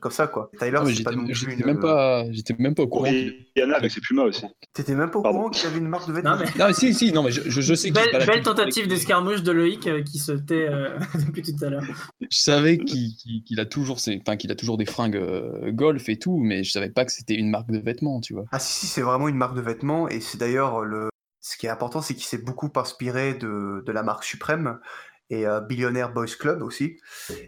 comme 0.00 0.12
ça, 0.12 0.26
quoi. 0.26 0.50
Tyler, 0.58 0.80
j'étais 0.88 1.64
même, 1.64 1.80
pas, 1.80 2.24
j'étais 2.30 2.54
même 2.58 2.74
pas 2.74 2.82
au 2.82 2.88
courant. 2.88 3.06
Il 3.06 3.46
y 3.56 3.62
en 3.62 3.70
a 3.70 3.74
avec 3.74 3.90
ses 3.90 4.00
Pumas 4.00 4.24
aussi. 4.24 4.44
T'étais 4.72 4.94
même 4.94 5.10
pas 5.10 5.18
au 5.18 5.22
courant 5.22 5.50
qu'il 5.50 5.64
y 5.64 5.66
avait 5.66 5.78
une 5.78 5.88
marque 5.88 6.08
de 6.08 6.12
vêtements? 6.12 6.36
Non, 6.36 6.66
mais, 6.66 6.72
si, 6.72 6.94
si, 6.94 7.12
non, 7.12 7.22
mais 7.22 7.30
je, 7.30 7.48
je, 7.48 7.74
sais 7.74 7.90
Belle, 7.90 8.26
belle 8.26 8.42
tentative 8.42 8.88
d'escarmouche 8.88 9.42
de 9.42 9.52
Loïc 9.52 9.86
euh, 9.86 10.02
qui 10.02 10.18
se 10.18 10.32
tait 10.32 10.68
euh, 10.68 10.98
depuis 11.26 11.42
tout 11.42 11.64
à 11.64 11.70
l'heure. 11.70 11.84
Je 12.20 12.38
savais 12.38 12.78
qu'il 12.78 13.60
a 13.60 13.66
toujours 13.66 14.00
ses, 14.00 14.20
enfin, 14.20 14.36
qu'il 14.36 14.50
a 14.50 14.54
toujours 14.54 14.76
des 14.76 14.86
fringues 14.86 15.16
euh, 15.16 15.70
golf 15.72 16.08
et 16.08 16.18
tout, 16.18 16.38
mais 16.38 16.64
je 16.64 16.72
savais 16.72 16.90
pas 16.90 17.04
que 17.04 17.12
c'était 17.12 17.34
une 17.34 17.50
marque 17.50 17.70
de 17.70 17.78
vêtements, 17.78 18.20
tu 18.20 18.34
vois. 18.34 18.44
Ah 18.52 18.58
si, 18.58 18.72
si 18.72 18.86
c'est 18.86 19.02
vraiment 19.02 19.28
une 19.28 19.36
marque 19.36 19.56
de 19.56 19.62
vêtements 19.62 20.08
et 20.08 20.20
c'est 20.20 20.38
d'ailleurs 20.38 20.80
le. 20.82 21.08
Ce 21.40 21.58
qui 21.58 21.66
est 21.66 21.70
important, 21.70 22.00
c'est 22.00 22.14
qu'il 22.14 22.24
s'est 22.24 22.38
beaucoup 22.38 22.70
inspiré 22.74 23.34
de, 23.34 23.82
de 23.84 23.92
la 23.92 24.02
marque 24.02 24.24
Suprême 24.24 24.78
et 25.30 25.46
euh, 25.46 25.60
Billionaire 25.60 26.12
Boys 26.12 26.36
Club 26.38 26.62
aussi. 26.62 26.98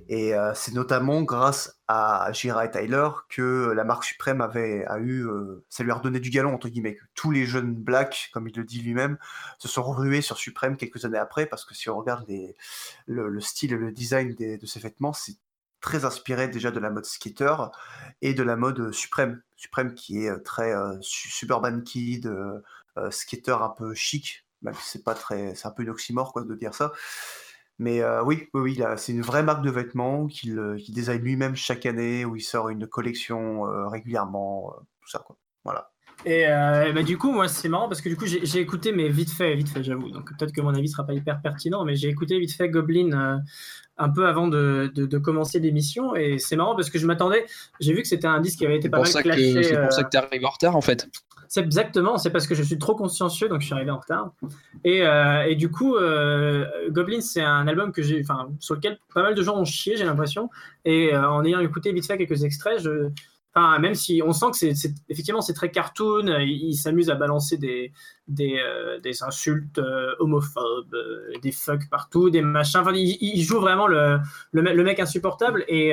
Et 0.08 0.34
euh, 0.34 0.52
c'est 0.54 0.72
notamment 0.72 1.22
grâce 1.22 1.78
à 1.88 2.30
Gira 2.32 2.64
et 2.64 2.70
Tyler 2.70 3.08
que 3.28 3.72
la 3.74 3.84
marque 3.84 4.04
Suprême 4.04 4.40
avait 4.40 4.84
a 4.86 4.98
eu, 4.98 5.26
euh, 5.26 5.64
ça 5.68 5.84
lui 5.84 5.90
a 5.90 5.94
redonné 5.94 6.20
du 6.20 6.30
galon 6.30 6.54
entre 6.54 6.68
guillemets. 6.68 6.96
tous 7.14 7.30
les 7.30 7.46
jeunes 7.46 7.74
blacks, 7.74 8.30
comme 8.32 8.48
il 8.48 8.56
le 8.56 8.64
dit 8.64 8.80
lui-même, 8.80 9.18
se 9.58 9.68
sont 9.68 9.82
rués 9.82 10.22
sur 10.22 10.38
Suprême 10.38 10.76
quelques 10.76 11.04
années 11.04 11.18
après 11.18 11.46
parce 11.46 11.64
que 11.64 11.74
si 11.74 11.88
on 11.90 11.96
regarde 11.96 12.24
les, 12.28 12.56
le, 13.06 13.40
style 13.40 13.72
et 13.72 13.76
le 13.76 13.92
design 13.92 14.34
de 14.34 14.66
ces 14.66 14.80
vêtements, 14.80 15.12
c'est 15.12 15.36
très 15.80 16.04
inspiré 16.04 16.48
déjà 16.48 16.70
de 16.70 16.80
la 16.80 16.90
mode 16.90 17.04
skater 17.04 17.54
et 18.22 18.34
de 18.34 18.42
la 18.42 18.56
mode 18.56 18.92
Suprême. 18.92 19.42
Suprême 19.56 19.94
qui 19.94 20.24
est 20.24 20.42
très 20.42 20.74
suburban 21.00 21.80
kid, 21.82 22.30
skater 23.10 23.56
un 23.62 23.68
peu 23.68 23.94
chic, 23.94 24.46
même 24.62 24.74
si 24.74 24.90
c'est 24.90 25.04
pas 25.04 25.14
très, 25.14 25.54
c'est 25.54 25.66
un 25.66 25.70
peu 25.70 25.82
une 25.82 25.90
oxymore 25.90 26.32
quoi 26.32 26.42
de 26.42 26.54
dire 26.54 26.74
ça. 26.74 26.92
Mais 27.78 28.00
euh, 28.00 28.22
oui, 28.24 28.48
oui, 28.54 28.80
c'est 28.96 29.12
une 29.12 29.20
vraie 29.20 29.42
marque 29.42 29.62
de 29.62 29.70
vêtements 29.70 30.26
qu'il 30.26 30.58
euh, 30.58 30.78
design 30.88 31.20
lui-même 31.20 31.56
chaque 31.56 31.84
année, 31.84 32.24
où 32.24 32.36
il 32.36 32.40
sort 32.40 32.70
une 32.70 32.86
collection 32.86 33.66
euh, 33.66 33.88
régulièrement, 33.88 34.72
tout 35.02 35.08
ça, 35.08 35.18
quoi. 35.18 35.36
Voilà. 35.64 35.90
Et 36.24 36.46
bah, 36.94 37.02
du 37.02 37.18
coup, 37.18 37.30
moi, 37.30 37.46
c'est 37.46 37.68
marrant 37.68 37.88
parce 37.88 38.00
que 38.00 38.08
du 38.08 38.16
coup, 38.16 38.24
j'ai 38.26 38.58
écouté, 38.58 38.90
mais 38.90 39.08
vite 39.10 39.30
fait, 39.30 39.54
vite 39.54 39.68
fait, 39.68 39.84
j'avoue. 39.84 40.10
Donc 40.10 40.30
peut-être 40.36 40.52
que 40.52 40.62
mon 40.62 40.74
avis 40.74 40.88
sera 40.88 41.04
pas 41.04 41.12
hyper 41.12 41.42
pertinent, 41.42 41.84
mais 41.84 41.94
j'ai 41.94 42.08
écouté 42.08 42.38
vite 42.38 42.56
fait 42.56 42.68
Goblin 42.70 43.42
un 43.98 44.08
peu 44.08 44.26
avant 44.26 44.48
de, 44.48 44.90
de, 44.94 45.18
commencer 45.18 45.58
l'émission. 45.58 46.14
Et 46.16 46.38
c'est 46.38 46.56
marrant 46.56 46.74
parce 46.74 46.88
que 46.90 46.98
je 46.98 47.06
m'attendais, 47.06 47.44
j'ai 47.80 47.92
vu 47.92 48.02
que 48.02 48.08
c'était 48.08 48.26
un 48.26 48.40
disque 48.40 48.58
qui 48.58 48.66
avait 48.66 48.76
été 48.76 48.88
pas 48.88 49.00
mal 49.00 49.08
clashé. 49.08 49.62
C'est 49.62 49.80
pour 49.80 49.92
ça 49.92 50.04
que 50.04 50.10
tu 50.10 50.16
arrivé 50.16 50.46
en 50.46 50.50
retard, 50.50 50.74
en 50.74 50.80
fait. 50.80 51.06
C'est 51.48 51.60
exactement, 51.60 52.18
c'est 52.18 52.30
parce 52.30 52.46
que 52.46 52.54
je 52.54 52.62
suis 52.62 52.78
trop 52.78 52.94
consciencieux, 52.94 53.48
donc 53.48 53.60
je 53.60 53.66
suis 53.66 53.74
arrivé 53.74 53.90
en 53.90 53.98
retard. 53.98 54.32
Et, 54.84 55.02
euh, 55.02 55.44
et 55.44 55.54
du 55.54 55.70
coup, 55.70 55.96
euh, 55.96 56.66
Goblin, 56.90 57.20
c'est 57.20 57.42
un 57.42 57.66
album 57.68 57.92
que 57.92 58.02
j'ai, 58.02 58.22
sur 58.58 58.74
lequel 58.74 58.98
pas 59.14 59.22
mal 59.22 59.34
de 59.34 59.42
gens 59.42 59.56
ont 59.56 59.64
chié, 59.64 59.96
j'ai 59.96 60.04
l'impression. 60.04 60.50
Et 60.84 61.14
euh, 61.14 61.28
en 61.28 61.44
ayant 61.44 61.60
écouté 61.60 61.92
vite 61.92 62.06
fait 62.06 62.18
quelques 62.18 62.44
extraits, 62.44 62.80
je, 62.80 63.10
même 63.80 63.94
si 63.94 64.22
on 64.24 64.32
sent 64.32 64.46
que 64.50 64.74
c'est, 64.74 64.90
effectivement 65.08 65.40
c'est 65.40 65.54
très 65.54 65.70
cartoon, 65.70 66.26
il, 66.40 66.74
s'amuse 66.74 67.08
à 67.08 67.14
balancer 67.14 67.56
des, 67.56 67.90
des, 68.28 68.60
des 69.02 69.22
insultes 69.22 69.80
homophobes, 70.18 70.94
des 71.40 71.52
fuck 71.52 71.88
partout, 71.88 72.28
des 72.28 72.42
machins. 72.42 72.80
Enfin, 72.80 72.92
il, 72.94 73.42
joue 73.42 73.58
vraiment 73.58 73.86
le, 73.86 74.18
le, 74.52 74.84
mec 74.84 75.00
insupportable 75.00 75.64
et, 75.68 75.92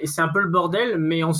et 0.00 0.06
c'est 0.06 0.22
un 0.22 0.28
peu 0.28 0.40
le 0.40 0.48
bordel, 0.48 0.96
mais 0.96 1.22
on 1.24 1.34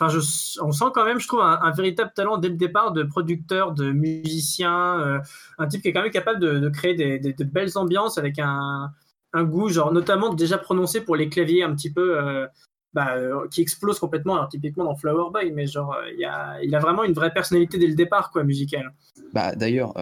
Enfin, 0.00 0.18
on 0.62 0.72
sent 0.72 0.84
quand 0.94 1.04
même, 1.04 1.20
je 1.20 1.28
trouve, 1.28 1.40
un, 1.40 1.70
véritable 1.72 2.12
talent 2.14 2.38
dès 2.38 2.48
le 2.48 2.54
départ 2.54 2.92
de 2.92 3.02
producteur, 3.02 3.72
de 3.72 3.92
musicien, 3.92 4.98
euh, 5.00 5.18
un 5.58 5.66
type 5.66 5.82
qui 5.82 5.88
est 5.88 5.92
quand 5.92 6.02
même 6.02 6.10
capable 6.10 6.40
de, 6.40 6.68
créer 6.70 6.94
des, 6.94 7.34
belles 7.44 7.76
ambiances 7.76 8.16
avec 8.16 8.38
un, 8.38 8.92
goût, 9.36 9.68
genre 9.68 9.92
notamment 9.92 10.32
déjà 10.32 10.56
prononcé 10.56 11.02
pour 11.02 11.16
les 11.16 11.28
claviers 11.28 11.62
un 11.62 11.74
petit 11.74 11.92
peu, 11.92 12.18
euh, 12.18 12.46
bah, 12.94 13.14
euh, 13.16 13.46
qui 13.48 13.60
explose 13.60 13.98
complètement, 13.98 14.36
alors 14.36 14.48
typiquement 14.48 14.84
dans 14.84 14.96
Flower 14.96 15.30
Boy, 15.32 15.52
mais 15.52 15.66
genre 15.66 15.94
il 16.16 16.24
a, 16.24 16.78
vraiment 16.78 17.04
une 17.04 17.12
vraie 17.12 17.32
personnalité 17.32 17.76
dès 17.78 17.86
le 17.86 17.94
départ, 17.94 18.30
quoi, 18.30 18.42
musicale. 18.42 18.94
Bah 19.34 19.54
d'ailleurs, 19.54 19.92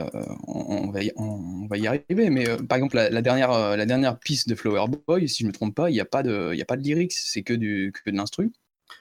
on, 0.46 0.92
va 0.92 1.02
y, 1.76 1.86
arriver, 1.88 2.30
mais 2.30 2.46
par 2.68 2.78
exemple 2.78 2.94
la, 2.94 3.20
dernière, 3.20 4.18
piste 4.20 4.48
de 4.48 4.54
Flower 4.54 4.86
Boy, 5.08 5.28
si 5.28 5.42
je 5.42 5.48
me 5.48 5.52
trompe 5.52 5.74
pas, 5.74 5.90
il 5.90 5.94
n'y 5.94 6.00
a 6.00 6.04
pas 6.04 6.22
de, 6.22 6.56
a 6.58 6.64
pas 6.64 6.76
de 6.76 6.82
lyrics, 6.82 7.12
c'est 7.12 7.42
que 7.42 7.54
que 7.54 8.10
de 8.10 8.16
l'instru. 8.16 8.52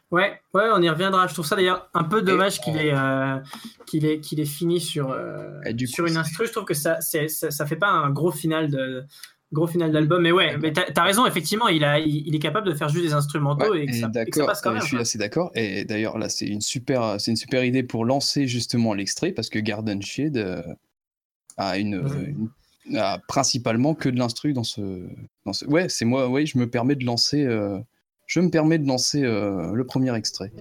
Ouais, 0.09 0.39
ouais, 0.53 0.63
on 0.73 0.81
y 0.81 0.89
reviendra. 0.89 1.27
Je 1.27 1.33
trouve 1.33 1.45
ça 1.45 1.55
d'ailleurs 1.55 1.89
un 1.93 2.05
peu 2.05 2.21
dommage 2.21 2.61
qu'il 2.61 2.77
ait, 2.77 2.93
euh, 2.93 3.39
qu'il 3.85 4.05
ait, 4.05 4.21
qu'il 4.21 4.39
ait 4.39 4.45
fini 4.45 4.79
sur, 4.79 5.11
euh, 5.11 5.59
sur 5.85 6.05
une 6.05 6.15
instru. 6.15 6.47
Je 6.47 6.51
trouve 6.53 6.63
que 6.63 6.73
ça, 6.73 7.01
c'est, 7.01 7.27
ça, 7.27 7.65
fait 7.65 7.75
pas 7.75 7.89
un 7.89 8.09
gros 8.09 8.31
final 8.31 8.69
de 8.69 9.03
gros 9.51 9.67
final 9.67 9.91
d'album. 9.91 10.21
Mais 10.21 10.31
ouais, 10.31 10.57
mais 10.57 10.71
t'as, 10.71 10.85
as 10.95 11.03
raison. 11.03 11.25
Effectivement, 11.25 11.67
il 11.67 11.83
a, 11.83 11.99
il, 11.99 12.33
est 12.33 12.39
capable 12.39 12.67
de 12.67 12.73
faire 12.73 12.87
juste 12.87 13.03
des 13.03 13.13
instrumentaux 13.13 13.73
et, 13.75 13.85
que 13.85 13.95
ça, 13.95 14.09
passe 14.45 14.61
quand 14.61 14.71
même. 14.71 14.81
Je 14.81 14.87
suis 14.87 14.97
assez 14.97 15.17
d'accord. 15.17 15.51
Et 15.55 15.83
d'ailleurs, 15.83 16.17
là, 16.17 16.29
c'est 16.29 16.47
une 16.47 16.61
super, 16.61 17.19
c'est 17.19 17.31
une 17.31 17.37
super 17.37 17.65
idée 17.65 17.83
pour 17.83 18.05
lancer 18.05 18.47
justement 18.47 18.93
l'extrait 18.93 19.33
parce 19.33 19.49
que 19.49 19.59
Garden 19.59 20.01
Shade 20.01 20.37
euh, 20.37 20.63
a 21.57 21.77
une, 21.77 22.49
a 22.95 23.19
principalement 23.27 23.93
que 23.93 24.07
de 24.07 24.17
l'instru 24.17 24.53
dans 24.53 24.63
ce, 24.63 25.05
dans 25.45 25.51
ce... 25.51 25.65
Ouais, 25.65 25.89
c'est 25.89 26.05
moi. 26.05 26.29
Ouais, 26.29 26.45
je 26.45 26.57
me 26.57 26.69
permets 26.69 26.95
de 26.95 27.03
lancer 27.03 27.45
je 28.27 28.41
me 28.41 28.49
permets 28.49 28.77
de 28.77 28.87
lancer 28.87 29.23
euh, 29.23 29.73
le 29.73 29.85
premier 29.85 30.15
extrait. 30.15 30.51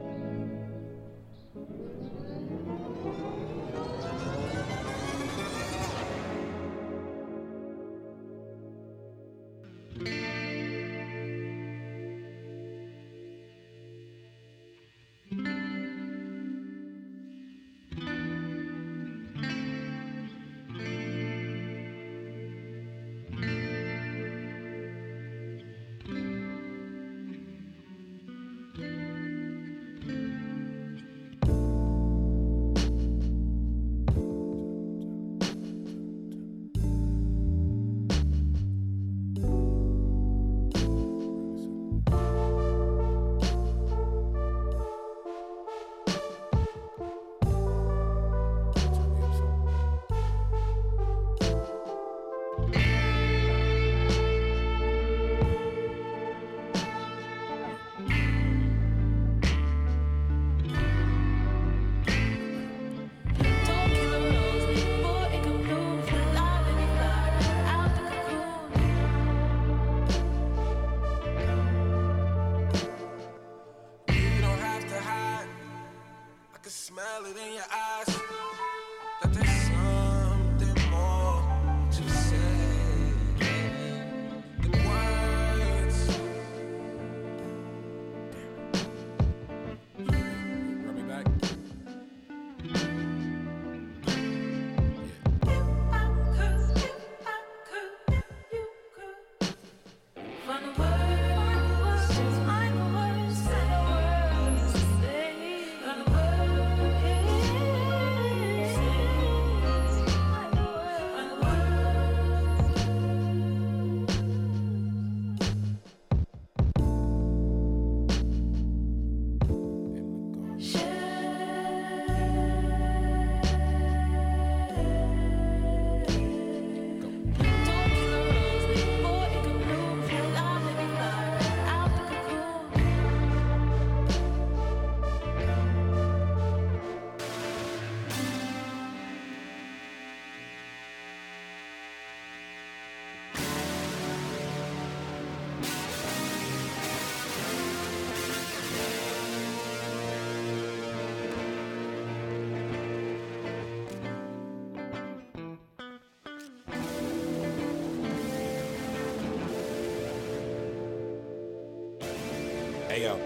Hey 162.97 163.03
yo. 163.03 163.19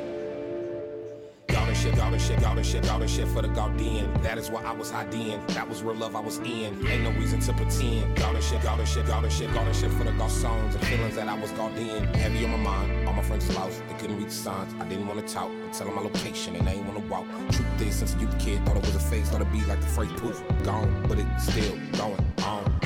Golden 1.47 1.75
shit, 1.77 1.95
golden 1.95 2.19
shit, 2.19 2.41
golden 2.41 2.65
shit, 2.65 2.83
golden 2.83 3.07
shit 3.07 3.29
for 3.29 3.41
the 3.41 3.47
Gaudian. 3.47 4.21
That 4.21 4.37
is 4.37 4.51
what 4.51 4.65
I 4.65 4.73
was 4.73 4.91
hiding. 4.91 5.47
That 5.47 5.69
was 5.69 5.81
real 5.85 5.95
love 5.95 6.17
I 6.17 6.21
was 6.21 6.39
in. 6.39 6.85
Ain't 6.89 7.05
no 7.05 7.13
reason 7.13 7.39
to 7.39 7.53
pretend. 7.53 8.17
Golden 8.17 8.43
shit, 8.43 8.61
golden 8.63 8.85
shit, 8.85 9.07
golden 9.07 9.31
shit, 9.31 9.55
golden 9.55 9.73
shit 9.73 9.93
for 9.93 10.03
the 10.03 10.11
Gausons 10.11 10.75
and 10.75 10.85
feelings 10.87 11.15
that 11.15 11.29
I 11.29 11.39
was 11.39 11.53
Gaudian. 11.53 12.13
Heavy 12.17 12.45
on 12.47 12.51
my 12.51 12.57
mind. 12.57 13.07
All 13.07 13.15
my 13.15 13.23
friends 13.23 13.49
lost. 13.55 13.81
They 13.89 13.95
couldn't 13.95 14.19
read 14.19 14.27
the 14.27 14.33
signs. 14.33 14.75
I 14.81 14.89
didn't 14.89 15.07
want 15.07 15.25
to 15.25 15.33
talk. 15.33 15.49
I 15.49 15.71
tell 15.71 15.87
them 15.87 15.95
my 15.95 16.03
location 16.03 16.57
and 16.57 16.67
they 16.67 16.73
ain't 16.73 16.87
want 16.87 16.99
to 16.99 17.07
walk. 17.09 17.27
Truth 17.53 17.81
is, 17.83 17.95
since 17.95 18.17
a 18.17 18.19
youth 18.19 18.37
kid, 18.41 18.67
thought 18.67 18.77
it 18.77 18.85
was 18.85 18.97
a 18.97 18.99
phase. 18.99 19.29
Thought 19.29 19.43
it'd 19.43 19.53
be 19.53 19.65
like 19.67 19.81
the 19.81 19.87
phrase 19.87 20.11
poof. 20.17 20.43
Gone, 20.65 21.07
but 21.09 21.17
it's 21.17 21.47
still 21.47 21.79
going 21.93 22.27
on. 22.43 22.81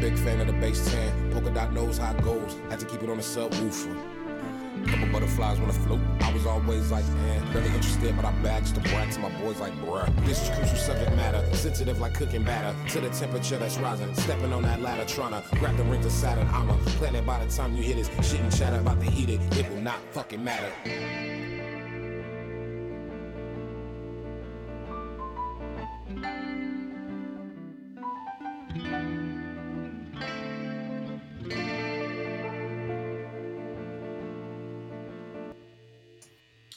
Big 0.00 0.16
fan 0.16 0.40
of 0.40 0.46
the 0.46 0.54
bass 0.54 0.90
10. 0.90 1.32
Polka 1.32 1.50
dot 1.50 1.74
knows 1.74 1.98
how 1.98 2.16
it 2.16 2.24
goes. 2.24 2.56
Had 2.70 2.80
to 2.80 2.86
keep 2.86 3.02
it 3.02 3.10
on 3.10 3.18
the 3.18 3.22
subwoofer. 3.22 4.19
Couple 4.86 5.08
butterflies 5.08 5.60
wanna 5.60 5.72
float. 5.72 6.00
I 6.20 6.32
was 6.32 6.46
always 6.46 6.90
like, 6.90 7.04
eh, 7.04 7.14
man, 7.14 7.52
really 7.52 7.68
interested, 7.68 8.14
but 8.16 8.24
I 8.24 8.32
bags 8.42 8.72
the 8.72 8.80
brats 8.80 9.16
to 9.16 9.22
my 9.22 9.30
boys 9.40 9.60
like, 9.60 9.72
bruh. 9.82 10.08
This 10.24 10.42
is 10.42 10.56
crucial 10.56 10.76
subject 10.76 11.14
matter, 11.16 11.44
sensitive 11.54 12.00
like 12.00 12.14
cooking 12.14 12.44
batter. 12.44 12.76
To 12.90 13.00
the 13.00 13.10
temperature 13.10 13.58
that's 13.58 13.78
rising, 13.78 14.14
stepping 14.14 14.52
on 14.52 14.62
that 14.62 14.80
ladder, 14.80 15.04
trying 15.04 15.32
to 15.32 15.56
grab 15.56 15.76
the 15.76 15.84
rings 15.84 16.06
of 16.06 16.12
Saturn. 16.12 16.48
I'm 16.52 16.70
a 16.70 16.74
planet 16.98 17.24
by 17.26 17.44
the 17.44 17.50
time 17.50 17.74
you 17.76 17.82
hear 17.82 17.96
this 17.96 18.08
shit 18.28 18.40
and 18.40 18.56
chatter 18.56 18.78
about 18.78 19.00
the 19.00 19.06
heated. 19.06 19.40
It 19.56 19.68
will 19.70 19.80
not 19.82 19.98
fucking 20.12 20.42
matter. 20.42 21.29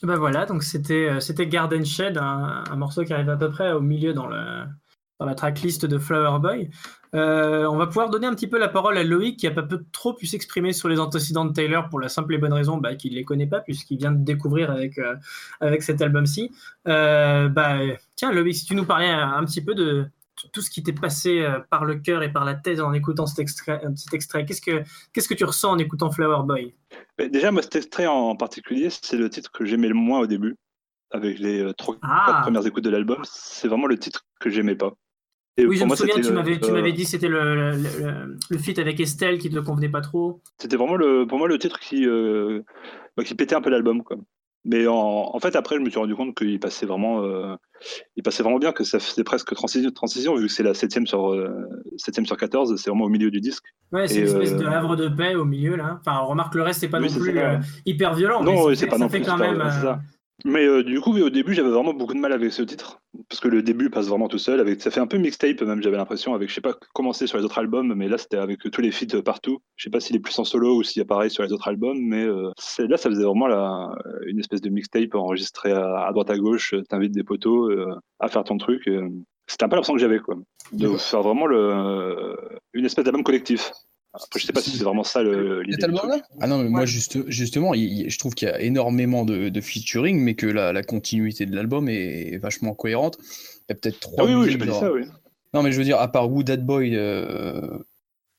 Ben 0.03 0.17
voilà, 0.17 0.45
donc 0.45 0.63
c'était 0.63 1.09
euh, 1.09 1.19
c'était 1.21 1.47
Garden 1.47 1.85
Shed, 1.85 2.17
un, 2.17 2.75
morceau 2.75 3.05
qui 3.05 3.13
arrive 3.13 3.29
à 3.29 3.37
peu 3.37 3.49
près 3.49 3.71
au 3.71 3.79
milieu 3.79 4.13
dans, 4.13 4.27
le, 4.27 4.65
dans 5.17 5.25
la 5.25 5.33
tracklist 5.33 5.85
de 5.85 5.97
Flower 5.97 6.39
Boy. 6.39 6.69
Euh, 7.15 7.65
on 7.67 7.77
va 7.77 7.87
pouvoir 7.87 8.09
donner 8.09 8.27
un 8.27 8.35
petit 8.35 8.47
peu 8.47 8.59
la 8.59 8.67
parole 8.67 8.97
à 8.97 9.03
Loïc 9.05 9.39
qui 9.39 9.47
a 9.47 9.51
pas 9.51 9.63
peu 9.63 9.85
trop 9.93 10.13
pu 10.13 10.27
s'exprimer 10.27 10.73
sur 10.73 10.89
les 10.89 10.99
antécédents 10.99 11.45
de 11.45 11.53
Taylor 11.53 11.87
pour 11.87 12.01
la 12.01 12.09
simple 12.09 12.33
et 12.33 12.37
bonne 12.37 12.51
raison 12.51 12.77
bah, 12.77 12.95
qu'il 12.95 13.11
ne 13.11 13.17
les 13.17 13.23
connaît 13.23 13.47
pas 13.47 13.61
puisqu'il 13.61 13.97
vient 13.97 14.11
de 14.11 14.25
découvrir 14.25 14.71
avec, 14.71 14.97
euh, 14.97 15.15
avec 15.61 15.83
cet 15.83 16.01
album-ci. 16.01 16.51
Bah, 16.85 17.77
tiens 18.17 18.33
Loïc, 18.33 18.55
si 18.57 18.65
tu 18.65 18.75
nous 18.75 18.85
parlais 18.85 19.07
un 19.07 19.45
petit 19.45 19.63
peu 19.63 19.73
de 19.73 20.05
tout 20.51 20.61
ce 20.61 20.69
qui 20.69 20.81
t'est 20.83 20.93
passé 20.93 21.41
euh, 21.41 21.59
par 21.69 21.85
le 21.85 21.95
cœur 21.95 22.23
et 22.23 22.31
par 22.31 22.45
la 22.45 22.55
tête 22.55 22.79
en 22.79 22.93
écoutant 22.93 23.25
cet 23.25 23.39
extrait, 23.39 23.81
cet 23.95 24.13
extrait. 24.13 24.45
Qu'est-ce 24.45 24.61
que 24.61 24.83
qu'est-ce 25.13 25.27
que 25.27 25.33
tu 25.33 25.45
ressens 25.45 25.71
en 25.71 25.77
écoutant 25.77 26.11
Flower 26.11 26.43
Boy? 26.45 26.73
Mais 27.17 27.29
déjà, 27.29 27.51
moi, 27.51 27.61
cet 27.61 27.75
extrait 27.75 28.07
en 28.07 28.35
particulier, 28.35 28.89
c'est 28.89 29.17
le 29.17 29.29
titre 29.29 29.51
que 29.51 29.65
j'aimais 29.65 29.87
le 29.87 29.93
moins 29.93 30.19
au 30.19 30.27
début, 30.27 30.55
avec 31.11 31.39
les 31.39 31.61
euh, 31.61 31.73
trois 31.73 31.97
Ah. 32.01 32.39
premières 32.43 32.65
écoutes 32.65 32.83
de 32.83 32.89
l'album. 32.89 33.19
C'est 33.23 33.67
vraiment 33.67 33.87
le 33.87 33.97
titre 33.97 34.25
que 34.39 34.49
j'aimais 34.49 34.75
pas. 34.75 34.93
Et 35.55 35.67
Oui, 35.67 35.77
je 35.77 35.85
me 35.85 35.95
souviens, 35.95 36.15
tu 36.19 36.31
m'avais 36.31 36.57
euh, 36.63 36.91
dit 36.91 37.03
que 37.03 37.09
c'était 37.09 37.27
le, 37.27 37.53
le, 37.55 37.71
le, 37.77 38.37
le 38.49 38.57
feat 38.57 38.79
avec 38.79 38.99
Estelle 38.99 39.37
qui 39.37 39.51
te 39.51 39.59
convenait 39.59 39.87
pas 39.87 40.01
trop. 40.01 40.41
C'était 40.57 40.77
vraiment 40.77 40.95
le, 40.95 41.27
pour 41.27 41.37
moi 41.37 41.47
le 41.47 41.59
titre 41.59 41.79
qui, 41.79 42.07
euh, 42.07 42.63
bah, 43.15 43.23
qui 43.23 43.35
pétait 43.35 43.53
un 43.53 43.61
peu 43.61 43.69
l'album. 43.69 44.01
Mais 44.65 44.87
en, 44.87 44.95
en 45.33 45.39
fait, 45.39 45.55
après, 45.55 45.75
je 45.75 45.81
me 45.81 45.89
suis 45.89 45.99
rendu 45.99 46.15
compte 46.15 46.35
qu'il 46.35 46.59
passait 46.59 46.85
vraiment, 46.85 47.21
euh, 47.23 47.55
il 48.15 48.23
passait 48.23 48.43
vraiment 48.43 48.59
bien, 48.59 48.71
que 48.71 48.83
ça 48.85 48.99
faisait 48.99 49.23
presque 49.25 49.53
transition, 49.53 49.91
transition 49.91 50.35
vu 50.35 50.47
que 50.47 50.53
c'est 50.53 50.63
la 50.63 50.73
7 50.73 51.05
sur, 51.05 51.33
euh, 51.33 51.49
7 51.97 52.25
sur 52.25 52.37
14, 52.37 52.75
c'est 52.77 52.89
vraiment 52.89 53.05
au 53.05 53.09
milieu 53.09 53.29
du 53.29 53.41
disque. 53.41 53.65
Ouais, 53.91 54.07
c'est 54.07 54.19
une 54.19 54.23
espèce 54.27 54.53
euh, 54.53 54.57
de 54.59 54.65
havre 54.65 54.95
de 54.95 55.09
paix 55.09 55.35
au 55.35 55.43
milieu 55.43 55.75
là. 55.75 55.99
Enfin, 55.99 56.19
on 56.23 56.27
remarque 56.27 56.55
le 56.55 56.61
reste, 56.63 56.79
c'est 56.79 56.87
pas 56.87 56.99
Oui, 56.99 57.11
non 57.13 57.19
plus 57.19 57.37
euh, 57.37 57.57
hyper 57.85 58.13
violent. 58.13 58.41
mais 58.41 58.53
Non, 58.53 58.65
oui, 58.65 58.69
fait- 58.75 58.79
c'est 58.81 58.87
pas 58.87 58.97
ça 58.97 59.03
non 59.03 59.09
fait 59.09 59.17
plus 59.19 59.25
quand 59.27 59.37
même. 59.37 59.61
Euh. 60.45 60.49
Mais 60.51 60.65
euh, 60.65 60.83
du 60.83 60.99
coup, 61.01 61.13
oui, 61.13 61.21
au 61.21 61.29
début, 61.29 61.53
j'avais 61.53 61.69
vraiment 61.69 61.93
beaucoup 61.93 62.13
de 62.13 62.19
mal 62.19 62.33
avec 62.33 62.51
ce 62.51 62.61
titre. 62.63 62.99
Parce 63.29 63.39
que 63.39 63.47
le 63.47 63.61
début 63.61 63.89
passe 63.89 64.07
vraiment 64.07 64.27
tout 64.27 64.37
seul. 64.37 64.59
Avec, 64.59 64.81
ça 64.81 64.91
fait 64.91 64.99
un 64.99 65.07
peu 65.07 65.17
mixtape, 65.17 65.61
même, 65.61 65.81
j'avais 65.81 65.97
l'impression. 65.97 66.33
Avec, 66.33 66.49
je 66.49 66.55
sais 66.55 66.61
pas 66.61 66.75
comment 66.93 67.13
c'est 67.13 67.27
sur 67.27 67.37
les 67.37 67.43
autres 67.43 67.59
albums, 67.59 67.93
mais 67.93 68.07
là, 68.07 68.17
c'était 68.17 68.37
avec 68.37 68.59
tous 68.59 68.81
les 68.81 68.91
feats 68.91 69.21
partout. 69.23 69.59
Je 69.75 69.83
sais 69.83 69.89
pas 69.89 69.99
s'il 69.99 70.15
est 70.15 70.19
plus 70.19 70.37
en 70.39 70.43
solo 70.43 70.77
ou 70.77 70.83
s'il 70.83 71.05
pareil 71.05 71.29
sur 71.29 71.43
les 71.43 71.53
autres 71.53 71.67
albums, 71.67 71.99
mais 71.99 72.23
euh, 72.23 72.51
là, 72.79 72.97
ça 72.97 73.09
faisait 73.09 73.23
vraiment 73.23 73.47
la, 73.47 73.89
une 74.25 74.39
espèce 74.39 74.61
de 74.61 74.69
mixtape 74.69 75.15
enregistré 75.15 75.71
à, 75.71 76.05
à 76.07 76.11
droite 76.11 76.29
à 76.29 76.37
gauche. 76.37 76.73
T'invites 76.89 77.13
des 77.13 77.23
potos 77.23 77.71
euh, 77.71 77.93
à 78.19 78.27
faire 78.27 78.43
ton 78.43 78.57
truc. 78.57 78.87
euh. 78.87 79.07
C'était 79.45 79.65
un 79.65 79.69
peu 79.69 79.75
l'impression 79.75 79.93
que 79.93 79.99
j'avais, 79.99 80.19
quoi. 80.19 80.37
De 80.71 80.87
faire 80.97 81.21
vraiment 81.21 81.45
le, 81.45 81.57
euh, 81.57 82.35
une 82.73 82.85
espèce 82.85 83.03
d'album 83.03 83.23
collectif. 83.23 83.71
Après, 84.13 84.39
je 84.39 84.45
sais 84.45 84.53
pas 84.53 84.61
si 84.61 84.69
c'est 84.77 84.83
vraiment 84.83 85.03
ça 85.03 85.23
le- 85.23 85.63
l'idée. 85.63 85.83
Ah 86.39 86.45
non, 86.47 86.59
mais 86.61 86.69
moi, 86.69 86.85
juste, 86.85 87.27
justement, 87.29 87.73
il- 87.73 88.01
il- 88.01 88.09
je 88.11 88.19
trouve 88.19 88.35
qu'il 88.35 88.47
y 88.47 88.51
a 88.51 88.61
énormément 88.61 89.25
de, 89.25 89.49
de 89.49 89.61
featuring, 89.61 90.19
mais 90.21 90.35
que 90.35 90.45
la, 90.45 90.71
la 90.71 90.83
continuité 90.83 91.47
de 91.47 91.55
l'album 91.55 91.89
est 91.89 92.37
vachement 92.37 92.75
cohérente. 92.75 93.17
Il 93.19 93.65
y 93.69 93.71
a 93.71 93.75
peut-être 93.75 93.99
trois 93.99 94.23
Ah 94.23 94.27
oui, 94.27 94.35
oui, 94.35 94.51
j'ai 94.51 94.57
pas 94.59 94.65
dit 94.65 94.71
ça, 94.73 94.91
oui. 94.91 95.05
Non, 95.55 95.63
mais 95.63 95.71
je 95.71 95.77
veux 95.77 95.83
dire, 95.83 95.99
à 95.99 96.11
part 96.11 96.31
Who 96.31 96.43
That 96.43 96.57
Boy, 96.57 96.95
euh, 96.95 97.79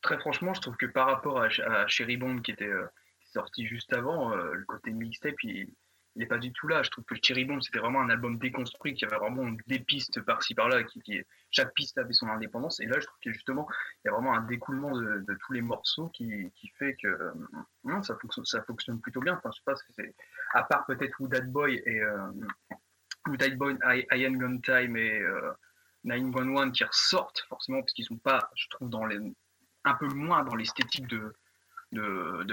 Très 0.02 0.18
franchement, 0.18 0.52
je 0.54 0.60
trouve 0.60 0.76
que 0.76 0.86
par 0.86 1.06
rapport 1.06 1.40
à, 1.40 1.46
à 1.46 1.86
Cherry 1.88 2.16
Bomb 2.18 2.40
qui 2.42 2.50
était 2.50 2.66
euh, 2.66 2.84
sorti 3.32 3.66
juste 3.66 3.92
avant, 3.94 4.32
euh, 4.32 4.52
le 4.52 4.64
côté 4.66 4.90
mixtape, 4.90 5.34
il 5.42 5.68
n'est 6.16 6.26
pas 6.26 6.38
du 6.38 6.52
tout 6.52 6.68
là. 6.68 6.82
Je 6.82 6.90
trouve 6.90 7.04
que 7.04 7.14
Cherry 7.20 7.44
Bomb, 7.44 7.60
c'était 7.60 7.78
vraiment 7.78 8.00
un 8.00 8.10
album 8.10 8.38
déconstruit 8.38 8.94
qui 8.94 9.04
avait 9.04 9.16
vraiment 9.16 9.50
des 9.66 9.80
pistes 9.80 10.20
par-ci 10.22 10.54
par-là, 10.54 10.84
qui, 10.84 11.00
qui- 11.00 11.22
chaque 11.50 11.74
piste 11.74 11.98
avait 11.98 12.12
son 12.12 12.28
indépendance. 12.28 12.80
Et 12.80 12.86
là, 12.86 12.98
je 13.00 13.06
trouve 13.06 13.18
que 13.22 13.32
justement, 13.32 13.68
il 14.04 14.08
y 14.08 14.10
a 14.10 14.12
vraiment 14.12 14.34
un 14.34 14.42
découlement 14.42 14.96
de, 14.96 15.38
tous 15.46 15.52
les 15.52 15.60
morceaux 15.60 16.08
qui, 16.08 16.50
fait 16.78 16.96
que 17.02 17.08
euh, 17.08 18.02
ça, 18.02 18.62
fonctionne, 18.64 19.00
plutôt 19.00 19.20
bien. 19.20 19.34
Enfin, 19.34 19.50
je 19.52 19.56
sais 19.56 19.64
pas 19.64 19.74
c'est. 19.96 20.14
À 20.52 20.62
part 20.62 20.86
peut-être 20.86 21.18
Who 21.20 21.28
That 21.28 21.42
Boy 21.42 21.82
et 21.84 22.00
euh, 22.00 22.30
Boy, 23.56 23.78
I, 23.84 24.06
I 24.12 24.24
Ain't 24.24 24.38
Gone 24.38 24.60
Time 24.62 24.96
et 24.96 25.20
euh, 25.20 25.52
911 26.04 26.72
qui 26.72 26.84
ressortent 26.84 27.44
forcément 27.48 27.80
parce 27.80 27.92
qu'ils 27.92 28.04
sont 28.04 28.18
pas, 28.18 28.50
je 28.54 28.68
trouve, 28.68 28.90
un 29.84 29.94
peu 29.94 30.06
moins 30.08 30.44
dans 30.44 30.54
l'esthétique 30.54 31.06
de 31.06 31.34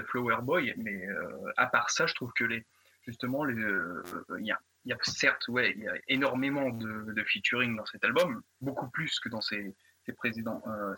Flower 0.07 0.37
Boy, 0.41 0.73
mais 0.77 1.07
euh, 1.07 1.51
à 1.57 1.67
part 1.67 1.89
ça, 1.89 2.05
je 2.05 2.13
trouve 2.13 2.31
que 2.33 2.43
les, 2.43 2.65
justement, 3.03 3.45
euh, 3.45 4.03
il 4.39 4.45
y, 4.45 4.51
a, 4.51 4.59
y 4.85 4.93
a 4.93 4.97
certes, 5.01 5.47
ouais, 5.47 5.75
y 5.77 5.87
a 5.87 5.93
énormément 6.07 6.69
de, 6.69 7.23
featuring 7.23 7.75
dans 7.75 7.85
cet 7.85 8.03
album, 8.03 8.41
beaucoup 8.61 8.89
plus 8.89 9.19
que 9.19 9.29
dans 9.29 9.41
ses, 9.41 9.75
ses, 10.05 10.15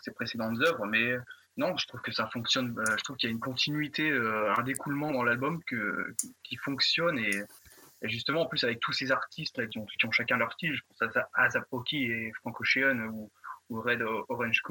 ses 0.02 0.12
précédentes 0.12 0.60
œuvres, 0.62 0.86
mais 0.86 1.18
non, 1.58 1.78
je 1.78 1.88
trouve 1.88 2.02
que 2.02 2.12
ça 2.12 2.28
fonctionne, 2.28 2.78
euh, 2.80 2.98
je 2.98 3.04
trouve 3.04 3.16
qu'il 3.18 3.30
y 3.30 3.32
a 3.32 3.34
une 3.34 3.39
continuité, 3.39 4.10
euh, 4.10 4.54
un 4.56 4.63
découlement 4.63 5.12
dans 5.12 5.24
l'album 5.24 5.62
qui 6.44 6.56
fonctionne 6.58 7.20
et, 7.20 7.44
justement, 8.04 8.42
en 8.42 8.46
plus, 8.48 8.63
avec 8.63 8.80
tous 8.80 8.92
ces 8.92 9.12
artistes 9.12 9.68
qui, 9.70 9.78
ont, 9.78 10.12
chacun 10.12 10.38
leur 10.38 10.52
style, 10.54 10.74
je 10.74 10.82
pense 10.89 11.16
à, 11.16 11.30
à 11.34 11.50
Zap 11.50 11.66
Rocky 11.72 12.04
et 12.04 12.32
Frank 12.42 12.60
Ocean 12.60 12.98
ou, 13.12 13.32
ou 13.74 13.82
Red 13.82 14.02
Orange 14.30 14.62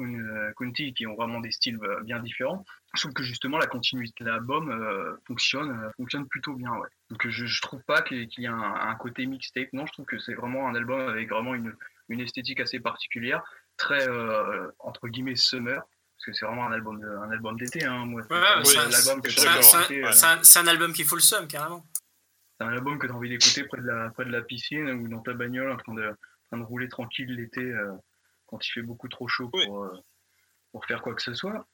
County, 0.57 0.93
qui 0.93 1.05
ont 1.05 1.15
vraiment 1.15 1.39
des 1.39 1.51
styles 1.51 1.79
bien 2.03 2.19
différents. 2.19 2.65
Je 2.95 3.01
trouve 3.01 3.13
que 3.13 3.23
justement 3.23 3.57
la 3.57 3.67
continuité 3.67 4.23
de 4.23 4.29
l'album 4.29 5.17
fonctionne, 5.27 5.91
fonctionne 5.97 6.27
plutôt 6.27 6.53
bien. 6.53 6.71
Ouais. 6.71 6.89
Donc 7.09 7.27
je, 7.27 7.45
je 7.45 7.61
trouve 7.61 7.83
pas 7.83 8.01
qu'il 8.01 8.27
y 8.37 8.45
ait 8.45 8.47
un, 8.47 8.57
un, 8.57 8.95
côté 8.95 9.25
mixtape. 9.25 9.73
Non, 9.73 9.85
je 9.85 9.93
trouve 9.93 10.05
que 10.05 10.19
c'est 10.19 10.35
vraiment 10.35 10.67
un 10.67 10.75
album 10.75 10.99
avec 11.01 11.29
vraiment 11.29 11.53
une, 11.53 11.75
une 12.09 12.21
esthétique 12.21 12.59
assez 12.59 12.79
particulière, 12.79 13.43
très 13.77 14.07
entre 14.79 15.07
guillemets 15.07 15.35
summer 15.35 15.83
parce 16.23 16.25
que 16.25 16.33
c'est 16.33 16.45
vraiment 16.45 16.67
un 16.67 16.71
album, 16.71 16.99
de, 16.99 17.07
un 17.07 17.31
album 17.31 17.57
d'été. 17.57 17.85
Hein, 17.85 18.09
c'est 18.63 18.77
un, 20.59 20.67
album 20.67 20.93
qui 20.93 21.03
faut 21.03 21.15
le 21.15 21.21
somme, 21.21 21.47
carrément. 21.47 21.85
C'est 22.57 22.65
un 22.65 22.69
album 22.69 22.97
que 22.97 23.07
tu 23.07 23.13
as 23.13 23.15
envie 23.15 23.29
d'écouter 23.29 23.63
près, 23.65 23.81
de 23.81 23.87
la, 23.87 24.09
près 24.11 24.25
de 24.25 24.31
la 24.31 24.41
piscine 24.41 24.89
ou 24.89 25.07
dans 25.07 25.19
ta 25.19 25.33
bagnole 25.33 25.71
en 25.71 25.77
train 25.77 25.93
de, 25.93 26.07
en 26.07 26.15
train 26.49 26.57
de 26.59 26.63
rouler 26.63 26.87
tranquille 26.87 27.35
l'été 27.35 27.61
euh, 27.61 27.91
quand 28.53 28.67
il 28.67 28.71
fait 28.71 28.81
beaucoup 28.83 29.07
trop 29.07 29.27
chaud 29.27 29.49
pour, 29.49 29.83
euh, 29.83 29.97
pour 30.71 30.85
faire 30.85 31.01
quoi 31.01 31.15
que 31.15 31.21
ce 31.21 31.33
soit. 31.33 31.67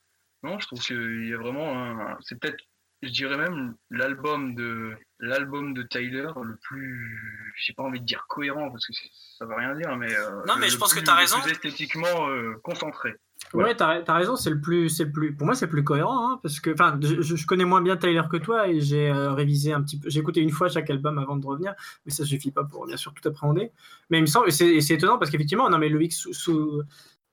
Non, 0.43 0.57
je 0.59 0.67
trouve 0.67 0.79
qu'il 0.79 1.27
y 1.27 1.33
a 1.33 1.37
vraiment 1.37 2.17
C'est 2.21 2.39
peut-être, 2.39 2.63
je 3.01 3.09
dirais 3.09 3.35
même, 3.35 3.75
l'album 3.89 4.55
de, 4.55 4.95
l'album 5.19 5.73
de 5.73 5.83
Tyler 5.83 6.29
le 6.41 6.55
plus. 6.61 7.53
J'ai 7.57 7.73
pas 7.73 7.83
envie 7.83 7.99
de 7.99 8.05
dire 8.05 8.25
cohérent 8.29 8.71
parce 8.71 8.87
que 8.87 8.93
ça 9.37 9.45
veut 9.45 9.55
rien 9.55 9.75
dire, 9.75 9.97
mais. 9.97 10.15
Euh, 10.15 10.45
non, 10.47 10.55
mais 10.55 10.69
je 10.69 10.77
pense 10.77 10.93
que 10.93 11.01
tu 11.01 11.09
as 11.09 11.15
raison. 11.15 11.41
Plus 11.41 11.51
esthétiquement 11.51 12.29
concentré. 12.63 13.15
Ouais, 13.53 13.75
t'as 13.75 14.03
as 14.05 14.13
raison, 14.13 14.35
c'est 14.35 14.51
le 14.51 14.61
plus, 14.61 14.89
c'est 14.89 15.07
plus, 15.07 15.35
pour 15.35 15.45
moi 15.45 15.55
c'est 15.55 15.67
plus 15.67 15.83
cohérent, 15.83 16.29
hein, 16.29 16.39
parce 16.43 16.59
que, 16.59 16.69
enfin, 16.71 16.99
je, 17.01 17.21
je, 17.21 17.45
connais 17.47 17.65
moins 17.65 17.81
bien 17.81 17.97
Tyler 17.97 18.21
que 18.29 18.37
toi 18.37 18.67
et 18.67 18.79
j'ai 18.79 19.09
euh, 19.09 19.33
révisé 19.33 19.73
un 19.73 19.81
petit 19.81 19.97
peu, 19.97 20.07
j'ai 20.07 20.19
écouté 20.19 20.41
une 20.41 20.51
fois 20.51 20.69
chaque 20.69 20.89
album 20.91 21.17
avant 21.17 21.35
de 21.35 21.45
revenir, 21.45 21.73
mais 22.05 22.11
ça 22.11 22.25
suffit 22.25 22.51
pas 22.51 22.63
pour 22.63 22.85
bien 22.85 22.97
sûr 22.97 23.11
tout 23.11 23.27
appréhender. 23.27 23.71
Mais 24.11 24.19
il 24.19 24.21
me 24.21 24.27
semble, 24.27 24.49
et 24.49 24.81
c'est 24.81 24.93
étonnant 24.93 25.17
parce 25.17 25.31
qu'effectivement, 25.31 25.67
non 25.69 25.79
mais 25.79 25.89
Loïc 25.89 26.13
sous, 26.13 26.31
sous 26.31 26.83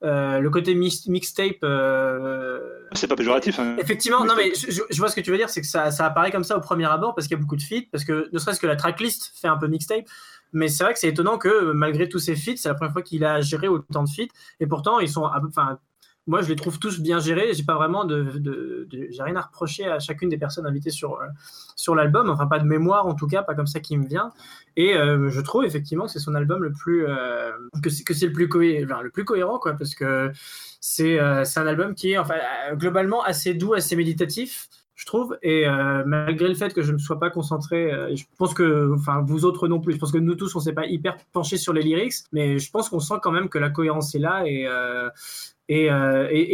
euh, 0.04 0.40
le 0.40 0.50
côté 0.50 0.74
mixtape. 0.74 1.56
Euh... 1.64 2.60
C'est 2.92 3.08
pas 3.08 3.16
péjoratif. 3.16 3.58
Hein. 3.58 3.76
Effectivement, 3.78 4.24
non 4.24 4.34
mais 4.36 4.52
je, 4.54 4.82
je, 4.88 4.98
vois 4.98 5.08
ce 5.08 5.16
que 5.16 5.20
tu 5.20 5.30
veux 5.30 5.38
dire, 5.38 5.50
c'est 5.50 5.60
que 5.60 5.66
ça, 5.66 5.90
ça 5.90 6.06
apparaît 6.06 6.30
comme 6.30 6.44
ça 6.44 6.56
au 6.56 6.60
premier 6.60 6.86
abord 6.86 7.14
parce 7.14 7.26
qu'il 7.26 7.36
y 7.36 7.40
a 7.40 7.42
beaucoup 7.42 7.56
de 7.56 7.62
feats, 7.62 7.88
parce 7.92 8.04
que 8.04 8.30
ne 8.32 8.38
serait-ce 8.38 8.60
que 8.60 8.66
la 8.66 8.76
tracklist 8.76 9.32
fait 9.38 9.48
un 9.48 9.56
peu 9.58 9.68
mixtape. 9.68 10.06
Mais 10.52 10.68
c'est 10.68 10.84
vrai 10.84 10.92
que 10.94 10.98
c'est 10.98 11.08
étonnant 11.08 11.38
que 11.38 11.72
malgré 11.72 12.08
tous 12.08 12.18
ces 12.18 12.36
feats, 12.36 12.56
c'est 12.56 12.68
la 12.68 12.74
première 12.74 12.92
fois 12.92 13.02
qu'il 13.02 13.24
a 13.24 13.40
géré 13.40 13.68
autant 13.68 14.04
de 14.04 14.08
feats. 14.08 14.32
Et 14.60 14.66
pourtant, 14.66 15.00
ils 15.00 15.08
sont, 15.08 15.24
enfin, 15.24 15.78
moi, 16.26 16.42
je 16.42 16.48
les 16.48 16.56
trouve 16.56 16.78
tous 16.78 17.00
bien 17.00 17.20
gérés. 17.20 17.54
J'ai 17.54 17.62
pas 17.62 17.76
vraiment 17.76 18.04
de, 18.04 18.88
j'ai 18.90 19.22
rien 19.22 19.36
à 19.36 19.42
reprocher 19.42 19.86
à 19.86 20.00
chacune 20.00 20.28
des 20.28 20.38
personnes 20.38 20.66
invitées 20.66 20.90
sur 20.90 21.14
euh, 21.14 21.26
sur 21.76 21.94
l'album. 21.94 22.30
Enfin, 22.30 22.46
pas 22.46 22.58
de 22.58 22.66
mémoire 22.66 23.06
en 23.06 23.14
tout 23.14 23.28
cas, 23.28 23.42
pas 23.42 23.54
comme 23.54 23.68
ça 23.68 23.80
qui 23.80 23.96
me 23.96 24.06
vient. 24.06 24.32
Et 24.76 24.94
euh, 24.94 25.30
je 25.30 25.40
trouve 25.40 25.64
effectivement 25.64 26.06
que 26.06 26.10
c'est 26.10 26.18
son 26.18 26.34
album 26.34 26.62
le 26.62 26.72
plus 26.72 27.06
euh, 27.06 27.52
que 27.82 27.90
c'est 27.90 28.26
le 28.26 28.32
plus 28.32 28.48
cohérent, 28.48 29.02
le 29.02 29.10
plus 29.10 29.24
cohérent 29.24 29.58
quoi, 29.58 29.74
parce 29.74 29.94
que 29.94 30.32
c'est 30.80 31.18
c'est 31.44 31.60
un 31.60 31.66
album 31.66 31.94
qui 31.94 32.12
est 32.12 32.18
enfin 32.18 32.34
globalement 32.72 33.22
assez 33.22 33.54
doux, 33.54 33.74
assez 33.74 33.96
méditatif 33.96 34.68
je 34.96 35.04
trouve. 35.04 35.38
Et 35.42 35.66
malgré 36.06 36.48
le 36.48 36.54
fait 36.54 36.72
que 36.72 36.80
je 36.80 36.90
ne 36.90 36.96
sois 36.96 37.18
pas 37.18 37.28
concentré, 37.28 37.92
je 38.16 38.24
pense 38.38 38.54
que, 38.54 38.94
enfin, 38.94 39.22
vous 39.26 39.44
autres 39.44 39.68
non 39.68 39.78
plus, 39.78 39.92
je 39.92 39.98
pense 39.98 40.10
que 40.10 40.16
nous 40.16 40.36
tous, 40.36 40.56
on 40.56 40.60
s'est 40.60 40.72
pas 40.72 40.86
hyper 40.86 41.18
penché 41.34 41.58
sur 41.58 41.74
les 41.74 41.82
lyrics, 41.82 42.14
mais 42.32 42.58
je 42.58 42.70
pense 42.70 42.88
qu'on 42.88 43.00
sent 43.00 43.16
quand 43.22 43.30
même 43.30 43.50
que 43.50 43.58
la 43.58 43.68
cohérence 43.68 44.14
est 44.14 44.20
là 44.20 44.44
et, 44.46 44.66
et, 45.68 45.88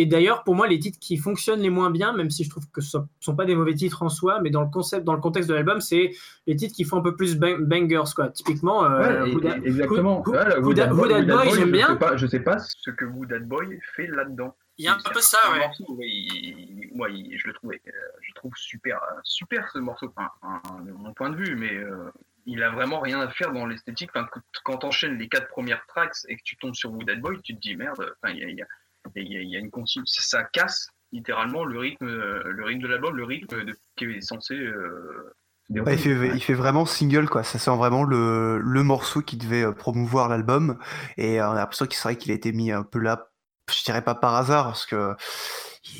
et, 0.01 0.07
d'ailleurs, 0.07 0.43
pour 0.43 0.55
moi, 0.55 0.67
les 0.67 0.79
titres 0.79 0.99
qui 0.99 1.19
fonctionnent 1.19 1.61
les 1.61 1.69
moins 1.69 1.91
bien, 1.91 2.15
même 2.15 2.31
si 2.31 2.45
je 2.45 2.51
trouve 2.51 2.67
que 2.71 2.81
ce 2.81 2.97
ne 2.97 3.03
sont 3.21 3.37
pas 3.37 3.45
des 3.45 3.55
mauvais 3.55 3.75
titres 3.75 4.03
en 4.03 4.09
soi, 4.09 4.41
mais 4.41 4.49
dans 4.49 4.63
le 4.63 4.71
concept, 4.71 5.05
dans 5.05 5.13
le 5.13 5.21
contexte 5.21 5.51
de 5.51 5.55
l'album, 5.55 5.81
c'est 5.81 6.13
les 6.47 6.57
titres 6.57 6.75
qui 6.75 6.85
font 6.85 6.99
un 6.99 7.03
peu 7.03 7.15
plus 7.15 7.39
bangers, 7.39 8.15
quoi. 8.15 8.31
Typiquement, 8.31 8.85
euh, 8.85 9.27
exactement. 9.65 10.23
Boy, 10.23 11.51
j'aime 11.55 11.73
bien. 11.73 11.89
Sais 11.89 11.99
pas, 11.99 12.17
je 12.17 12.27
sais 12.27 12.41
pas 12.41 12.59
ce 12.59 12.91
que 12.91 13.05
Who 13.05 13.27
Boy 13.43 13.79
fait 13.95 14.07
là-dedans. 14.07 14.57
Il 14.79 14.87
y 14.87 14.89
a 14.89 14.95
un 14.95 15.13
peu 15.13 15.21
ça, 15.21 15.39
ouais. 15.53 15.59
moi, 16.95 17.09
je 17.11 17.47
le 17.47 17.53
trouvais, 17.53 17.83
euh, 17.87 17.91
je 18.23 18.33
trouve 18.35 18.53
super, 18.57 18.99
super 19.23 19.71
ce 19.71 19.79
morceau, 19.79 20.11
enfin, 20.17 20.63
de 20.85 20.93
mon 20.93 21.13
point 21.13 21.29
de 21.29 21.37
vue, 21.37 21.55
mais 21.55 21.85
il 22.47 22.63
a 22.63 22.71
vraiment 22.71 23.01
rien 23.01 23.21
à 23.21 23.29
faire 23.29 23.53
dans 23.53 23.67
l'esthétique. 23.67 24.11
Enfin, 24.15 24.27
quand 24.65 24.79
tu 24.79 24.87
enchaînes 24.87 25.19
les 25.19 25.29
quatre 25.29 25.49
premières 25.49 25.85
tracks 25.87 26.17
et 26.29 26.37
que 26.37 26.43
tu 26.43 26.57
tombes 26.57 26.75
sur 26.75 26.91
Who 26.91 27.01
Boy, 27.19 27.41
tu 27.43 27.55
te 27.55 27.61
dis 27.61 27.77
merde, 27.77 28.15
il 28.29 28.39
y 28.39 28.45
a, 28.45 28.49
y 28.49 28.63
a 28.63 28.67
il 29.17 29.51
y, 29.51 29.57
a 29.57 29.59
une 29.59 29.71
consigne, 29.71 30.03
ça, 30.07 30.45
casse 30.45 30.89
littéralement 31.13 31.65
le 31.65 31.79
rythme, 31.79 32.07
euh, 32.07 32.43
le 32.47 32.65
rythme 32.65 32.83
de 32.83 32.89
l'album, 32.89 33.17
le 33.17 33.25
rythme 33.25 33.65
de, 33.65 33.75
qui 33.97 34.05
est 34.05 34.21
censé. 34.21 34.55
Euh, 34.55 35.35
il, 35.71 36.41
fait, 36.41 36.55
vraiment 36.55 36.85
single, 36.87 37.29
quoi. 37.29 37.43
Ça 37.43 37.59
sent 37.59 37.77
vraiment 37.77 38.05
le, 38.05 38.59
le 38.59 38.83
morceau 38.83 39.23
qui 39.23 39.37
devait 39.37 39.65
euh, 39.65 39.73
promouvoir 39.73 40.29
l'album. 40.29 40.79
Et 41.17 41.41
on 41.41 41.51
a 41.51 41.55
l'impression 41.55 41.87
qu'il 41.87 41.97
serait 41.97 42.17
qu'il 42.17 42.33
a 42.33 42.35
été 42.35 42.53
mis 42.53 42.73
un 42.73 42.83
peu 42.83 42.99
là, 42.99 43.31
je 43.71 43.85
dirais 43.85 44.03
pas 44.03 44.15
par 44.15 44.35
hasard, 44.35 44.67
parce 44.67 44.87
que 44.87 45.15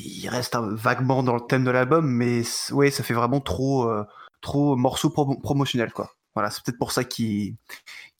il 0.03 0.27
reste 0.29 0.55
vaguement 0.55 1.23
dans 1.23 1.35
le 1.35 1.41
thème 1.41 1.63
de 1.63 1.71
l'album, 1.71 2.07
mais 2.07 2.43
ouais, 2.71 2.89
ça 2.89 3.03
fait 3.03 3.13
vraiment 3.13 3.41
trop, 3.41 3.91
trop 4.41 4.75
morceau 4.75 5.09
promotionnel, 5.09 5.91
quoi. 5.91 6.11
Voilà, 6.35 6.49
c'est 6.49 6.63
peut-être 6.63 6.79
pour 6.79 6.91
ça 6.91 7.03
qu'il 7.03 7.55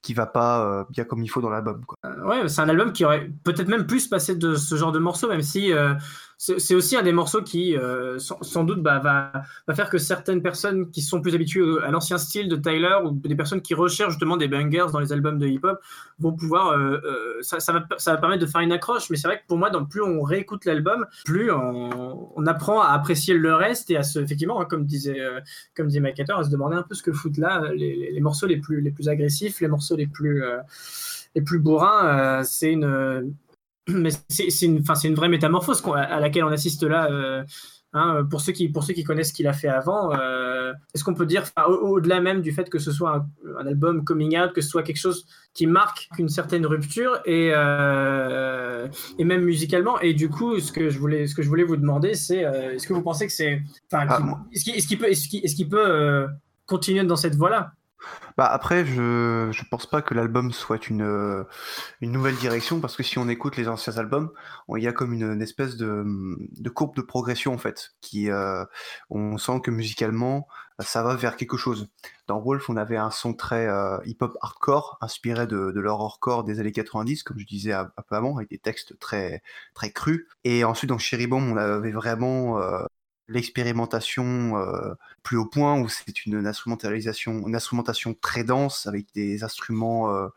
qui 0.03 0.13
va 0.13 0.25
pas 0.25 0.65
euh, 0.65 0.83
bien 0.89 1.05
comme 1.05 1.23
il 1.23 1.29
faut 1.29 1.41
dans 1.41 1.49
l'album. 1.49 1.81
Euh, 2.05 2.23
ouais, 2.25 2.47
c'est 2.49 2.61
un 2.61 2.67
album 2.67 2.91
qui 2.91 3.05
aurait 3.05 3.31
peut-être 3.43 3.69
même 3.69 3.87
plus 3.87 4.07
passé 4.07 4.35
de 4.35 4.55
ce 4.55 4.75
genre 4.75 4.91
de 4.91 4.99
morceaux, 4.99 5.29
même 5.29 5.41
si 5.41 5.71
euh, 5.71 5.93
c'est 6.37 6.75
aussi 6.75 6.97
un 6.97 7.03
des 7.03 7.13
morceaux 7.13 7.41
qui, 7.41 7.77
sans, 8.17 8.63
doute, 8.65 8.83
bah, 8.83 8.99
va, 8.99 9.73
faire 9.75 9.89
que 9.89 9.97
certaines 9.97 10.41
personnes 10.41 10.91
qui 10.91 11.01
sont 11.01 11.21
plus 11.21 11.33
habituées 11.33 11.63
à 11.85 11.89
l'ancien 11.89 12.17
style 12.17 12.49
de 12.49 12.57
Tyler 12.57 12.97
ou 13.05 13.11
des 13.11 13.35
personnes 13.35 13.61
qui 13.61 13.73
recherchent 13.73 14.11
justement 14.11 14.35
des 14.35 14.49
bangers 14.49 14.87
dans 14.91 14.99
les 14.99 15.13
albums 15.13 15.37
de 15.37 15.47
hip-hop 15.47 15.79
vont 16.19 16.33
pouvoir. 16.33 16.77
Ça, 17.39 17.71
va, 17.71 17.85
ça 17.95 18.11
va 18.11 18.17
permettre 18.17 18.41
de 18.41 18.45
faire 18.45 18.59
une 18.59 18.73
accroche, 18.73 19.09
mais 19.09 19.15
c'est 19.15 19.29
vrai 19.29 19.37
que 19.37 19.47
pour 19.47 19.57
moi, 19.57 19.71
plus 19.89 20.01
on 20.01 20.21
réécoute 20.21 20.65
l'album, 20.65 21.05
plus 21.23 21.49
on, 21.49 22.33
on, 22.35 22.45
apprend 22.45 22.81
à 22.81 22.89
apprécier 22.89 23.35
le 23.35 23.55
reste 23.55 23.89
et 23.91 23.95
à 23.95 24.03
se, 24.03 24.19
effectivement, 24.19 24.59
hein, 24.59 24.65
comme 24.65 24.85
disait, 24.85 25.21
comme 25.77 25.87
disait 25.87 26.01
Mike 26.01 26.19
à 26.27 26.43
se 26.43 26.49
demander 26.49 26.75
un 26.75 26.83
peu 26.83 26.93
ce 26.93 27.03
que 27.03 27.13
foutent 27.13 27.37
là 27.37 27.61
les, 27.73 28.11
les 28.11 28.19
morceaux 28.19 28.47
les 28.47 28.57
plus, 28.57 28.81
les 28.81 28.91
plus 28.91 29.07
agressifs, 29.07 29.61
les 29.61 29.69
morceaux 29.69 29.92
les 29.95 30.07
plus, 30.07 30.43
euh, 30.43 30.59
les 31.35 31.41
plus 31.41 31.59
bourrins, 31.59 32.05
euh, 32.05 32.43
c'est 32.43 32.71
une, 32.71 33.33
mais 33.87 34.09
c'est 34.29 34.49
une, 34.61 34.79
enfin, 34.79 34.95
c'est 34.95 35.07
une 35.07 35.15
vraie 35.15 35.29
métamorphose 35.29 35.83
à 35.93 36.19
laquelle 36.19 36.43
on 36.43 36.51
assiste 36.51 36.83
là. 36.83 37.09
Euh, 37.11 37.43
hein, 37.93 38.25
pour, 38.29 38.41
ceux 38.41 38.53
qui, 38.53 38.69
pour 38.69 38.83
ceux 38.83 38.93
qui 38.93 39.03
connaissent 39.03 39.29
ce 39.29 39.33
qu'il 39.33 39.47
a 39.47 39.53
fait 39.53 39.67
avant, 39.67 40.13
est-ce 40.93 41.03
qu'on 41.03 41.13
peut 41.13 41.27
dire, 41.27 41.43
au-delà 41.67 42.21
même 42.21 42.41
du 42.41 42.51
fait 42.51 42.69
que 42.69 42.79
ce 42.79 42.91
soit 42.91 43.25
un, 43.59 43.67
album 43.67 44.03
coming 44.03 44.35
out, 44.39 44.51
que 44.51 44.61
ce 44.61 44.69
soit 44.69 44.81
quelque 44.81 44.99
chose 44.99 45.27
qui 45.53 45.67
marque 45.67 46.09
une 46.17 46.29
certaine 46.29 46.65
rupture 46.65 47.21
et, 47.25 47.49
et 47.49 49.23
même 49.25 49.43
musicalement, 49.43 49.99
et 49.99 50.15
du 50.15 50.27
coup, 50.27 50.59
ce 50.59 50.71
que 50.71 50.89
je 50.89 50.97
voulais, 50.97 51.27
ce 51.27 51.35
que 51.35 51.43
je 51.43 51.49
voulais 51.49 51.63
vous 51.63 51.77
demander, 51.77 52.15
c'est 52.15 52.39
est-ce 52.39 52.87
que 52.87 52.93
vous 52.93 53.03
pensez 53.03 53.27
que 53.27 53.33
c'est. 53.33 53.61
Ah, 53.91 54.19
est-ce 54.51 54.87
qu'il 54.87 54.97
peut, 54.97 55.11
est-ce 55.11 55.55
qu'il 55.55 55.69
peut 55.69 56.27
continuer 56.65 57.03
dans 57.03 57.15
cette 57.15 57.35
voie-là? 57.35 57.73
Bah 58.37 58.45
après, 58.45 58.85
je 58.85 59.49
je 59.51 59.63
pense 59.69 59.85
pas 59.85 60.01
que 60.01 60.13
l'album 60.13 60.51
soit 60.51 60.89
une, 60.89 61.03
euh, 61.03 61.43
une 62.01 62.11
nouvelle 62.11 62.35
direction 62.35 62.79
parce 62.79 62.95
que 62.95 63.03
si 63.03 63.17
on 63.17 63.29
écoute 63.29 63.57
les 63.57 63.67
anciens 63.67 63.97
albums, 63.97 64.31
il 64.75 64.83
y 64.83 64.87
a 64.87 64.93
comme 64.93 65.13
une, 65.13 65.41
espèce 65.41 65.77
de, 65.77 66.03
de 66.59 66.69
courbe 66.69 66.95
de 66.95 67.01
progression 67.01 67.53
en 67.53 67.57
fait, 67.57 67.91
qui 68.01 68.29
euh, 68.31 68.65
on 69.09 69.37
sent 69.37 69.61
que 69.63 69.71
musicalement 69.71 70.47
ça 70.79 71.03
va 71.03 71.15
vers 71.15 71.37
quelque 71.37 71.57
chose. 71.57 71.89
Dans 72.27 72.41
Wolf, 72.41 72.69
on 72.69 72.77
avait 72.77 72.97
un 72.97 73.11
son 73.11 73.33
très 73.35 73.67
euh, 73.67 73.99
hip-hop 74.05 74.35
hardcore, 74.41 74.97
inspiré 75.01 75.45
de, 75.45 75.71
de 75.71 75.79
leur 75.79 76.01
hardcore 76.01 76.43
des 76.43 76.59
années 76.59 76.71
90, 76.71 77.21
comme 77.23 77.37
je 77.37 77.45
disais 77.45 77.73
un, 77.73 77.91
peu 78.07 78.15
avant, 78.15 78.37
avec 78.37 78.49
des 78.49 78.57
textes 78.57 78.97
très 78.99 79.43
très 79.75 79.91
crus. 79.91 80.25
Et 80.43 80.63
ensuite 80.63 80.89
dans 80.89 80.97
Cherry 80.97 81.27
Bomb, 81.27 81.51
on 81.51 81.57
avait 81.57 81.91
vraiment 81.91 82.59
l'expérimentation 83.27 84.57
euh, 84.57 84.93
plus 85.23 85.37
au 85.37 85.45
point 85.45 85.79
où 85.79 85.87
c'est 85.87 86.25
une, 86.25 86.45
instrumentalisation, 86.45 87.47
une 87.47 87.55
instrumentation 87.55 88.13
très 88.13 88.43
dense 88.43 88.87
avec 88.87 89.07
des 89.13 89.43
instruments, 89.43 90.13
euh, 90.13 90.27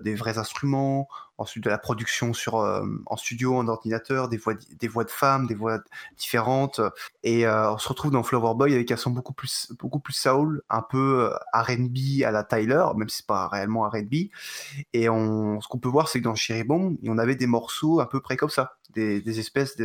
des 0.00 0.14
vrais 0.14 0.38
instruments, 0.38 1.08
ensuite 1.38 1.64
de 1.64 1.70
la 1.70 1.78
production 1.78 2.32
sur, 2.32 2.54
en 2.54 3.16
studio, 3.16 3.56
en 3.56 3.68
ordinateur, 3.68 4.28
des 4.28 4.36
voix, 4.36 4.54
des 4.54 4.88
voix 4.88 5.04
de 5.04 5.10
femmes, 5.10 5.46
des 5.46 5.54
voix 5.54 5.80
différentes. 6.16 6.80
Et 7.24 7.46
on 7.48 7.78
se 7.78 7.88
retrouve 7.88 8.12
dans 8.12 8.22
Flower 8.22 8.54
Boy 8.54 8.74
avec 8.74 8.90
un 8.92 8.96
son 8.96 9.10
beaucoup 9.10 9.32
plus, 9.32 9.72
beaucoup 9.78 9.98
plus 9.98 10.12
soul, 10.12 10.62
un 10.70 10.82
peu 10.82 11.30
R&B 11.52 12.22
à 12.24 12.30
la 12.30 12.44
Tyler, 12.44 12.84
même 12.96 13.08
si 13.08 13.18
c'est 13.18 13.26
pas 13.26 13.48
réellement 13.48 13.82
R&B. 13.88 14.28
Et 14.92 15.08
on, 15.08 15.60
ce 15.60 15.68
qu'on 15.68 15.78
peut 15.78 15.88
voir, 15.88 16.08
c'est 16.08 16.20
que 16.20 16.24
dans 16.24 16.34
Cherry 16.34 16.64
Bomb, 16.64 16.96
on 17.06 17.18
avait 17.18 17.36
des 17.36 17.46
morceaux 17.46 18.00
à 18.00 18.08
peu 18.08 18.20
près 18.20 18.36
comme 18.36 18.50
ça 18.50 18.76
des, 18.94 19.40
espèces 19.40 19.76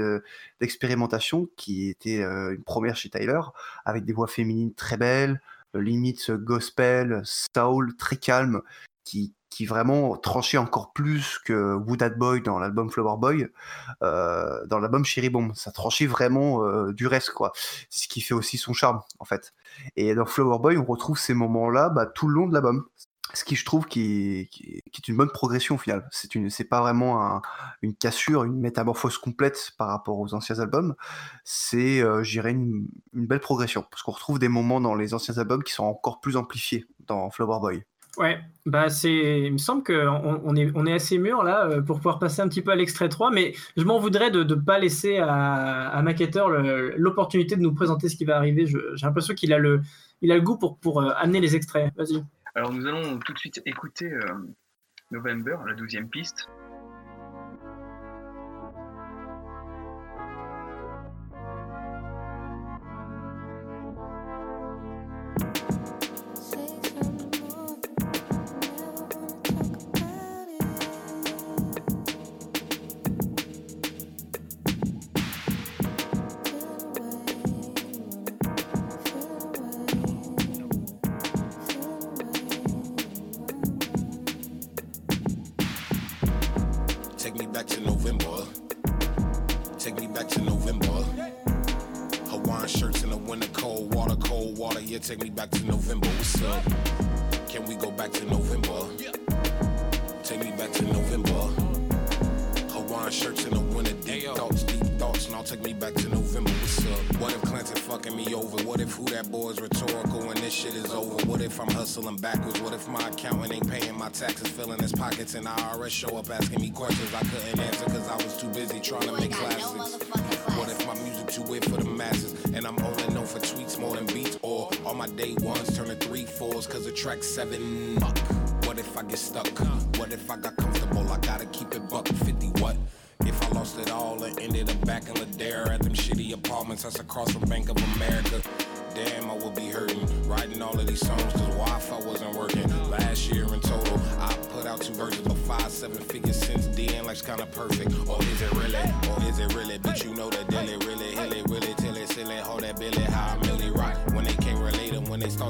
d'expérimentation 0.60 1.50
qui 1.56 1.89
étaient 1.89 2.22
euh, 2.22 2.56
une 2.56 2.63
première 2.63 2.96
chez 2.96 3.10
Tyler, 3.10 3.39
avec 3.86 4.06
des 4.06 4.13
voix 4.13 4.28
féminines 4.28 4.74
très 4.74 4.98
belles, 4.98 5.41
euh, 5.76 5.82
limite 5.82 6.32
gospel, 6.32 7.22
soul, 7.24 7.96
très 7.96 8.17
calme, 8.17 8.62
qui, 9.04 9.34
qui 9.49 9.65
vraiment 9.65 10.17
tranchait 10.17 10.57
encore 10.57 10.93
plus 10.93 11.39
que 11.39 11.73
Woodad 11.75 12.17
Boy 12.17 12.41
dans 12.41 12.60
l'album 12.60 12.89
Flower 12.89 13.17
Boy, 13.17 13.47
euh, 14.03 14.65
dans 14.67 14.79
l'album 14.79 15.05
Cherry 15.05 15.29
Bomb. 15.29 15.53
Ça 15.55 15.71
tranchait 15.71 16.07
vraiment 16.07 16.62
du 16.91 17.07
reste, 17.07 17.31
quoi. 17.31 17.51
Ce 17.89 18.07
qui 18.07 18.21
fait 18.21 18.33
aussi 18.33 18.57
son 18.57 18.73
charme, 18.73 19.01
en 19.19 19.25
fait. 19.25 19.53
Et 19.95 20.13
dans 20.15 20.25
Flower 20.25 20.60
Boy, 20.60 20.77
on 20.77 20.86
retrouve 20.86 21.17
ces 21.17 21.33
moments-là 21.33 21.89
bah, 21.89 22.05
tout 22.05 22.27
le 22.27 22.36
long 22.36 22.47
de 22.47 22.53
l'album. 22.53 22.86
ce 23.33 23.43
qui 23.43 23.55
je 23.55 23.65
trouve 23.65 23.86
qui, 23.86 24.49
qui, 24.51 24.81
est 24.95 25.07
une 25.07 25.17
bonne 25.17 25.29
progression 25.31 25.75
au 25.75 25.77
final. 25.77 26.07
C'est 26.12 26.36
une, 26.36 26.49
c'est 26.49 26.63
pas 26.63 26.81
vraiment 26.81 27.23
un, 27.23 27.41
une 27.81 27.93
cassure, 27.95 28.43
une 28.43 28.60
métamorphose 28.60 29.17
complète 29.17 29.71
par 29.77 29.89
rapport 29.89 30.19
aux 30.19 30.33
anciens 30.33 30.60
albums. 30.60 30.95
C'est, 31.43 32.01
euh, 32.01 32.23
j'irais, 32.23 32.51
une, 32.51 32.88
une, 33.13 33.27
belle 33.27 33.39
progression 33.39 33.86
parce 33.89 34.03
qu'on 34.03 34.13
retrouve 34.13 34.39
des 34.39 34.49
moments 34.49 34.81
dans 34.81 34.95
les 34.95 35.13
anciens 35.13 35.38
albums 35.38 35.63
qui 35.63 35.73
sont 35.73 35.83
encore 35.86 36.19
plus 36.21 36.38
amplifiés 36.38 36.86
dans 36.99 37.29
Flower 37.29 37.60
Boy. 37.60 37.83
Ouais, 38.17 38.39
bah 38.65 38.89
c'est, 38.89 39.43
il 39.43 39.53
me 39.53 39.58
semble 39.60 39.84
qu'on 39.84 40.41
on 40.43 40.56
est, 40.56 40.71
on 40.73 40.88
est 40.88 40.93
assez 40.93 41.19
mûr 41.19 41.43
là 41.43 41.67
euh, 41.67 41.82
pour 41.82 41.97
pouvoir 41.97 42.17
passer 42.17 42.41
un 42.41 42.47
petit 42.47 42.63
peu 42.63 42.71
à 42.71 42.75
l'extrait 42.75 43.10
3, 43.10 43.30
mais 43.32 43.53
je 43.77 43.84
m'en 43.84 43.99
voudrais 43.99 44.32
de 44.32 44.43
ne 44.43 44.56
pas 44.56 44.80
laisser 44.80 45.19
à, 45.19 45.89
à 45.89 46.01
l'opportunité 46.97 47.56
de 47.56 47.62
nous 47.62 47.73
présenter 47.73 48.10
ce 48.10 48.15
qui 48.15 48.25
va 48.25 48.38
arriver. 48.38 48.65
j'ai 48.65 49.06
l'impression 49.06 49.36
qu'il 49.36 49.53
a 49.53 49.60
le, 49.60 49.82
il 50.21 50.32
a 50.32 50.36
le 50.36 50.41
goût 50.41 50.58
pour, 50.58 50.80
pour 50.80 51.01
euh, 51.01 51.12
amener 51.15 51.39
les 51.39 51.56
extraits. 51.56 51.93
Vas-y. 51.95 52.23
Alors 52.56 52.73
nous 52.73 52.88
allons 52.88 53.19
tout 53.19 53.34
de 53.34 53.38
suite 53.38 53.62
écouter 53.67 54.12
euh, 54.12 54.19
November, 55.12 55.58
la 55.67 55.75
douzième 55.75 56.10
piste. 56.10 56.49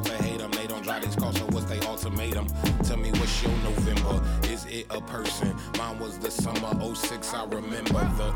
Start 0.04 0.20
to 0.20 0.26
hate 0.26 0.40
them, 0.40 0.52
they 0.52 0.68
don't 0.68 0.84
drive 0.84 1.04
these 1.04 1.16
cars, 1.16 1.38
so 1.38 1.46
what's 1.48 1.66
they 1.66 1.80
ultimatum? 1.88 2.48
Tell 2.84 2.98
me 2.98 3.12
what's 3.12 3.44
your 3.44 3.52
November? 3.64 4.22
Is 4.44 4.66
it 4.66 4.86
a 4.90 5.02
person? 5.02 5.56
Mine 5.78 6.00
was 6.00 6.18
the 6.20 6.30
summer 6.30 6.96
06, 6.96 7.34
I 7.34 7.46
remember 7.46 7.94
the. 8.18 8.32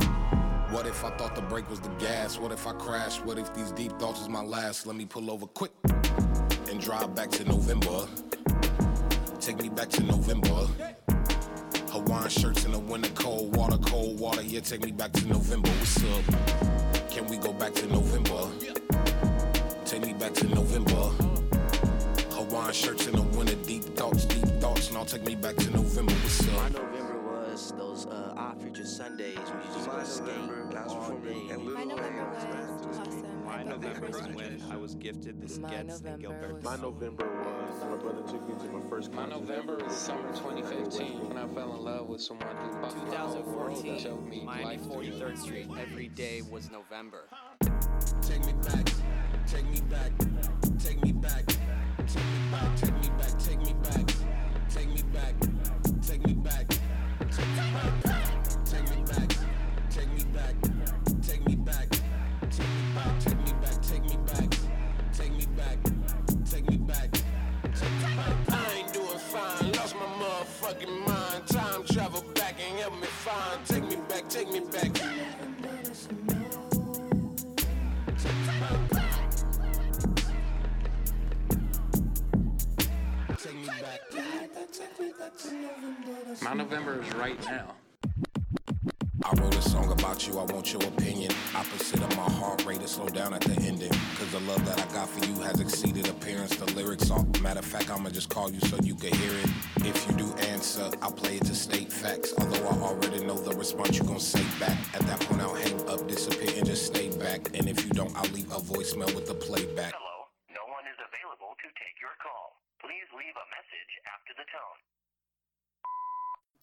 What 0.71 0.87
if 0.87 1.03
I 1.03 1.09
thought 1.11 1.35
the 1.35 1.41
brake 1.41 1.69
was 1.69 1.81
the 1.81 1.89
gas? 1.99 2.39
What 2.39 2.51
if 2.51 2.65
I 2.65 2.71
crashed? 2.73 3.25
What 3.25 3.37
if 3.37 3.53
these 3.53 3.71
deep 3.71 3.91
thoughts 3.99 4.19
was 4.19 4.29
my 4.29 4.41
last? 4.41 4.87
Let 4.87 4.95
me 4.95 5.05
pull 5.05 5.29
over 5.29 5.45
quick 5.45 5.71
and 6.69 6.79
drive 6.79 7.13
back 7.13 7.29
to 7.31 7.43
November. 7.43 8.07
Take 9.39 9.61
me 9.61 9.69
back 9.69 9.89
to 9.89 10.03
November. 10.03 10.67
Hawaiian 11.89 12.29
shirts 12.29 12.63
in 12.63 12.71
the 12.71 12.79
winter, 12.79 13.09
cold 13.15 13.55
water, 13.55 13.77
cold 13.77 14.19
water. 14.19 14.41
Yeah, 14.41 14.61
take 14.61 14.85
me 14.85 14.91
back 14.91 15.11
to 15.13 15.27
November. 15.27 15.69
What's 15.69 16.03
up? 16.05 17.09
Can 17.11 17.27
we 17.27 17.35
go 17.35 17.51
back 17.51 17.73
to 17.73 17.87
November? 17.87 18.47
Take 19.85 20.05
me 20.05 20.13
back 20.13 20.33
to 20.35 20.47
November. 20.47 21.30
Hawaiian 22.61 22.73
shirts 22.75 23.07
in 23.07 23.15
the 23.15 23.23
winter, 23.23 23.55
deep 23.65 23.83
thoughts, 23.95 24.25
deep 24.25 24.45
thoughts, 24.61 24.89
and 24.89 24.97
I'll 24.97 25.05
take 25.05 25.25
me 25.25 25.33
back 25.33 25.55
to 25.55 25.71
November. 25.71 26.13
What's 26.13 26.47
up? 26.47 26.91
us 27.51 27.71
those 27.71 28.05
uh, 28.05 28.33
off 28.37 28.61
feature 28.61 28.85
Sundays. 28.85 29.35
We 29.35 29.73
just 29.73 29.89
go 29.89 30.03
skate 30.03 30.27
all 30.77 31.17
day. 31.17 31.57
My 31.57 31.83
November 31.83 32.29
was 32.29 32.97
awesome. 32.97 33.45
My 33.45 33.63
November 33.63 34.07
was 34.07 34.27
when 34.29 34.63
I 34.71 34.77
was 34.77 34.93
gifted 34.95 35.41
the 35.41 35.47
skets 35.47 36.01
and 36.01 36.21
Gilbert. 36.21 36.63
My 36.63 36.77
November 36.77 37.25
was 37.25 37.83
my 37.89 37.97
brother 37.97 38.21
took 38.21 38.47
me 38.47 38.55
to 38.63 38.71
my 38.71 38.89
first 38.89 39.11
concert. 39.11 39.29
My 39.29 39.39
November 39.39 39.77
was 39.83 39.97
summer 39.97 40.29
2015 40.29 41.27
when 41.27 41.37
I 41.37 41.47
fell 41.47 41.73
in 41.75 41.83
love 41.83 42.07
with 42.07 42.21
someone 42.21 42.55
who 42.57 42.71
2014 43.11 43.99
showed 43.99 44.25
me 44.25 44.43
Miami 44.45 44.77
43rd 44.77 45.37
Street. 45.37 45.67
Every 45.79 46.09
day 46.09 46.41
was 46.49 46.69
November. 46.71 47.27
Take 48.21 48.45
me 48.45 48.53
back, 48.53 48.87
take 49.47 49.67
me 49.69 49.81
back, 49.81 50.11
take 50.79 51.03
me 51.03 51.11
back, 51.11 51.43
take 74.31 74.49
me 74.49 74.61
back, 74.61 74.90
back. 85.37 86.41
My 86.43 86.53
November 86.53 87.01
is 87.01 87.13
right 87.15 87.39
now. 87.45 87.75
I 89.23 89.39
wrote 89.39 89.55
a 89.55 89.61
song 89.61 89.91
about 89.91 90.27
you, 90.27 90.39
I 90.39 90.43
want 90.45 90.73
your 90.73 90.81
opinion. 90.83 91.31
Opposite 91.55 92.01
of 92.01 92.09
my 92.17 92.29
heart 92.41 92.65
rate 92.65 92.81
to 92.81 92.87
slow 92.87 93.07
down 93.07 93.33
at 93.33 93.41
the 93.41 93.53
ending. 93.61 93.91
Cause 94.17 94.31
the 94.31 94.39
love 94.41 94.65
that 94.65 94.81
I 94.81 94.93
got 94.93 95.07
for 95.07 95.23
you 95.25 95.39
has 95.41 95.59
exceeded 95.59 96.09
appearance. 96.09 96.55
The 96.55 96.65
lyrics 96.73 97.11
are, 97.11 97.23
matter 97.41 97.59
of 97.59 97.65
fact, 97.65 97.91
I'ma 97.91 98.09
just 98.09 98.29
call 98.29 98.51
you 98.51 98.59
so 98.61 98.77
you 98.81 98.95
can 98.95 99.13
hear 99.13 99.31
it. 99.31 99.49
If 99.85 100.07
you 100.07 100.17
do 100.17 100.33
answer, 100.49 100.89
I'll 101.03 101.11
play 101.11 101.37
it 101.37 101.45
to 101.45 101.55
state 101.55 101.93
facts. 101.93 102.33
Although 102.39 102.67
I 102.67 102.73
already 102.81 103.23
know 103.23 103.37
the 103.37 103.55
response 103.55 103.97
you 103.99 104.05
gon' 104.05 104.19
say 104.19 104.43
back. 104.59 104.77
At 104.95 105.01
that 105.05 105.19
point, 105.21 105.41
I'll 105.41 105.53
hang 105.53 105.79
up, 105.87 106.07
disappear, 106.07 106.51
and 106.57 106.65
just 106.65 106.87
stay 106.87 107.15
back. 107.17 107.55
And 107.55 107.69
if 107.69 107.85
you 107.85 107.91
don't, 107.91 108.15
I'll 108.17 108.31
leave 108.33 108.51
a 108.51 108.59
voicemail 108.59 109.13
with 109.13 109.27
the 109.27 109.35
playback. 109.35 109.93
Hello, 109.93 110.17
no 110.49 110.65
one 110.73 110.85
is 110.89 110.97
available 110.97 111.53
to 111.61 111.67
take 111.77 112.01
your 112.01 112.17
call. 112.19 112.57
Please 112.81 113.05
leave 113.13 113.37
a 113.37 113.47
message 113.53 113.93
after 114.09 114.33
the 114.33 114.49
tone. 114.49 114.90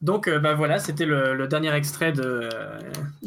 Donc 0.01 0.29
euh, 0.29 0.39
bah 0.39 0.55
voilà, 0.55 0.79
c'était 0.79 1.07
le, 1.07 1.49
dernier 1.49 1.75
extrait 1.75 2.13
de, 2.13 2.49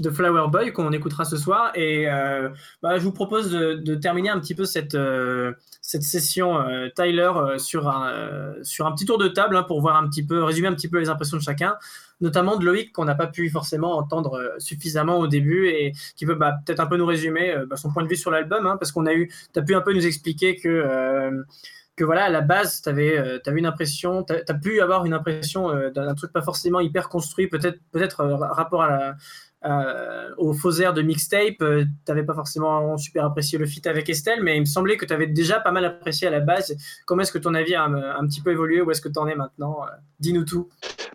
Flower 0.09 0.49
Boy 0.49 0.71
qu'on 0.71 0.91
écoutera 0.93 1.25
ce 1.25 1.35
soir. 1.35 1.71
Et 1.75 2.09
euh, 2.09 2.49
bah, 2.81 2.97
je 2.97 3.03
vous 3.03 3.11
propose 3.11 3.51
de, 3.51 3.95
terminer 3.95 4.29
un 4.29 4.39
petit 4.39 4.55
peu 4.55 4.63
cette, 4.63 4.95
euh, 4.95 5.51
cette 5.81 6.03
session 6.03 6.63
Tyler 6.95 7.31
sur, 7.57 7.89
un, 7.89 8.53
sur 8.63 8.87
un 8.87 8.93
petit 8.93 9.05
tour 9.05 9.17
de 9.17 9.27
table 9.27 9.57
hein, 9.57 9.63
pour 9.63 9.81
voir 9.81 9.97
un 9.97 10.07
petit 10.07 10.25
peu, 10.25 10.43
résumer 10.43 10.69
un 10.69 10.73
petit 10.73 10.87
peu 10.87 10.99
les 10.99 11.09
impressions 11.09 11.35
de 11.35 11.41
chacun, 11.41 11.75
notamment 12.21 12.55
de 12.55 12.63
Loïc 12.63 12.93
qu'on 12.93 13.05
n'a 13.05 13.15
pas 13.15 13.27
pu 13.27 13.49
forcément 13.49 13.97
entendre 13.97 14.55
suffisamment 14.57 15.19
au 15.19 15.27
début 15.27 15.67
et 15.67 15.91
qui 16.15 16.25
peut 16.25 16.35
bah, 16.35 16.55
peut-être 16.65 16.79
un 16.79 16.87
peu 16.87 16.95
nous 16.95 17.05
résumer 17.05 17.53
son 17.75 17.91
point 17.91 18.03
de 18.03 18.07
vue 18.07 18.15
sur 18.15 18.31
l'album, 18.31 18.65
hein, 18.65 18.77
parce 18.77 18.93
qu'on 18.93 19.07
a 19.07 19.13
eu, 19.13 19.29
tu 19.53 19.59
as 19.59 19.61
pu 19.61 19.75
un 19.75 19.81
peu 19.81 19.91
nous 19.91 20.05
expliquer 20.05 20.55
que 20.55 21.43
que 22.01 22.05
voilà, 22.05 22.23
à 22.23 22.29
la 22.29 22.41
base, 22.41 22.81
tu 22.81 22.89
avais, 22.89 23.15
euh, 23.15 23.39
une 23.55 23.67
impression, 23.67 24.23
tu 24.23 24.33
as, 24.33 24.53
pu 24.55 24.81
avoir 24.81 25.05
une 25.05 25.13
impression 25.13 25.69
euh, 25.69 25.91
d'un 25.91 26.15
truc 26.15 26.33
pas 26.33 26.41
forcément 26.41 26.79
hyper 26.79 27.09
construit, 27.09 27.47
peut-être 27.47 27.77
peut-être 27.91 28.21
euh, 28.21 28.35
rapport 28.37 28.81
à 28.81 29.13
euh, 29.63 30.33
au 30.39 30.53
faux 30.53 30.71
air 30.71 30.95
de 30.95 31.03
mixtape, 31.03 31.61
euh, 31.61 31.85
t'avais 32.03 32.23
pas 32.23 32.33
forcément 32.33 32.97
super 32.97 33.23
apprécié 33.23 33.59
le 33.59 33.67
feat 33.67 33.85
avec 33.85 34.09
Estelle, 34.09 34.41
mais 34.41 34.57
il 34.57 34.61
me 34.61 34.65
semblait 34.65 34.97
que 34.97 35.05
tu 35.05 35.13
avais 35.13 35.27
déjà 35.27 35.59
pas 35.59 35.69
mal 35.69 35.85
apprécié 35.85 36.27
à 36.27 36.31
la 36.31 36.39
base. 36.39 36.75
Comment 37.05 37.21
est-ce 37.21 37.31
que 37.31 37.37
ton 37.37 37.53
avis 37.53 37.75
a 37.75 37.83
un, 37.83 38.25
petit 38.25 38.41
peu 38.41 38.51
évolué? 38.51 38.81
Où 38.81 38.89
est-ce 38.89 39.01
que 39.01 39.09
tu 39.09 39.19
en 39.19 39.27
es 39.27 39.35
maintenant? 39.35 39.81
Dis-nous 40.19 40.45
tout. 40.45 40.69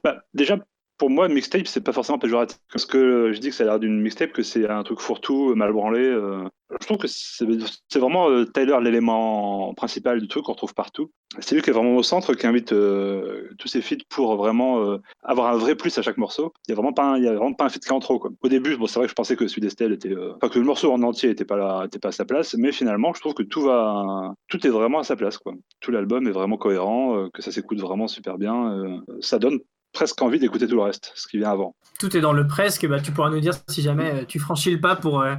Bah, 0.05 0.23
déjà, 0.35 0.57
pour 0.99 1.11
moi, 1.11 1.29
mixtape, 1.29 1.67
c'est 1.67 1.83
pas 1.83 1.93
forcément 1.93 2.19
péjoratif. 2.19 2.59
Parce 2.73 2.87
que 2.87 3.33
je 3.33 3.39
dis 3.39 3.51
que 3.51 3.55
ça 3.55 3.65
a 3.65 3.67
l'air 3.67 3.79
d'une 3.79 4.01
mixtape, 4.01 4.33
que 4.33 4.43
c'est 4.43 4.69
un 4.69 4.83
truc 4.83 5.01
fourre-tout, 5.01 5.55
mal 5.55 5.73
branlé. 5.73 6.01
euh. 6.01 6.45
Je 6.81 6.87
trouve 6.87 6.99
que 6.99 7.07
c'est 7.09 7.99
vraiment 7.99 8.29
euh, 8.29 8.45
Tyler 8.45 8.77
l'élément 8.83 9.73
principal 9.75 10.21
du 10.21 10.27
truc 10.27 10.45
qu'on 10.45 10.53
retrouve 10.53 10.75
partout. 10.75 11.13
C'est 11.39 11.55
lui 11.55 11.63
qui 11.63 11.71
est 11.71 11.73
vraiment 11.73 11.97
au 11.97 12.03
centre, 12.03 12.35
qui 12.35 12.47
invite 12.47 12.73
euh, 12.73 13.51
tous 13.59 13.69
ses 13.69 13.83
feats 13.83 14.05
pour 14.09 14.37
vraiment 14.37 14.83
euh, 14.83 14.99
avoir 15.23 15.53
un 15.53 15.57
vrai 15.57 15.77
plus 15.77 15.97
à 15.97 16.03
chaque 16.03 16.17
morceau. 16.17 16.53
Il 16.67 16.71
y 16.71 16.73
a 16.73 16.75
vraiment 16.75 16.93
pas 16.93 17.05
un, 17.05 17.19
il 17.19 17.27
un 17.27 17.69
feat 17.69 17.83
qui 17.83 17.89
est 17.89 17.93
en 17.93 18.01
trop. 18.01 18.21
Au 18.41 18.49
début, 18.49 18.77
bon, 18.77 18.87
c'est 18.87 18.99
vrai 18.99 19.07
que 19.07 19.11
je 19.11 19.15
pensais 19.15 19.37
que 19.37 19.47
celui 19.47 19.63
d'Estelle 19.63 19.93
était, 19.93 20.15
enfin 20.37 20.49
que 20.49 20.59
le 20.59 20.65
morceau 20.65 20.91
en 20.93 21.03
entier 21.03 21.31
était 21.31 21.45
pas 21.45 21.87
pas 22.01 22.09
à 22.09 22.13
sa 22.13 22.25
place, 22.25 22.55
mais 22.59 22.73
finalement, 22.73 23.13
je 23.15 23.21
trouve 23.21 23.35
que 23.35 23.43
tout 23.43 23.63
va, 23.63 24.35
tout 24.49 24.67
est 24.67 24.71
vraiment 24.71 24.99
à 24.99 25.05
sa 25.05 25.15
place. 25.15 25.39
Tout 25.81 25.91
l'album 25.91 26.27
est 26.27 26.33
vraiment 26.33 26.57
cohérent, 26.57 27.29
que 27.33 27.43
ça 27.43 27.53
s'écoute 27.53 27.81
vraiment 27.81 28.09
super 28.09 28.39
bien. 28.39 29.03
ça 29.21 29.39
donne 29.39 29.61
presque 29.93 30.21
envie 30.23 30.39
d'écouter 30.39 30.67
tout 30.67 30.77
le 30.77 30.83
reste, 30.83 31.13
ce 31.15 31.27
qui 31.27 31.39
vient 31.39 31.51
avant. 31.51 31.75
Tout 31.99 32.17
est 32.17 32.21
dans 32.21 32.33
le 32.33 32.47
presque, 32.47 32.87
bah, 32.87 33.01
tu 33.01 33.13
pourras 33.13 33.31
nous 33.31 33.41
dire 33.41 33.55
si 33.69 33.83
jamais 33.83 34.11
euh, 34.13 34.25
tu 34.27 34.39
franchis 34.39 34.71
le 34.71 34.81
pas 34.81 34.97
pour, 34.97 35.21
euh, 35.21 35.35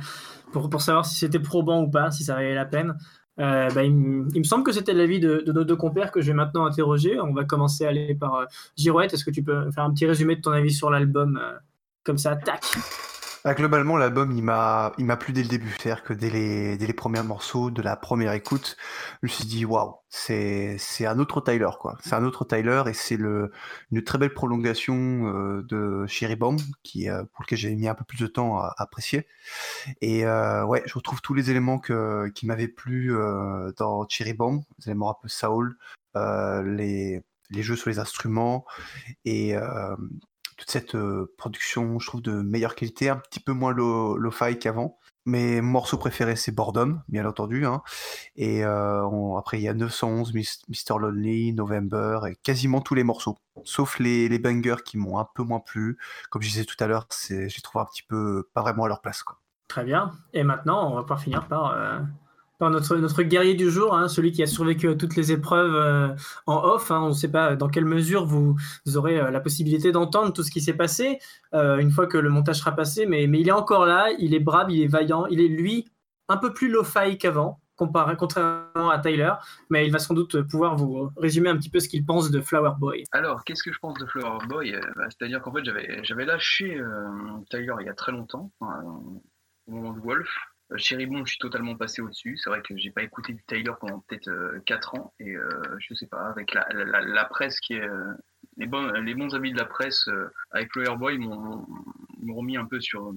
pour, 0.51 0.69
pour 0.69 0.81
savoir 0.81 1.05
si 1.05 1.15
c'était 1.15 1.39
probant 1.39 1.83
ou 1.83 1.89
pas, 1.89 2.11
si 2.11 2.23
ça 2.23 2.35
valait 2.35 2.55
la 2.55 2.65
peine. 2.65 2.97
Euh, 3.39 3.69
bah, 3.69 3.83
il, 3.83 3.93
me 3.93 4.43
semble 4.43 4.63
que 4.63 4.71
c'était 4.71 4.93
l'avis 4.93 5.19
de, 5.19 5.43
nos 5.47 5.63
deux 5.63 5.75
compères 5.75 6.11
que 6.11 6.21
je 6.21 6.27
vais 6.27 6.33
maintenant 6.33 6.65
interroger. 6.65 7.19
On 7.19 7.33
va 7.33 7.43
commencer 7.43 7.85
à 7.85 7.89
aller 7.89 8.15
par 8.15 8.47
Girouette. 8.75 9.13
Est-ce 9.13 9.23
que 9.23 9.31
tu 9.31 9.43
peux 9.43 9.69
faire 9.71 9.83
un 9.83 9.93
petit 9.93 10.07
résumé 10.07 10.35
de 10.35 10.41
ton 10.41 10.51
avis 10.51 10.73
sur 10.73 10.89
l'album 10.89 11.39
comme 12.03 12.17
ça, 12.17 12.35
tac? 12.35 12.63
Bah, 13.47 13.53
globalement, 13.53 13.95
l'album, 13.95 14.33
il 14.33 14.43
m'a, 14.43 14.91
il 14.97 15.07
plu 15.07 15.31
dès 15.31 15.41
le 15.41 15.47
début. 15.47 15.73
C'est-à-dire 15.79 16.03
que 16.03 16.11
dès 16.11 16.29
les, 16.29 16.93
premiers 16.93 17.23
morceaux, 17.23 17.71
de 17.71 17.81
la 17.81 17.95
première 17.95 18.33
écoute, 18.33 18.75
je 19.23 19.27
me 19.27 19.29
suis 19.29 19.45
dit, 19.45 19.63
waouh, 19.63 19.95
c'est, 20.09 20.77
un 21.05 21.17
autre 21.17 21.39
Tyler, 21.39 21.69
quoi. 21.79 21.97
C'est 22.03 22.13
un 22.13 22.25
autre 22.25 22.43
Tyler 22.43 22.83
et 22.87 22.93
c'est 22.93 23.15
une 23.15 24.03
très 24.03 24.17
belle 24.17 24.33
prolongation 24.33 24.97
euh, 25.33 25.63
de 25.63 26.05
Cherry 26.07 26.35
Bomb, 26.35 26.57
qui, 26.83 27.09
euh, 27.09 27.23
pour 27.31 27.43
lequel 27.43 27.57
j'ai 27.57 27.73
mis 27.73 27.87
un 27.87 27.95
peu 27.95 28.03
plus 28.03 28.19
de 28.19 28.27
temps 28.27 28.57
à, 28.59 28.75
apprécier. 28.77 29.27
Et 30.01 30.25
euh, 30.25 30.65
ouais, 30.65 30.83
je 30.85 30.93
retrouve 30.95 31.21
tous 31.21 31.33
les 31.33 31.49
éléments 31.49 31.79
qui 31.79 32.47
m'avaient 32.47 32.67
plu 32.67 33.15
dans 33.77 34.05
Cherry 34.09 34.33
Bomb, 34.33 34.61
les 34.79 34.87
éléments 34.87 35.11
un 35.11 35.17
peu 35.21 35.29
soul, 35.29 35.77
les, 36.15 37.23
les 37.49 37.63
jeux 37.63 37.77
sur 37.77 37.89
les 37.89 37.99
instruments 37.99 38.65
et 39.23 39.55
toute 40.57 40.69
cette 40.71 40.95
euh, 40.95 41.33
production, 41.37 41.99
je 41.99 42.07
trouve, 42.07 42.21
de 42.21 42.41
meilleure 42.41 42.75
qualité, 42.75 43.09
un 43.09 43.17
petit 43.17 43.39
peu 43.39 43.53
moins 43.53 43.71
lo- 43.71 44.17
lo-fi 44.17 44.57
qu'avant. 44.59 44.97
Mes 45.25 45.59
morceaux 45.59 45.97
préférés, 45.97 46.37
c'est 46.37 46.53
Boredom, 46.53 47.01
bien 47.09 47.25
entendu. 47.25 47.65
hein. 47.65 47.81
Et 48.37 48.63
euh, 48.63 49.35
après, 49.37 49.59
il 49.59 49.63
y 49.63 49.67
a 49.67 49.73
911, 49.73 50.33
Mis- 50.33 50.61
Mr. 50.69 50.97
Lonely, 50.99 51.51
November, 51.53 52.21
et 52.29 52.35
quasiment 52.37 52.79
tous 52.81 52.95
les 52.95 53.03
morceaux. 53.03 53.37
Sauf 53.65 53.99
les, 53.99 54.29
les 54.29 54.39
bangers 54.39 54.83
qui 54.85 54.97
m'ont 54.97 55.19
un 55.19 55.27
peu 55.35 55.43
moins 55.43 55.59
plu. 55.59 55.97
Comme 56.29 56.41
je 56.41 56.47
disais 56.47 56.63
tout 56.65 56.81
à 56.81 56.87
l'heure, 56.87 57.07
c'est- 57.09 57.49
j'ai 57.49 57.61
trouvé 57.61 57.81
un 57.83 57.85
petit 57.85 58.03
peu 58.03 58.47
pas 58.53 58.61
vraiment 58.61 58.85
à 58.85 58.87
leur 58.87 59.01
place. 59.01 59.21
Quoi. 59.23 59.37
Très 59.67 59.83
bien. 59.83 60.11
Et 60.33 60.43
maintenant, 60.43 60.89
on 60.91 60.95
va 60.95 61.01
pouvoir 61.01 61.19
finir 61.21 61.45
par, 61.47 61.73
notre, 62.59 62.97
notre 62.97 63.23
guerrier 63.23 63.53
du 63.53 63.69
jour, 63.69 63.95
hein, 63.95 64.07
celui 64.07 64.31
qui 64.31 64.41
a 64.41 64.47
survécu 64.47 64.89
à 64.89 64.95
toutes 64.95 65.15
les 65.15 65.31
épreuves 65.31 65.75
euh, 65.75 66.09
en 66.47 66.63
off. 66.63 66.91
hein. 66.91 67.01
On 67.01 67.09
ne 67.09 67.13
sait 67.13 67.31
pas 67.31 67.55
dans 67.55 67.69
quelle 67.69 67.85
mesure 67.85 68.25
vous, 68.25 68.55
aurez 68.95 69.19
euh, 69.19 69.29
la 69.29 69.39
possibilité 69.39 69.91
d'entendre 69.91 70.33
tout 70.33 70.43
ce 70.43 70.51
qui 70.51 70.61
s'est 70.61 70.73
passé 70.73 71.19
euh, 71.53 71.77
une 71.77 71.91
fois 71.91 72.07
que 72.07 72.17
le 72.17 72.29
montage 72.29 72.57
sera 72.57 72.71
passé, 72.71 73.05
mais, 73.05 73.27
mais 73.27 73.39
il 73.39 73.47
est 73.47 73.53
encore 73.53 73.85
là, 73.85 74.09
il 74.17 74.33
est 74.33 74.39
brave, 74.39 74.71
il 74.71 74.81
est 74.81 74.87
vaillant, 74.87 75.27
il 75.27 75.39
est 75.39 75.47
lui 75.47 75.85
un 76.29 76.37
peu 76.37 76.53
plus 76.53 76.69
lo-fi 76.69 77.17
qu'avant. 77.17 77.59
Contrairement 77.75 78.89
à 78.89 78.97
Tyler, 78.97 79.33
mais 79.69 79.85
il 79.85 79.91
va 79.91 79.99
sans 79.99 80.15
doute 80.15 80.41
pouvoir 80.49 80.75
vous 80.75 81.11
résumer 81.15 81.49
un 81.49 81.57
petit 81.57 81.69
peu 81.69 81.79
ce 81.79 81.87
qu'il 81.87 82.03
pense 82.03 82.31
de 82.31 82.41
Flower 82.41 82.71
Boy. 82.79 83.03
Alors, 83.11 83.43
qu'est-ce 83.43 83.61
que 83.61 83.71
je 83.71 83.77
pense 83.77 83.99
de 83.99 84.05
Flower 84.07 84.39
Boy? 84.49 84.75
Bah, 84.95 85.03
C'est-à-dire 85.11 85.43
qu'en 85.43 85.53
fait, 85.53 85.63
j'avais 85.63 86.25
lâché 86.25 86.81
Tyler 87.51 87.75
il 87.81 87.85
y 87.85 87.89
a 87.89 87.93
très 87.93 88.11
longtemps, 88.11 88.51
au 88.61 89.71
moment 89.71 89.93
de 89.93 89.99
Wolf. 89.99 90.27
Euh, 90.71 90.77
Cherry 90.77 91.05
Bomb, 91.05 91.25
je 91.25 91.31
suis 91.31 91.39
totalement 91.39 91.75
passé 91.75 92.01
au-dessus. 92.01 92.37
C'est 92.37 92.49
vrai 92.49 92.61
que 92.61 92.75
j'ai 92.77 92.91
pas 92.91 93.03
écouté 93.03 93.33
du 93.33 93.43
Tyler 93.43 93.71
pendant 93.79 93.99
peut-être 94.07 94.29
4 94.65 94.95
ans. 94.95 95.13
Et 95.19 95.35
euh, 95.35 95.49
je 95.79 95.93
sais 95.93 96.07
pas, 96.07 96.27
avec 96.29 96.53
la, 96.53 97.25
presse 97.25 97.59
qui 97.59 97.73
est. 97.75 97.87
euh, 97.87 98.13
les, 98.57 98.67
bons, 98.67 98.91
les 98.91 99.13
bons 99.15 99.33
amis 99.35 99.51
de 99.51 99.57
la 99.57 99.65
presse 99.65 100.07
euh, 100.07 100.31
avec 100.51 100.71
Flower 100.71 100.97
Boy 100.97 101.17
m'ont 101.17 101.65
remis 102.35 102.57
un 102.57 102.65
peu 102.65 102.79
sur, 102.79 103.13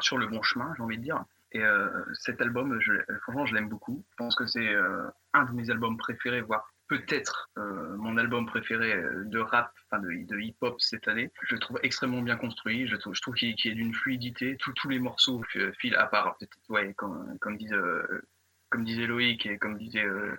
sur 0.00 0.18
le 0.18 0.26
bon 0.26 0.42
chemin, 0.42 0.72
j'ai 0.76 0.82
envie 0.82 0.98
de 0.98 1.02
dire. 1.02 1.24
Et 1.52 1.62
euh, 1.62 1.88
cet 2.14 2.40
album, 2.40 2.78
je, 2.80 2.92
franchement, 3.22 3.44
je 3.44 3.54
l'aime 3.54 3.68
beaucoup. 3.68 4.04
Je 4.10 4.16
pense 4.16 4.34
que 4.34 4.46
c'est 4.46 4.74
euh, 4.74 5.06
un 5.34 5.44
de 5.44 5.52
mes 5.52 5.70
albums 5.70 5.96
préférés, 5.98 6.40
voire 6.40 6.71
peut-être 6.98 7.50
euh, 7.56 7.96
mon 7.96 8.18
album 8.18 8.46
préféré 8.46 8.92
euh, 8.92 9.24
de 9.24 9.38
rap, 9.38 9.72
enfin 9.90 10.02
de, 10.02 10.38
hip-hop 10.38 10.78
cette 10.78 11.08
année. 11.08 11.30
Je 11.48 11.54
le 11.54 11.60
trouve 11.60 11.78
extrêmement 11.82 12.20
bien 12.20 12.36
construit. 12.36 12.86
Je 12.86 12.96
trouve, 12.96 13.14
qu'il 13.34 13.54
qu'il 13.54 13.72
est 13.72 13.74
d'une 13.74 13.94
fluidité. 13.94 14.56
Tous- 14.58 14.88
les 14.88 14.98
morceaux 14.98 15.42
filent 15.78 15.96
à 15.96 16.06
part, 16.06 16.36
ouais, 16.68 16.92
comme, 16.94 17.38
euh, 17.72 18.20
comme 18.68 18.84
disait 18.84 19.06
Loïc 19.06 19.46
et 19.46 19.58
comme 19.58 19.78
disait 19.78 20.04
euh, 20.04 20.36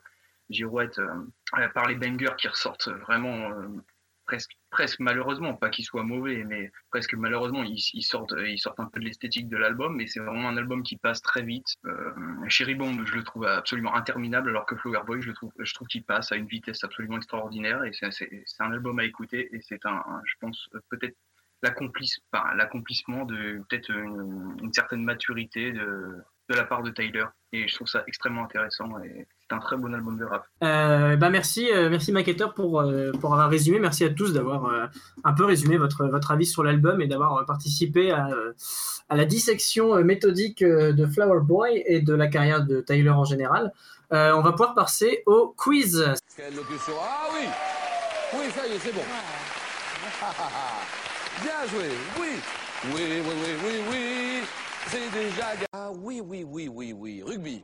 Girouette, 0.50 1.02
part 1.74 1.88
les 1.88 1.96
bangers 1.96 2.36
qui 2.38 2.48
ressortent 2.48 2.90
vraiment 2.90 3.50
presque, 4.26 4.52
presque 4.74 5.00
malheureusement, 5.00 5.54
pas 5.54 5.70
qu'ils 5.70 5.86
soient 5.86 6.04
mauvais, 6.04 6.44
mais 6.44 6.72
presque 6.90 7.14
malheureusement, 7.14 7.64
ils, 7.64 7.80
ils 7.94 8.02
sortent, 8.02 8.34
ils 8.44 8.58
sortent 8.58 8.80
un 8.80 8.88
peu 8.88 9.00
de 9.00 9.06
l'esthétique 9.06 9.48
de 9.48 9.56
l'album, 9.56 9.96
mais 9.96 10.08
c'est 10.08 10.20
vraiment 10.20 10.50
un 10.50 10.58
album 10.58 10.82
qui 10.82 10.98
passe 10.98 11.22
très 11.22 11.44
vite. 11.44 11.68
Euh, 11.86 12.12
Cherry 12.50 12.74
Bomb, 12.74 13.06
je 13.06 13.14
le 13.14 13.24
trouve 13.24 13.46
absolument 13.46 13.96
interminable, 13.96 14.50
alors 14.50 14.66
que 14.66 14.76
Flower 14.76 15.04
Boy, 15.06 15.22
je 15.22 15.32
trouve, 15.32 15.52
je 15.60 15.74
trouve 15.76 15.88
qu'il 15.88 16.04
passe 16.04 16.32
à 16.32 16.36
une 16.36 16.48
vitesse 16.48 16.84
absolument 16.84 17.18
extraordinaire, 17.18 17.84
et 17.84 17.92
c'est 17.94 18.64
un 18.64 18.72
album 18.72 18.98
à 18.98 19.06
écouter, 19.06 19.48
et 19.56 19.62
c'est 19.62 19.86
un, 19.86 20.04
je 20.26 20.34
pense, 20.40 20.68
peut-être 20.90 21.16
l'accomplissement 21.62 23.26
de 23.26 23.64
peut-être 23.70 23.92
une, 23.92 24.74
certaine 24.74 25.04
maturité 25.04 25.72
de, 25.72 26.18
de 26.50 26.56
la 26.56 26.66
part 26.66 26.82
de 26.82 26.90
Tyler, 26.90 27.26
et 27.52 27.68
je 27.68 27.76
trouve 27.76 27.88
ça 27.88 28.04
extrêmement 28.08 28.44
intéressant, 28.44 28.90
c'est 29.54 29.58
un 29.58 29.60
très 29.60 29.78
bon 29.78 29.94
album 29.94 30.18
de 30.18 30.26
rap. 30.26 30.46
Euh, 30.64 31.16
bah 31.16 31.30
merci, 31.30 31.72
euh, 31.72 31.90
merci 31.90 32.12
Maquetteur 32.12 32.54
pour, 32.54 32.82
euh, 32.82 33.12
pour 33.20 33.34
avoir 33.34 33.50
résumé. 33.50 33.80
Merci 33.80 34.04
à 34.04 34.10
tous 34.10 34.34
d'avoir 34.34 34.66
euh, 34.66 34.86
un 35.24 35.34
peu 35.34 35.46
résumé 35.46 35.78
votre, 35.78 36.06
votre 36.06 36.32
avis 36.32 36.46
sur 36.46 36.64
l'album 36.64 37.02
et 37.02 37.08
d'avoir 37.08 37.38
euh, 37.38 37.44
participé 37.44 38.12
à, 38.12 38.28
euh, 38.30 38.54
à 39.10 39.16
la 39.16 39.26
dissection 39.26 40.04
méthodique 40.04 40.64
de 40.64 41.08
Flower 41.08 41.42
Boy 41.42 41.84
et 41.86 42.02
de 42.02 42.14
la 42.14 42.28
carrière 42.28 42.64
de 42.66 42.82
Tyler 42.82 43.10
en 43.10 43.26
général. 43.26 43.72
Euh, 44.12 44.34
on 44.34 44.42
va 44.42 44.52
pouvoir 44.52 44.76
passer 44.76 45.24
au 45.26 45.54
quiz. 45.58 46.04
Ah 46.04 46.14
oui 47.34 47.48
Oui, 48.36 48.46
ça 48.56 48.68
y 48.68 48.74
est, 48.74 48.80
c'est 48.80 48.94
bon. 48.94 49.02
Bien 51.42 51.66
joué, 51.70 51.90
oui. 52.20 52.28
Oui, 52.94 52.96
oui, 52.96 53.22
oui, 53.26 53.34
oui, 53.66 53.82
oui. 53.90 54.44
C'est 54.88 55.10
déjà... 55.12 55.46
Ah 55.72 55.90
oui, 55.92 56.22
oui, 56.24 56.44
oui, 56.46 56.68
oui, 56.68 56.94
oui. 56.94 57.24
Rugby. 57.26 57.64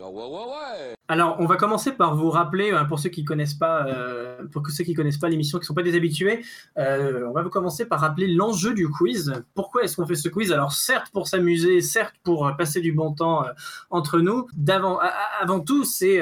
Ah. 0.00 0.94
Alors, 1.08 1.36
on 1.38 1.46
va 1.46 1.56
commencer 1.56 1.92
par 1.92 2.16
vous 2.16 2.30
rappeler, 2.30 2.72
euh, 2.72 2.84
pour 2.84 2.98
ceux 2.98 3.10
qui 3.10 3.24
connaissent 3.24 3.54
pas, 3.54 3.86
euh, 3.86 4.42
pour 4.50 4.66
ceux 4.68 4.82
qui 4.82 4.94
connaissent 4.94 5.18
pas 5.18 5.28
l'émission, 5.28 5.58
qui 5.58 5.66
sont 5.66 5.74
pas 5.74 5.82
des 5.82 5.94
habitués, 5.94 6.44
euh, 6.78 7.26
on 7.28 7.32
va 7.32 7.42
vous 7.42 7.50
commencer 7.50 7.86
par 7.86 8.00
rappeler 8.00 8.26
l'enjeu 8.26 8.74
du 8.74 8.88
quiz. 8.88 9.32
Pourquoi 9.54 9.84
est-ce 9.84 9.96
qu'on 9.96 10.06
fait 10.06 10.14
ce 10.14 10.28
quiz? 10.28 10.50
Alors, 10.52 10.72
certes 10.72 11.10
pour 11.12 11.28
s'amuser, 11.28 11.80
certes 11.82 12.14
pour 12.24 12.50
passer 12.56 12.80
du 12.80 12.92
bon 12.92 13.12
temps 13.12 13.44
entre 13.90 14.20
nous. 14.20 14.46
D'avant, 14.54 14.98
avant 15.40 15.60
tout, 15.60 15.84
c'est 15.84 16.20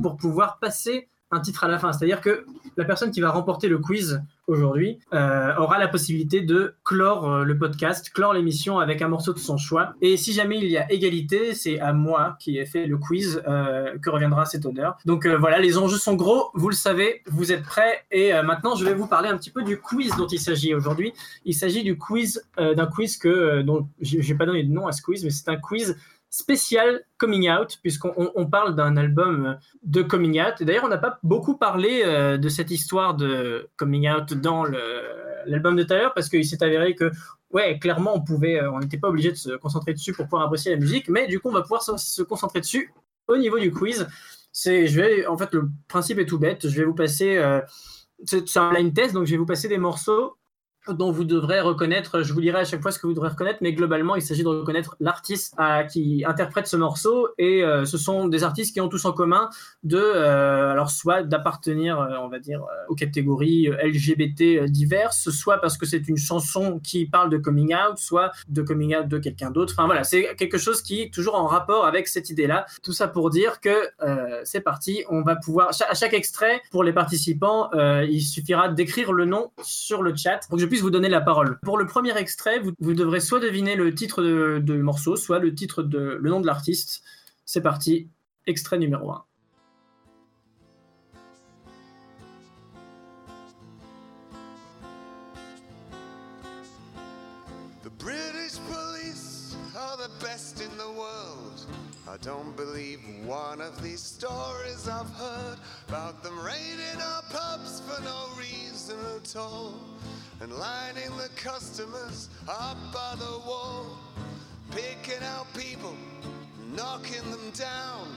pour 0.00 0.16
pouvoir 0.16 0.58
passer 0.58 1.08
un 1.30 1.40
titre 1.40 1.64
à 1.64 1.68
la 1.68 1.78
fin. 1.78 1.92
C'est-à-dire 1.92 2.20
que 2.20 2.44
la 2.76 2.84
personne 2.84 3.10
qui 3.10 3.20
va 3.20 3.30
remporter 3.30 3.68
le 3.68 3.78
quiz 3.78 4.22
aujourd'hui 4.46 4.98
euh, 5.12 5.54
aura 5.56 5.78
la 5.78 5.88
possibilité 5.88 6.40
de 6.40 6.74
clore 6.84 7.30
euh, 7.30 7.44
le 7.44 7.58
podcast, 7.58 8.10
clore 8.14 8.32
l'émission 8.32 8.78
avec 8.78 9.02
un 9.02 9.08
morceau 9.08 9.34
de 9.34 9.38
son 9.38 9.58
choix. 9.58 9.94
Et 10.00 10.16
si 10.16 10.32
jamais 10.32 10.58
il 10.58 10.70
y 10.70 10.78
a 10.78 10.90
égalité, 10.90 11.54
c'est 11.54 11.80
à 11.80 11.92
moi 11.92 12.36
qui 12.40 12.56
ai 12.56 12.64
fait 12.64 12.86
le 12.86 12.96
quiz 12.96 13.42
euh, 13.46 13.98
que 13.98 14.08
reviendra 14.08 14.46
cet 14.46 14.64
honneur. 14.64 14.96
Donc 15.04 15.26
voilà, 15.26 15.58
les 15.58 15.76
enjeux 15.76 15.98
sont 15.98 16.14
gros, 16.14 16.50
vous 16.54 16.70
le 16.70 16.74
savez, 16.74 17.22
vous 17.26 17.52
êtes 17.52 17.62
prêts. 17.62 18.04
Et 18.10 18.32
maintenant, 18.42 18.74
je 18.74 18.84
vais 18.84 18.94
vous 18.94 19.06
parler 19.06 19.28
un 19.28 19.36
petit 19.36 19.50
peu 19.50 19.62
du 19.62 19.78
quiz 19.78 20.14
dont 20.16 20.26
il 20.26 20.40
s'agit 20.40 20.74
aujourd'hui. 20.74 21.12
Il 21.44 21.54
s'agit 21.54 21.82
du 21.82 21.98
quiz 21.98 22.42
d'un 22.56 22.86
quiz 22.86 23.18
que 23.18 23.62
dont 23.62 23.88
j'ai 24.00 24.34
pas 24.34 24.46
donné 24.46 24.62
de 24.62 24.72
nom 24.72 24.86
à 24.86 24.92
ce 24.92 25.02
quiz, 25.02 25.24
mais 25.24 25.30
c'est 25.30 25.48
un 25.48 25.56
quiz 25.56 25.96
spécial 26.30 27.02
coming 27.16 27.50
out 27.50 27.78
puisqu'on 27.82 28.12
on- 28.16 28.32
on 28.34 28.46
parle 28.46 28.74
d'un 28.76 28.96
album 28.96 29.46
euh, 29.46 29.54
de 29.82 30.02
coming 30.02 30.40
out. 30.40 30.62
D'ailleurs, 30.62 30.84
on 30.84 30.88
n'a 30.88 30.98
pas 30.98 31.18
beaucoup 31.22 31.56
parlé 31.56 32.02
euh, 32.04 32.36
de 32.38 32.48
cette 32.48 32.70
histoire 32.70 33.14
de 33.14 33.68
coming 33.76 34.08
out 34.10 34.34
dans 34.34 34.64
l'album 35.46 35.76
de 35.76 35.82
Tyler 35.82 36.08
parce 36.14 36.28
qu'il 36.28 36.44
s'est 36.44 36.62
avéré 36.62 36.94
que 36.94 37.10
ouais, 37.50 37.78
clairement, 37.78 38.22
euh, 38.30 38.70
on 38.72 38.78
n'était 38.80 38.98
pas 38.98 39.08
obligé 39.08 39.30
de 39.30 39.36
se 39.36 39.50
concentrer 39.56 39.94
dessus 39.94 40.12
pour 40.12 40.26
pouvoir 40.26 40.42
apprécier 40.42 40.72
la 40.72 40.78
musique, 40.78 41.08
mais 41.08 41.26
du 41.26 41.40
coup, 41.40 41.48
on 41.48 41.52
va 41.52 41.62
pouvoir 41.62 41.82
se, 41.82 41.96
se 41.96 42.22
concentrer 42.22 42.60
dessus 42.60 42.92
au 43.26 43.36
niveau 43.36 43.58
du 43.58 43.70
quiz. 43.72 44.06
C'est, 44.52 44.86
je 44.86 45.00
vais, 45.00 45.26
en 45.26 45.36
fait, 45.36 45.52
le 45.54 45.68
principe 45.88 46.18
est 46.18 46.26
tout 46.26 46.38
bête. 46.38 46.68
Je 46.68 46.76
vais 46.76 46.84
vous 46.84 46.94
passer, 46.94 47.36
euh, 47.36 47.60
c'est 48.24 48.56
un 48.56 48.72
line 48.72 48.92
test, 48.92 49.14
donc 49.14 49.26
je 49.26 49.30
vais 49.32 49.36
vous 49.36 49.46
passer 49.46 49.68
des 49.68 49.78
morceaux 49.78 50.36
dont 50.92 51.10
vous 51.10 51.24
devrez 51.24 51.60
reconnaître, 51.60 52.22
je 52.22 52.32
vous 52.32 52.40
dirai 52.40 52.60
à 52.60 52.64
chaque 52.64 52.82
fois 52.82 52.92
ce 52.92 52.98
que 52.98 53.06
vous 53.06 53.14
devrez 53.14 53.28
reconnaître, 53.28 53.58
mais 53.60 53.72
globalement, 53.72 54.16
il 54.16 54.22
s'agit 54.22 54.42
de 54.42 54.48
reconnaître 54.48 54.96
l'artiste 55.00 55.54
qui 55.90 56.24
interprète 56.26 56.66
ce 56.66 56.76
morceau. 56.76 57.28
Et 57.38 57.62
euh, 57.62 57.84
ce 57.84 57.98
sont 57.98 58.28
des 58.28 58.44
artistes 58.44 58.72
qui 58.72 58.80
ont 58.80 58.88
tous 58.88 59.04
en 59.04 59.12
commun 59.12 59.50
de, 59.82 59.98
euh, 59.98 60.72
alors 60.72 60.90
soit 60.90 61.22
d'appartenir, 61.22 62.00
euh, 62.00 62.16
on 62.20 62.28
va 62.28 62.38
dire, 62.38 62.64
aux 62.88 62.94
catégories 62.94 63.68
LGBT 63.68 64.64
diverses, 64.64 65.30
soit 65.30 65.58
parce 65.58 65.76
que 65.76 65.86
c'est 65.86 66.08
une 66.08 66.16
chanson 66.16 66.80
qui 66.82 67.06
parle 67.06 67.30
de 67.30 67.38
coming 67.38 67.74
out, 67.74 67.98
soit 67.98 68.32
de 68.48 68.62
coming 68.62 68.96
out 68.96 69.08
de 69.08 69.18
quelqu'un 69.18 69.50
d'autre. 69.50 69.74
Enfin 69.76 69.86
voilà, 69.86 70.04
c'est 70.04 70.34
quelque 70.36 70.58
chose 70.58 70.82
qui 70.82 71.02
est 71.02 71.14
toujours 71.14 71.34
en 71.34 71.46
rapport 71.46 71.86
avec 71.86 72.08
cette 72.08 72.30
idée-là. 72.30 72.66
Tout 72.82 72.92
ça 72.92 73.08
pour 73.08 73.30
dire 73.30 73.60
que 73.60 73.88
c'est 74.44 74.60
parti, 74.60 75.04
on 75.08 75.22
va 75.22 75.36
pouvoir, 75.36 75.70
à 75.88 75.94
chaque 75.94 76.14
extrait, 76.14 76.60
pour 76.70 76.84
les 76.84 76.92
participants, 76.92 77.70
il 77.74 78.22
suffira 78.22 78.68
d'écrire 78.68 79.12
le 79.12 79.24
nom 79.24 79.50
sur 79.62 80.02
le 80.02 80.14
chat 80.16 80.40
pour 80.48 80.56
que 80.56 80.62
je 80.62 80.66
puisse 80.66 80.77
vous 80.80 80.90
donner 80.90 81.08
la 81.08 81.20
parole. 81.20 81.58
Pour 81.60 81.78
le 81.78 81.86
premier 81.86 82.16
extrait, 82.16 82.58
vous, 82.60 82.72
vous 82.80 82.94
devrez 82.94 83.20
soit 83.20 83.40
deviner 83.40 83.76
le 83.76 83.94
titre 83.94 84.22
de, 84.22 84.58
de 84.62 84.76
morceau, 84.80 85.16
soit 85.16 85.38
le 85.38 85.54
titre 85.54 85.82
de 85.82 86.18
le 86.20 86.30
nom 86.30 86.40
de 86.40 86.46
l'artiste. 86.46 87.02
C'est 87.44 87.62
parti, 87.62 88.08
extrait 88.46 88.78
numéro 88.78 89.10
1. 89.10 89.24
The 97.84 97.90
British 97.98 98.58
police 98.68 99.56
are 99.76 99.96
the 99.96 100.10
best 100.22 100.60
in 100.60 100.76
the 100.76 100.90
world. 100.98 101.66
I 102.06 102.16
don't 102.22 102.56
believe 102.56 103.00
one 103.26 103.60
of 103.60 103.82
these 103.82 104.00
stories 104.00 104.88
I've 104.88 105.10
heard 105.10 105.58
about 105.88 106.22
them 106.22 106.38
raiding 106.40 107.00
our 107.00 107.22
pubs 107.30 107.80
for 107.80 108.02
no 108.02 108.28
reason 108.38 108.96
at 109.16 109.36
all 109.36 109.74
and 110.40 110.52
lining 110.52 111.16
the 111.16 111.28
customers 111.36 112.28
up 112.48 112.76
by 112.92 113.14
the 113.18 113.38
wall, 113.46 113.98
picking 114.70 115.22
out 115.24 115.52
people, 115.54 115.96
knocking 116.76 117.28
them 117.30 117.50
down, 117.54 118.08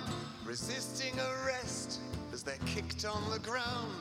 resisting 0.45 1.13
arrest 1.19 1.99
as 2.31 2.43
they're 2.43 2.55
kicked 2.65 3.05
on 3.05 3.29
the 3.31 3.39
ground, 3.39 3.95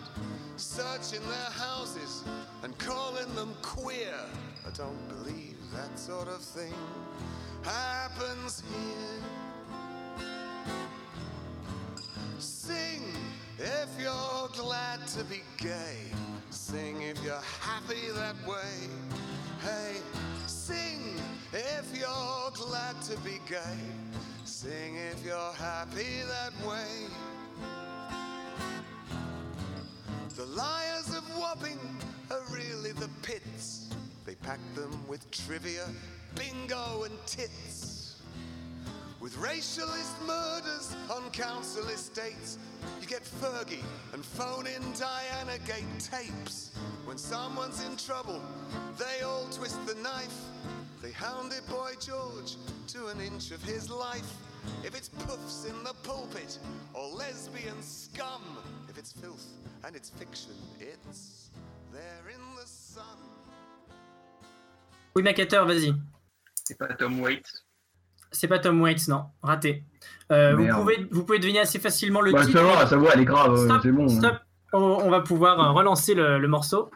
searching 0.57 1.27
their 1.29 1.51
houses 1.53 2.25
and 2.63 2.77
calling 2.79 3.35
them 3.35 3.55
queer. 3.63 4.15
I 4.67 4.71
don't 4.77 5.09
believe 5.09 5.57
that 5.75 5.99
sort 5.99 6.29
of 6.29 6.43
thing 6.43 6.75
happens 7.63 8.63
here. 8.71 10.27
Sing 12.39 13.03
if 13.59 13.89
you're 13.99 14.49
glad 14.55 15.07
to 15.09 15.25
be 15.25 15.43
gay. 15.59 16.11
Sing 16.71 17.03
if 17.03 17.25
you're 17.25 17.35
happy 17.61 18.13
that 18.15 18.37
way. 18.47 18.89
Hey, 19.61 19.97
sing 20.47 21.17
if 21.53 21.91
you're 21.93 22.51
glad 22.55 23.03
to 23.03 23.19
be 23.25 23.41
gay. 23.49 23.59
Sing 24.45 24.95
if 24.95 25.25
you're 25.25 25.53
happy 25.55 26.23
that 26.29 26.53
way. 26.65 27.09
The 30.37 30.47
liars 30.47 31.09
of 31.09 31.25
Wapping 31.37 31.81
are 32.31 32.43
really 32.55 32.93
the 32.93 33.11
pits. 33.23 33.93
They 34.25 34.37
pack 34.37 34.61
them 34.77 34.97
with 35.09 35.29
trivia, 35.33 35.87
bingo, 36.37 37.03
and 37.03 37.19
tits. 37.27 37.90
With 39.21 39.37
racialist 39.37 40.19
murders 40.27 40.97
on 41.11 41.31
council 41.31 41.87
estates, 41.89 42.57
you 43.03 43.07
get 43.07 43.23
Fergie 43.23 43.85
and 44.15 44.25
phone 44.25 44.67
in 44.67 44.81
Diana 44.99 45.59
Gate 45.67 45.85
tapes. 45.99 46.71
When 47.05 47.19
someone's 47.19 47.85
in 47.85 47.99
trouble, 47.99 48.41
they 48.99 49.23
all 49.23 49.47
twist 49.53 49.87
the 49.87 49.95
knife. 49.97 50.35
They 51.03 51.13
hounded 51.13 51.67
Boy 51.69 51.93
George 52.01 52.57
to 52.89 53.09
an 53.09 53.21
inch 53.21 53.51
of 53.51 53.63
his 53.63 53.91
life. 53.91 54.33
If 54.85 54.97
it's 54.97 55.11
puffs 55.11 55.67
in 55.67 55.85
the 55.85 55.93
pulpit 56.03 56.59
or 56.95 57.07
lesbian 57.09 57.83
scum, 57.83 58.43
if 58.89 58.97
it's 58.97 59.13
filth 59.13 59.47
and 59.85 59.95
it's 59.95 60.09
fiction, 60.09 60.55
it's 60.79 61.51
there 61.93 62.33
in 62.35 62.41
the 62.57 62.67
sun. 62.67 63.05
Oui, 65.15 65.23
Macateur, 65.23 65.67
vas-y. 65.67 65.93
C'est 66.55 66.79
pas 66.79 66.95
Tom 66.97 67.21
Waits. 67.21 67.65
C'est 68.31 68.49
pas 68.49 68.59
Tom 68.59 68.81
Waits, 68.81 69.09
non. 69.09 69.25
Raté. 69.43 69.83
Euh, 70.31 70.55
vous, 70.57 70.67
pouvez, 70.69 71.07
vous 71.11 71.25
pouvez 71.25 71.39
deviner 71.41 71.61
assez 71.61 71.79
facilement 71.81 72.21
le 72.21 72.33
Bah, 72.33 72.45
titre. 72.45 72.59
ça 72.59 72.65
va, 72.65 72.87
sa 72.87 72.97
voix, 72.97 73.11
elle 73.15 73.21
est 73.21 73.25
grave, 73.25 73.53
euh, 73.55 73.65
Stop, 73.65 73.81
c'est 73.83 73.91
bon. 73.93 74.09
stop. 74.09 74.37
On, 74.73 74.79
on 74.79 75.11
va 75.11 75.21
pouvoir 75.21 75.59
euh, 75.61 75.73
relancer 75.73 76.15
le, 76.15 76.39
le 76.39 76.49
morceau. 76.49 76.91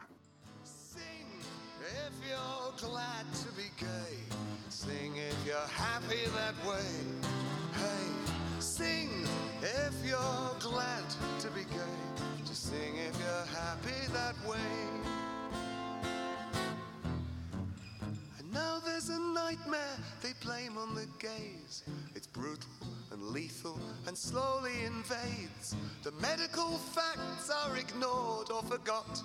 Nightmare 19.45 19.97
they 20.23 20.33
blame 20.43 20.79
on 20.79 20.95
the 20.95 21.07
gays. 21.19 21.83
It's 22.15 22.27
brutal 22.27 22.71
and 23.13 23.21
lethal 23.21 23.79
and 24.07 24.17
slowly 24.17 24.73
invades. 24.87 25.77
The 26.03 26.13
medical 26.13 26.79
facts 26.79 27.51
are 27.51 27.77
ignored 27.77 28.51
or 28.51 28.63
forgot 28.63 29.23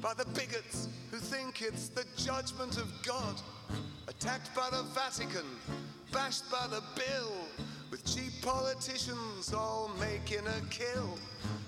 by 0.00 0.14
the 0.14 0.24
bigots 0.24 0.88
who 1.12 1.18
think 1.18 1.62
it's 1.62 1.88
the 1.88 2.04
judgment 2.16 2.78
of 2.78 2.88
God. 3.06 3.40
Attacked 4.08 4.52
by 4.56 4.68
the 4.70 4.82
Vatican, 4.92 5.46
bashed 6.12 6.50
by 6.50 6.66
the 6.68 6.82
bill, 6.96 7.32
with 7.92 8.04
cheap 8.04 8.32
politicians 8.42 9.54
all 9.54 9.90
making 10.00 10.46
a 10.48 10.60
kill. 10.68 11.16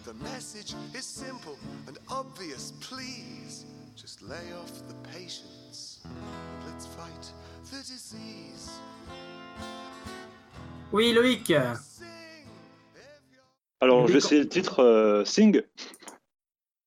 The 0.04 0.14
message 0.14 0.74
is 0.92 1.04
simple 1.04 1.56
and 1.86 1.98
obvious, 2.08 2.72
please. 2.80 3.64
Just 3.94 4.22
lay 4.22 4.52
off 4.60 4.72
the 4.88 4.94
patience 5.10 6.00
and 6.04 6.66
let's 6.66 6.86
fight. 6.86 7.32
Oui, 10.92 11.12
Loïc. 11.12 11.52
Alors, 13.80 14.06
je 14.06 14.12
vais 14.12 14.18
essayer 14.18 14.42
le 14.42 14.48
titre 14.48 14.80
euh, 14.82 15.24
Sing. 15.24 15.62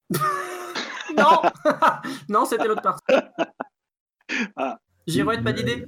Non 1.18 1.42
Non, 2.30 2.46
c'était 2.46 2.68
l'autre 2.68 2.82
partie. 2.82 3.04
Ah. 4.58 4.80
Girouette, 5.06 5.44
pas 5.44 5.52
d'idée 5.54 5.86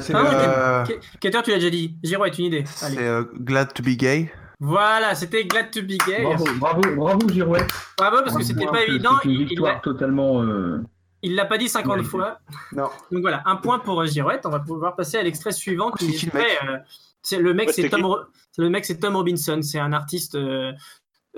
C'est 0.00 0.14
Ah, 0.14 0.84
le- 0.88 0.92
ok. 0.94 1.00
Ke- 1.00 1.18
Keter, 1.18 1.42
tu 1.42 1.50
l'as 1.50 1.56
déjà 1.56 1.68
dit. 1.68 1.96
Girouette, 2.04 2.38
une 2.38 2.44
idée. 2.44 2.62
C'est 2.64 2.96
euh, 2.96 3.24
Glad 3.40 3.74
to 3.74 3.82
be 3.82 3.96
gay. 3.96 4.32
Voilà, 4.60 5.16
c'était 5.16 5.44
Glad 5.44 5.72
to 5.72 5.82
be 5.82 5.98
gay. 6.06 6.22
Bravo, 6.22 6.44
bravo, 6.60 6.80
bravo, 6.94 7.28
Girouette. 7.28 7.68
Bravo, 7.98 8.18
parce 8.22 8.36
que 8.36 8.44
c'était 8.44 8.66
pas 8.66 8.84
évident. 8.84 9.16
C'est 9.20 9.28
une 9.28 9.34
Il- 9.34 9.40
il 9.42 9.48
victoire 9.48 9.80
totalement. 9.82 10.42
euh, 10.44 10.80
Il 11.22 11.34
l'a 11.36 11.44
pas 11.44 11.56
dit 11.58 11.68
50 11.68 11.98
Ouais. 11.98 12.02
fois. 12.04 12.38
Non. 12.72 12.88
Donc 13.10 13.20
voilà, 13.22 13.42
un 13.46 13.56
point 13.56 13.78
pour 13.78 14.04
Girouette. 14.06 14.44
On 14.46 14.50
va 14.50 14.58
pouvoir 14.60 14.96
passer 14.96 15.16
à 15.18 15.22
l'extrait 15.22 15.52
suivant. 15.52 15.90
Qui 15.92 16.12
C'est 16.12 16.18
qui, 16.18 16.26
le 16.26 16.32
est 16.32 16.34
mec 16.34 16.48
fait, 16.48 16.82
c'est 17.22 17.38
le 17.38 17.54
mec, 17.54 17.66
Ouais, 17.68 17.72
c'est 17.72 17.82
c'était 17.82 17.90
Tom. 17.90 18.00
qui 18.00 18.06
Ro- 18.06 18.18
c'est 18.50 18.62
le 18.62 18.70
mec, 18.70 18.84
c'est 18.84 18.98
Tom 18.98 19.14
Robinson. 19.16 19.60
C'est 19.62 19.78
un 19.78 19.92
artiste. 19.92 20.34
euh, 20.34 20.72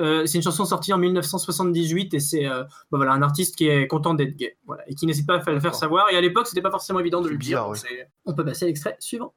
euh, 0.00 0.26
c'est 0.26 0.38
une 0.38 0.42
chanson 0.42 0.64
sortie 0.64 0.92
en 0.92 0.98
1978 0.98 2.14
et 2.14 2.18
c'est 2.18 2.46
euh, 2.46 2.64
bah 2.90 2.96
voilà, 2.98 3.12
un 3.12 3.22
artiste 3.22 3.54
qui 3.56 3.68
est 3.68 3.86
content 3.86 4.14
d'être 4.14 4.34
gay 4.36 4.56
voilà, 4.66 4.82
et 4.88 4.94
qui 4.96 5.06
n'hésite 5.06 5.24
pas 5.26 5.34
à 5.36 5.50
le 5.52 5.60
faire 5.60 5.74
savoir. 5.74 6.10
Et 6.10 6.16
à 6.16 6.20
l'époque, 6.20 6.46
c'était 6.48 6.62
pas 6.62 6.70
forcément 6.72 6.98
évident 7.00 7.20
de 7.20 7.28
le 7.28 7.36
dire. 7.36 7.68
bizarre, 7.68 7.70
oui. 7.70 7.78
On 8.24 8.34
peut 8.34 8.44
passer 8.44 8.64
à 8.64 8.68
l'extrait 8.68 8.96
suivant. 8.98 9.34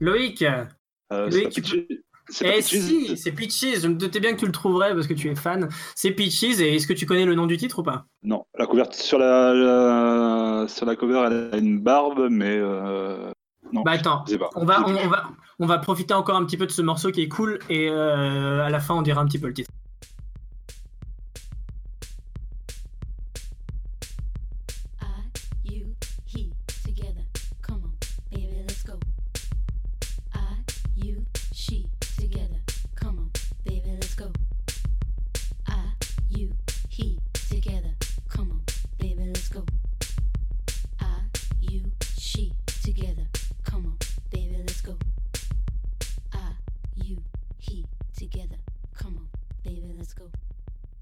Loïc, 0.00 0.42
Euh, 1.12 1.30
Loïc, 1.30 1.62
tu 1.62 2.04
eh 2.42 2.60
si, 2.60 3.16
c'est 3.16 3.32
Peaches. 3.32 3.80
Je 3.80 3.88
me 3.88 3.94
doutais 3.94 4.20
bien 4.20 4.34
que 4.34 4.40
tu 4.40 4.44
le 4.46 4.52
trouverais 4.52 4.92
parce 4.94 5.06
que 5.06 5.14
tu 5.14 5.30
es 5.30 5.34
fan. 5.34 5.68
C'est 5.94 6.10
Peaches. 6.10 6.60
Et 6.60 6.74
est-ce 6.76 6.86
que 6.86 6.92
tu 6.92 7.06
connais 7.06 7.24
le 7.24 7.34
nom 7.34 7.46
du 7.46 7.56
titre 7.56 7.78
ou 7.78 7.82
pas? 7.82 8.04
Non, 8.22 8.44
la 8.58 8.66
couverture 8.66 9.00
sur 9.02 9.18
la, 9.18 9.54
la- 9.54 10.66
sur 10.68 10.84
la 10.84 10.94
cover, 10.96 11.22
elle 11.26 11.50
a 11.54 11.56
une 11.56 11.80
barbe, 11.80 12.28
mais 12.30 12.58
euh, 12.58 13.30
non. 13.72 13.80
Bah 13.82 13.92
attends, 13.92 14.24
pas. 14.38 14.50
on 14.56 14.66
va, 14.66 14.86
on 14.86 15.08
va, 15.08 15.30
on 15.58 15.66
va 15.66 15.78
profiter 15.78 16.12
encore 16.12 16.36
un 16.36 16.44
petit 16.44 16.58
peu 16.58 16.66
de 16.66 16.70
ce 16.70 16.82
morceau 16.82 17.10
qui 17.10 17.22
est 17.22 17.28
cool 17.28 17.58
et 17.70 17.88
euh, 17.88 18.62
à 18.62 18.68
la 18.70 18.80
fin 18.80 18.94
on 18.94 19.02
dira 19.02 19.22
un 19.22 19.26
petit 19.26 19.38
peu 19.38 19.46
le 19.46 19.54
titre. 19.54 19.70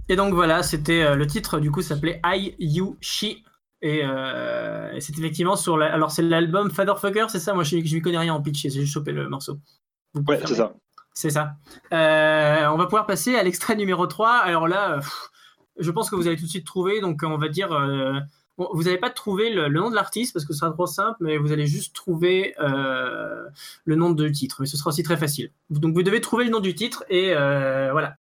Et 0.08 0.16
donc 0.16 0.34
voilà, 0.34 0.62
c'était 0.62 1.02
euh, 1.02 1.14
le 1.16 1.26
titre 1.26 1.58
du 1.60 1.70
coup 1.70 1.82
s'appelait 1.82 2.20
I 2.24 2.54
You 2.58 2.96
She 3.00 3.24
et, 3.82 4.00
euh, 4.04 4.92
et 4.92 5.00
c'est 5.00 5.18
effectivement 5.18 5.56
sur 5.56 5.76
la, 5.76 5.92
alors 5.92 6.10
c'est 6.10 6.22
l'album 6.22 6.70
Fatherfucker, 6.70 7.26
c'est 7.28 7.40
ça? 7.40 7.54
Moi 7.54 7.64
je, 7.64 7.76
je 7.84 7.94
lui 7.94 8.00
connais 8.02 8.18
rien 8.18 8.34
en 8.34 8.40
pitch, 8.42 8.62
j'ai 8.62 8.70
juste 8.70 8.92
chopé 8.92 9.12
le 9.12 9.28
morceau. 9.28 9.58
Vous 10.14 10.22
Ouais, 10.28 10.40
c'est 10.46 10.54
ça. 10.54 10.74
C'est 11.12 11.30
ça. 11.30 11.54
Euh, 11.94 12.66
on 12.68 12.76
va 12.76 12.84
pouvoir 12.84 13.06
passer 13.06 13.36
à 13.36 13.42
l'extrait 13.42 13.74
numéro 13.74 14.06
3. 14.06 14.30
Alors 14.30 14.68
là, 14.68 14.96
pff, 14.96 15.30
je 15.78 15.90
pense 15.90 16.10
que 16.10 16.14
vous 16.16 16.26
allez 16.26 16.36
tout 16.36 16.44
de 16.44 16.50
suite 16.50 16.66
trouver. 16.66 17.00
Donc, 17.00 17.22
on 17.24 17.38
va 17.38 17.48
dire. 17.48 17.72
euh, 17.72 18.18
bon, 18.58 18.68
vous 18.74 18.82
n'allez 18.82 18.98
pas 18.98 19.08
trouver 19.08 19.48
le, 19.48 19.68
le 19.68 19.80
nom 19.80 19.88
de 19.88 19.94
l'artiste 19.94 20.34
parce 20.34 20.44
que 20.44 20.52
ce 20.52 20.58
sera 20.60 20.70
trop 20.72 20.86
simple, 20.86 21.16
mais 21.20 21.38
vous 21.38 21.52
allez 21.52 21.66
juste 21.66 21.94
trouver 21.94 22.54
euh, 22.60 23.44
le 23.86 23.94
nom 23.94 24.10
du 24.10 24.30
titre. 24.30 24.56
Mais 24.60 24.66
ce 24.66 24.76
sera 24.76 24.88
aussi 24.88 25.02
très 25.02 25.16
facile. 25.16 25.52
Donc, 25.70 25.94
vous 25.94 26.02
devez 26.02 26.20
trouver 26.20 26.44
le 26.44 26.50
nom 26.50 26.60
du 26.60 26.74
titre 26.74 27.02
et 27.08 27.32
euh, 27.34 27.88
voilà. 27.92 28.16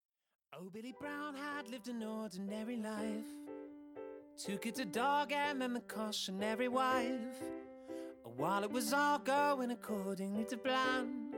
Oh, 0.58 0.64
Billy 0.72 0.94
Brown 0.98 1.25
had 1.66 1.72
lived 1.72 1.88
an 1.88 2.02
ordinary 2.02 2.76
life. 2.76 3.32
Took 4.36 4.66
it 4.66 4.74
to 4.76 4.84
dog 4.84 5.32
and 5.32 5.60
the 5.60 5.80
cautionary 5.88 6.68
wife. 6.68 7.42
While 8.36 8.62
it 8.62 8.70
was 8.70 8.92
all 8.92 9.18
going 9.18 9.72
accordingly 9.72 10.44
to 10.44 10.56
plan, 10.56 11.32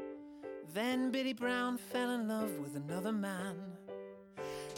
then 0.75 1.11
Billy 1.11 1.33
Brown 1.33 1.79
fell 1.79 2.11
in 2.11 2.29
love 2.29 2.51
with 2.59 2.77
another 2.77 3.13
man. 3.13 3.57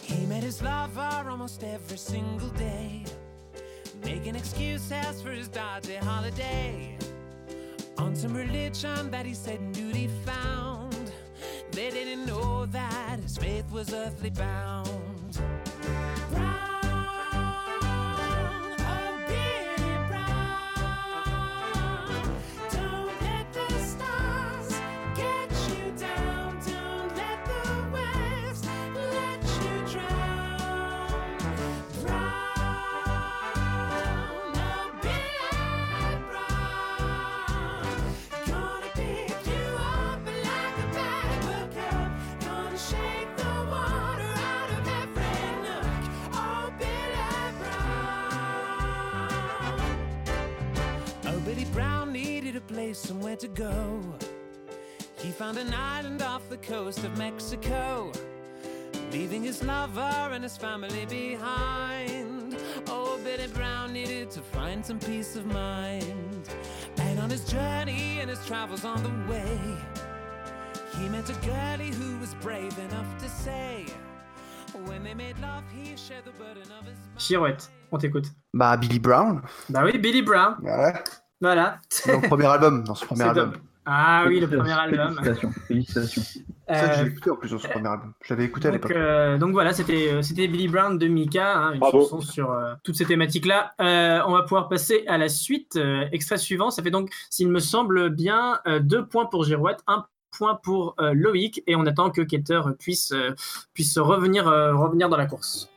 He 0.03 0.25
met 0.27 0.45
his 0.45 0.63
lover 0.63 1.29
almost 1.29 1.65
every 1.65 1.99
single 1.99 2.51
day, 2.51 3.05
making 4.05 4.37
excuses 4.37 5.21
for 5.23 5.31
his 5.31 5.49
dodgy 5.49 5.97
holiday. 5.97 6.97
On 7.99 8.15
some 8.15 8.35
religion 8.35 9.11
that 9.11 9.27
he 9.27 9.35
said 9.35 9.60
Smith 13.41 13.73
was 13.73 13.95
earthly 13.95 14.29
bound. 14.29 14.91
Place 52.81 52.99
somewhere 52.99 53.37
to 53.37 53.49
go. 53.49 54.03
He 55.19 55.31
found 55.33 55.59
an 55.59 55.75
island 55.75 56.23
off 56.23 56.49
the 56.49 56.57
coast 56.57 57.05
of 57.05 57.13
Mexico, 57.19 58.11
leaving 59.13 59.43
his 59.43 59.63
lover 59.63 60.17
and 60.35 60.43
his 60.43 60.57
family 60.57 61.05
behind. 61.05 62.57
Oh, 62.87 63.21
Billy 63.23 63.49
Brown 63.49 63.93
needed 63.93 64.31
to 64.31 64.41
find 64.41 64.85
some 64.85 64.99
peace 64.99 65.37
of 65.37 65.45
mind. 65.45 66.49
And 66.97 67.19
on 67.19 67.29
his 67.29 67.45
journey 67.45 68.21
and 68.21 68.31
his 68.31 68.43
travels 68.47 68.87
on 68.87 69.03
the 69.03 69.15
way, 69.31 69.59
he 70.97 71.07
met 71.11 71.29
a 71.29 71.39
girlie 71.47 71.93
who 72.01 72.19
was 72.19 72.35
brave 72.37 72.77
enough 72.79 73.11
to 73.19 73.29
say, 73.29 73.85
when 74.87 75.05
they 75.05 75.13
made 75.13 75.39
love, 75.41 75.65
he 75.77 75.97
shared 75.97 76.25
the 76.25 76.33
burden 76.43 76.69
of 76.79 76.87
his 76.87 76.97
Girouette, 77.19 77.69
on 77.93 77.99
t'écoute. 77.99 78.31
Bah, 78.55 78.77
Billy 78.77 78.99
Brown. 78.99 79.43
Bah 79.69 79.85
oui, 79.85 79.99
Billy 79.99 80.23
Brown. 80.23 80.57
Voilà. 80.63 81.20
Voilà. 81.41 81.79
Dans 82.07 82.21
le 82.21 82.29
premier 82.29 82.47
album. 82.47 82.85
Dans 82.85 82.95
ce 82.95 83.05
premier 83.07 83.23
album. 83.25 83.53
top. 83.53 83.61
Ah 83.87 84.25
oui, 84.29 84.39
le 84.41 84.47
premier 84.49 84.73
album. 84.73 85.15
Félicitations. 85.15 85.53
Félicitations. 85.67 86.23
C'est 86.23 86.75
ça 86.77 86.89
que 86.89 86.95
j'ai 86.97 87.01
Euh, 87.03 87.07
écouté 87.07 87.31
en 87.31 87.37
plus 87.37 87.51
dans 87.51 87.59
ce 87.59 87.67
premier 87.67 87.89
album. 87.89 88.13
Je 88.23 88.33
l'avais 88.35 88.45
écouté 88.45 88.69
à 88.69 88.71
l'époque. 88.71 88.91
euh, 88.93 89.39
donc 89.39 89.53
voilà, 89.53 89.73
c'était 89.73 90.13
euh, 90.13 90.23
c'était 90.23 90.47
Billy 90.47 90.69
Brown 90.69 90.99
de 90.99 91.09
Mika, 91.09 91.57
hein, 91.57 91.73
une 91.73 91.81
Bravo. 91.81 92.03
chanson 92.03 92.21
sur 92.21 92.53
euh, 92.53 92.75
toutes 92.85 92.95
ces 92.97 93.07
thématiques-là. 93.07 93.73
Euh, 93.81 94.21
on 94.27 94.33
va 94.33 94.43
pouvoir 94.43 94.69
passer 94.69 95.03
à 95.09 95.19
la 95.19 95.29
suite. 95.29 95.77
euh, 95.77 96.05
extrait 96.13 96.37
suivant, 96.39 96.71
ça 96.71 96.83
fait 96.83 96.91
donc, 96.91 97.11
s'il 97.31 97.49
me 97.49 97.59
semble 97.59 98.11
bien, 98.11 98.61
euh, 98.69 98.79
deux 98.79 99.05
points 99.07 99.27
pour 99.27 99.45
Girouette, 99.45 99.81
un 99.89 100.05
point 100.39 100.55
pour 100.63 100.95
euh, 101.01 101.13
Loïc, 101.15 101.63
et 101.67 101.75
on 101.75 101.87
attend 101.87 102.11
que 102.11 102.21
Keter 102.21 102.61
puisse, 102.79 103.11
euh, 103.13 103.35
puisse 103.75 103.99
revenir, 103.99 104.47
euh, 104.47 104.75
revenir 104.77 105.09
dans 105.09 105.17
la 105.17 105.27
course. 105.27 105.69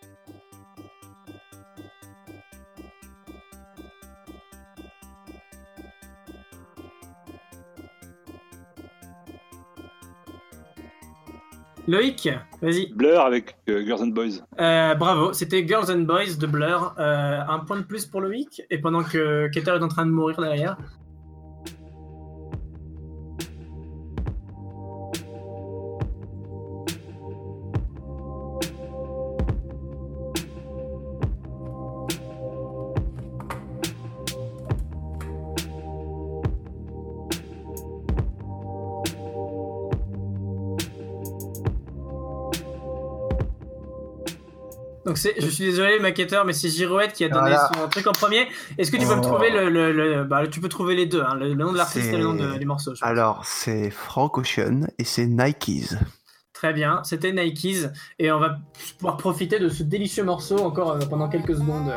Loïc, 11.88 12.29
vas-y. 12.61 12.93
Blur 12.93 13.19
avec 13.19 13.57
euh, 13.69 13.84
Girls 13.86 14.01
and 14.01 14.07
Boys. 14.07 14.39
Euh, 14.59 14.95
bravo, 14.95 15.34
c'était 15.34 15.67
Girls 15.67 15.91
and 15.91 16.03
Boys 16.03 16.38
de 16.39 16.47
Blur. 16.47 16.95
Euh, 16.97 17.41
un 17.47 17.59
point 17.59 17.77
de 17.77 17.84
plus 17.84 18.05
pour 18.05 18.21
Loïc. 18.21 18.61
Et 18.69 18.77
pendant 18.77 19.03
que 19.03 19.49
Keter 19.49 19.71
est 19.71 19.84
en 19.84 19.89
train 19.89 20.05
de 20.05 20.11
mourir 20.11 20.39
derrière. 20.39 20.77
Je 45.38 45.47
suis 45.47 45.63
désolé, 45.65 45.99
maquetteur, 45.99 46.45
mais 46.45 46.53
c'est 46.53 46.69
Girouette 46.69 47.13
qui 47.13 47.24
a 47.24 47.30
donné 47.30 47.51
Voilà. 47.51 47.69
son 47.74 47.88
truc 47.89 48.07
en 48.07 48.11
premier. 48.11 48.47
Est-ce 48.78 48.91
que 48.91 48.97
tu 48.97 49.05
peux 49.05 49.15
me 49.15 49.19
Oh. 49.19 49.24
trouver 49.24 49.49
le, 49.49 49.69
le- 49.69 49.91
le- 49.91 50.24
bah, 50.24 50.45
tu 50.47 50.59
peux 50.59 50.69
trouver 50.69 50.95
les 50.95 51.05
deux, 51.05 51.21
hein, 51.21 51.36
le, 51.36 51.53
nom 51.53 51.71
de 51.71 51.78
l'artiste 51.78 52.07
et 52.11 52.17
le 52.17 52.24
nom 52.24 52.34
de- 52.34 52.51
C'est- 52.53 52.59
du 52.59 52.65
morceau. 52.65 52.93
je 52.95 52.99
pense. 53.01 53.09
Alors, 53.09 53.45
c'est 53.45 53.89
Frank 53.89 54.38
Ocean 54.38 54.88
et 54.99 55.03
c'est 55.03 55.26
Nikes. 55.26 55.93
Très 56.53 56.71
bien, 56.74 57.01
c'était 57.03 57.32
Nikes 57.34 57.89
et 58.19 58.32
on 58.32 58.39
va 58.39 58.57
pouvoir 58.97 59.17
profiter 59.17 59.59
de 59.59 59.67
ce 59.69 59.84
délicieux 59.84 60.24
morceau 60.24 60.59
encore 60.59 60.91
euh, 60.91 60.99
pendant 61.09 61.28
quelques 61.28 61.55
secondes. 61.55 61.91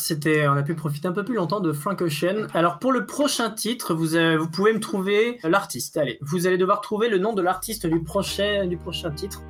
C'était, 0.00 0.48
on 0.48 0.52
a 0.52 0.62
pu 0.62 0.74
profiter 0.74 1.08
un 1.08 1.12
peu 1.12 1.24
plus 1.24 1.34
longtemps 1.36 1.60
de 1.60 1.72
Frank 1.72 2.00
Ocean. 2.02 2.46
Alors 2.54 2.78
pour 2.78 2.92
le 2.92 3.06
prochain 3.06 3.50
titre, 3.50 3.94
vous, 3.94 4.16
euh, 4.16 4.36
vous 4.38 4.48
pouvez 4.48 4.72
me 4.72 4.80
trouver 4.80 5.38
l'artiste. 5.44 5.96
Allez, 5.96 6.18
vous 6.20 6.46
allez 6.46 6.58
devoir 6.58 6.80
trouver 6.80 7.08
le 7.08 7.18
nom 7.18 7.32
de 7.32 7.42
l'artiste 7.42 7.86
du 7.86 8.02
prochain, 8.02 8.66
du 8.66 8.76
prochain 8.76 9.10
titre. 9.10 9.42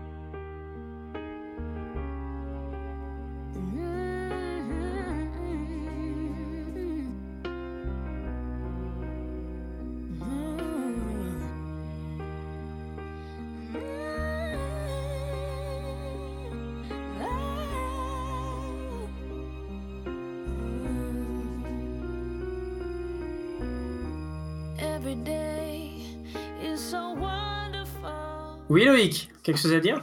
Oui 28.71 28.85
Loïc, 28.85 29.31
quelque 29.43 29.59
chose 29.59 29.73
à 29.73 29.81
dire 29.81 30.01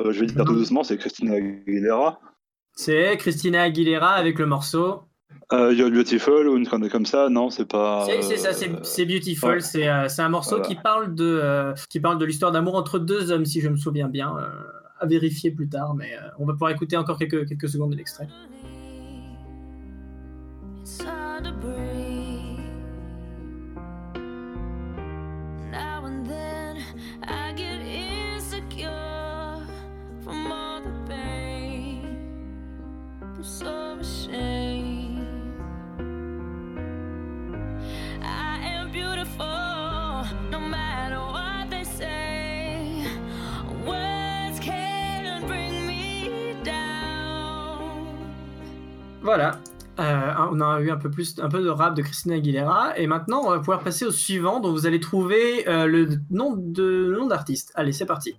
Euh, 0.00 0.12
je 0.12 0.20
vais 0.20 0.26
dire 0.26 0.44
tout 0.44 0.54
doucement, 0.54 0.84
c'est 0.84 0.96
Christina 0.96 1.34
Aguilera. 1.34 2.20
C'est 2.76 3.16
Christina 3.16 3.62
Aguilera 3.62 4.10
avec 4.10 4.38
le 4.38 4.46
morceau. 4.46 5.02
Euh, 5.52 5.72
You're 5.72 5.90
Beautiful 5.90 6.46
ou 6.48 6.56
une 6.56 6.66
connerie 6.68 6.90
comme 6.90 7.06
ça, 7.06 7.28
non, 7.28 7.50
c'est 7.50 7.64
pas. 7.66 8.04
C'est 8.06 8.22
c'est 8.22 8.36
ça, 8.36 8.52
c'est 8.52 8.70
c'est 8.84 9.06
Beautiful. 9.06 9.54
ouais. 9.54 9.60
C'est 9.60 9.88
euh, 9.88 10.08
c'est 10.08 10.22
un 10.22 10.28
morceau 10.28 10.56
Voilà. 10.58 10.68
qui 10.68 10.74
parle 10.76 11.14
de 11.14 11.24
euh, 11.42 11.74
qui 11.90 12.00
parle 12.00 12.18
de 12.18 12.24
l'histoire 12.24 12.52
d'amour 12.52 12.74
entre 12.76 12.98
deux 12.98 13.32
hommes, 13.32 13.44
si 13.46 13.60
je 13.60 13.68
me 13.68 13.76
souviens 13.76 14.08
bien. 14.08 14.36
euh, 14.38 14.46
à 15.00 15.06
vérifier 15.06 15.52
plus 15.52 15.68
tard, 15.68 15.94
mais 15.94 16.12
euh, 16.16 16.26
on 16.40 16.44
va 16.44 16.54
pouvoir 16.54 16.72
écouter 16.72 16.96
encore 16.96 17.18
quelques, 17.20 17.46
quelques 17.48 17.68
secondes 17.68 17.92
de 17.92 17.96
l'extrait. 17.96 18.26
On 50.58 50.60
a 50.60 50.80
eu 50.80 50.90
un 50.90 50.96
peu 50.96 51.10
plus, 51.10 51.38
un 51.40 51.48
peu 51.48 51.62
de 51.62 51.68
rap 51.68 51.94
de 51.94 52.02
Christina 52.02 52.36
Aguilera, 52.36 52.98
et 52.98 53.06
maintenant 53.06 53.42
on 53.44 53.50
va 53.50 53.58
pouvoir 53.58 53.80
passer 53.80 54.04
au 54.04 54.10
suivant, 54.10 54.60
dont 54.60 54.72
vous 54.72 54.86
allez 54.86 55.00
trouver 55.00 55.68
euh, 55.68 55.86
le 55.86 56.08
nom 56.30 56.54
de 56.56 57.14
nom 57.16 57.26
d'artiste. 57.26 57.72
Allez, 57.74 57.92
c'est 57.92 58.06
parti. 58.06 58.34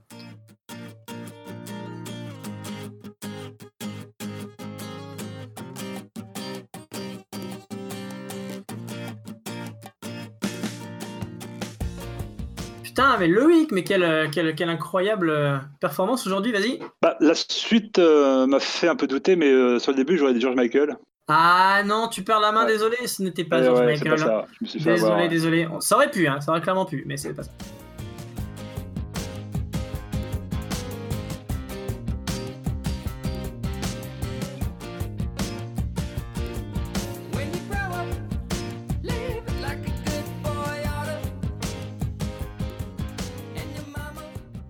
Putain, 12.83 13.17
mais 13.17 13.27
Loïc, 13.27 13.71
mais 13.71 13.83
quelle, 13.83 14.03
euh, 14.03 14.27
quelle, 14.29 14.55
quelle 14.55 14.69
incroyable 14.69 15.29
euh, 15.29 15.57
performance 15.79 16.27
aujourd'hui, 16.27 16.51
vas-y. 16.51 16.79
Bah, 17.01 17.15
la 17.21 17.33
suite 17.33 17.97
m'a 17.99 18.59
fait 18.59 18.89
un 18.89 18.95
peu 18.95 19.07
douter, 19.07 19.35
mais 19.35 19.79
sur 19.79 19.91
le 19.91 19.97
début, 19.97 20.17
j'aurais 20.17 20.33
dit 20.33 20.41
George 20.41 20.55
Michael. 20.55 20.97
Ah 21.31 21.83
non, 21.85 22.07
tu 22.07 22.23
perds 22.23 22.39
la 22.39 22.51
main, 22.51 22.65
désolé, 22.65 22.97
ce 23.05 23.21
n'était 23.21 23.43
pas 23.43 23.59
Ouais, 23.59 23.63
George 23.65 23.79
ouais, 23.81 23.85
Michael. 23.85 24.09
pas 24.11 24.17
ça, 24.17 24.45
je 24.51 24.57
me 24.65 24.67
suis 24.67 24.79
fait 24.79 24.93
désolé, 24.93 25.11
avoir. 25.13 25.29
désolé. 25.29 25.67
Ça 25.79 25.95
aurait 25.95 26.09
pu, 26.09 26.27
hein, 26.27 26.41
ça 26.41 26.51
aurait 26.51 26.61
clairement 26.61 26.85
pu, 26.85 27.03
mais 27.05 27.17
c'est 27.17 27.33
pas 27.33 27.43
ça. 27.43 27.51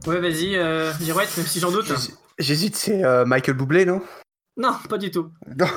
Ouais, 0.07 0.20
vas-y, 0.20 0.55
euh, 0.55 0.91
Girouette, 0.99 1.36
même 1.38 1.45
si 1.45 1.60
j'en 1.60 1.72
doute. 1.72 1.91
J'hésite, 2.39 2.76
c'est 2.76 3.03
euh, 3.03 3.26
Michael 3.26 3.55
Bublé, 3.55 3.86
non? 3.86 4.01
Non, 4.57 4.74
pas 4.89 4.97
du 4.97 5.12
tout. 5.12 5.32
Non. 5.57 5.68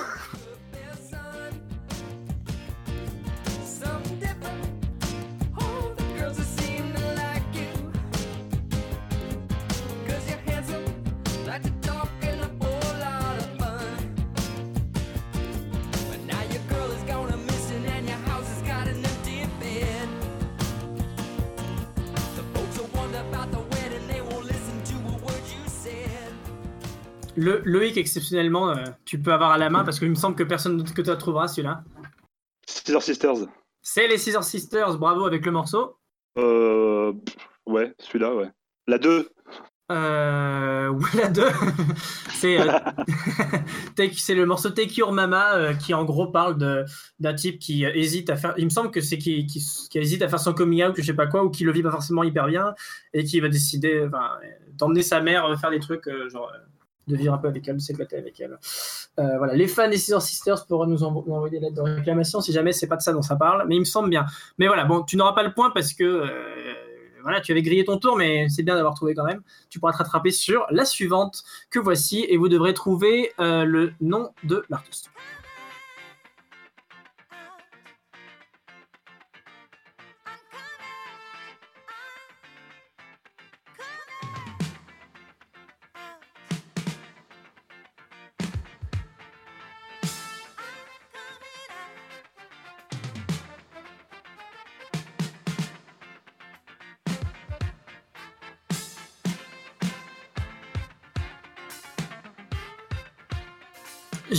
Le, 27.36 27.62
Loïc, 27.64 27.96
exceptionnellement, 27.96 28.70
euh, 28.70 28.84
tu 29.04 29.18
peux 29.18 29.32
avoir 29.32 29.52
à 29.52 29.58
la 29.58 29.70
main 29.70 29.84
parce 29.84 29.98
qu'il 29.98 30.10
me 30.10 30.14
semble 30.14 30.36
que 30.36 30.42
personne 30.42 30.76
d'autre 30.76 30.94
que 30.94 31.02
toi 31.02 31.16
trouvera 31.16 31.48
celui-là. 31.48 31.82
Scissor 32.66 33.02
Sisters. 33.02 33.48
C'est 33.80 34.06
les 34.06 34.18
Scissor 34.18 34.44
Sisters, 34.44 34.98
bravo 34.98 35.24
avec 35.24 35.44
le 35.46 35.52
morceau. 35.52 35.96
Euh, 36.38 37.12
ouais, 37.66 37.94
celui-là, 37.98 38.34
ouais. 38.34 38.50
La 38.86 38.98
2. 38.98 39.28
Euh, 39.90 40.88
oui, 40.88 41.08
la 41.14 41.28
2. 41.28 41.42
c'est 42.34 42.60
euh, 42.60 42.64
le 44.34 44.44
morceau 44.44 44.70
Take 44.70 44.94
Your 44.94 45.12
Mama 45.12 45.54
euh, 45.54 45.74
qui 45.74 45.92
en 45.92 46.04
gros 46.04 46.28
parle 46.28 46.56
d'un 47.18 47.34
type 47.34 47.58
qui 47.58 47.84
euh, 47.84 47.92
hésite 47.94 48.30
à 48.30 48.36
faire. 48.36 48.54
Il 48.56 48.64
me 48.64 48.70
semble 48.70 48.90
que 48.90 49.00
c'est 49.00 49.18
qui, 49.18 49.46
qui, 49.46 49.62
qui 49.90 49.98
hésite 49.98 50.22
à 50.22 50.28
faire 50.28 50.40
son 50.40 50.54
coming 50.54 50.84
out, 50.84 50.96
ou 50.96 51.00
je 51.00 51.06
sais 51.06 51.14
pas 51.14 51.26
quoi, 51.26 51.44
ou 51.44 51.50
qui 51.50 51.64
le 51.64 51.72
vit 51.72 51.82
pas 51.82 51.90
forcément 51.90 52.22
hyper 52.22 52.46
bien 52.46 52.74
et 53.12 53.24
qui 53.24 53.40
va 53.40 53.48
décider 53.48 54.08
d'emmener 54.78 55.02
sa 55.02 55.20
mère 55.20 55.58
faire 55.60 55.70
des 55.70 55.80
trucs 55.80 56.08
genre. 56.30 56.52
De 57.09 57.16
vivre 57.16 57.34
un 57.34 57.38
peu 57.38 57.48
avec 57.48 57.66
elle, 57.68 57.76
de 57.76 57.80
s'éclater 57.80 58.16
avec 58.16 58.40
elle. 58.40 58.59
Euh, 59.18 59.38
voilà, 59.38 59.55
les 59.55 59.66
fans 59.66 59.88
des 59.88 59.96
Scissor 59.96 60.22
Sisters 60.22 60.66
pourront 60.66 60.86
nous 60.86 61.03
envoyer 61.03 61.59
des 61.59 61.61
lettres 61.61 61.82
de 61.82 61.82
réclamation 61.82 62.40
si 62.40 62.53
jamais 62.53 62.72
c'est 62.72 62.86
pas 62.86 62.96
de 62.96 63.03
ça 63.03 63.12
dont 63.12 63.22
ça 63.22 63.36
parle, 63.36 63.66
mais 63.68 63.76
il 63.76 63.80
me 63.80 63.84
semble 63.84 64.09
bien. 64.09 64.26
Mais 64.59 64.66
voilà, 64.66 64.84
bon, 64.84 65.03
tu 65.03 65.16
n'auras 65.16 65.32
pas 65.32 65.42
le 65.42 65.53
point 65.53 65.70
parce 65.70 65.92
que 65.92 66.05
euh, 66.05 66.26
voilà, 67.22 67.40
tu 67.40 67.53
avais 67.53 67.62
grillé 67.62 67.84
ton 67.84 67.98
tour, 67.98 68.16
mais 68.16 68.48
c'est 68.48 68.62
bien 68.62 68.74
d'avoir 68.74 68.94
trouvé 68.94 69.14
quand 69.14 69.24
même. 69.24 69.42
Tu 69.70 69.78
pourras 69.78 69.92
te 69.92 69.98
rattraper 69.98 70.30
sur 70.30 70.66
la 70.70 70.84
suivante 70.84 71.44
que 71.70 71.78
voici 71.78 72.24
et 72.28 72.36
vous 72.36 72.48
devrez 72.48 72.74
trouver 72.74 73.32
euh, 73.40 73.64
le 73.64 73.92
nom 74.00 74.30
de 74.44 74.64
l'artiste. 74.70 75.11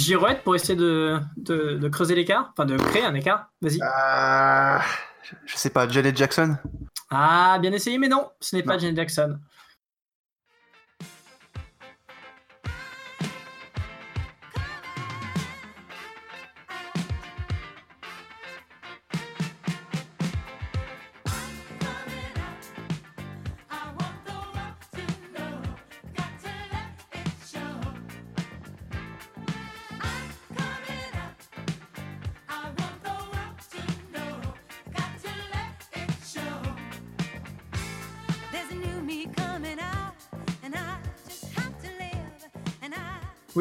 Girouette 0.03 0.43
pour 0.43 0.55
essayer 0.55 0.75
de, 0.75 1.19
de- 1.37 1.77
de 1.77 1.87
creuser 1.89 2.15
l'écart, 2.15 2.49
enfin 2.51 2.65
de 2.65 2.77
créer 2.77 3.03
un 3.05 3.13
écart? 3.15 3.49
Vas-y. 3.61 3.79
Euh, 3.81 4.79
je- 5.23 5.35
je 5.45 5.57
sais 5.57 5.69
pas, 5.69 5.87
Janet 5.87 6.15
Jackson? 6.17 6.57
Ah, 7.09 7.57
bien 7.61 7.71
essayé, 7.71 7.97
mais 7.97 8.07
non, 8.07 8.29
ce 8.39 8.55
n'est 8.55 8.63
pas 8.63 8.77
Janet 8.77 8.95
Jackson. 8.95 9.37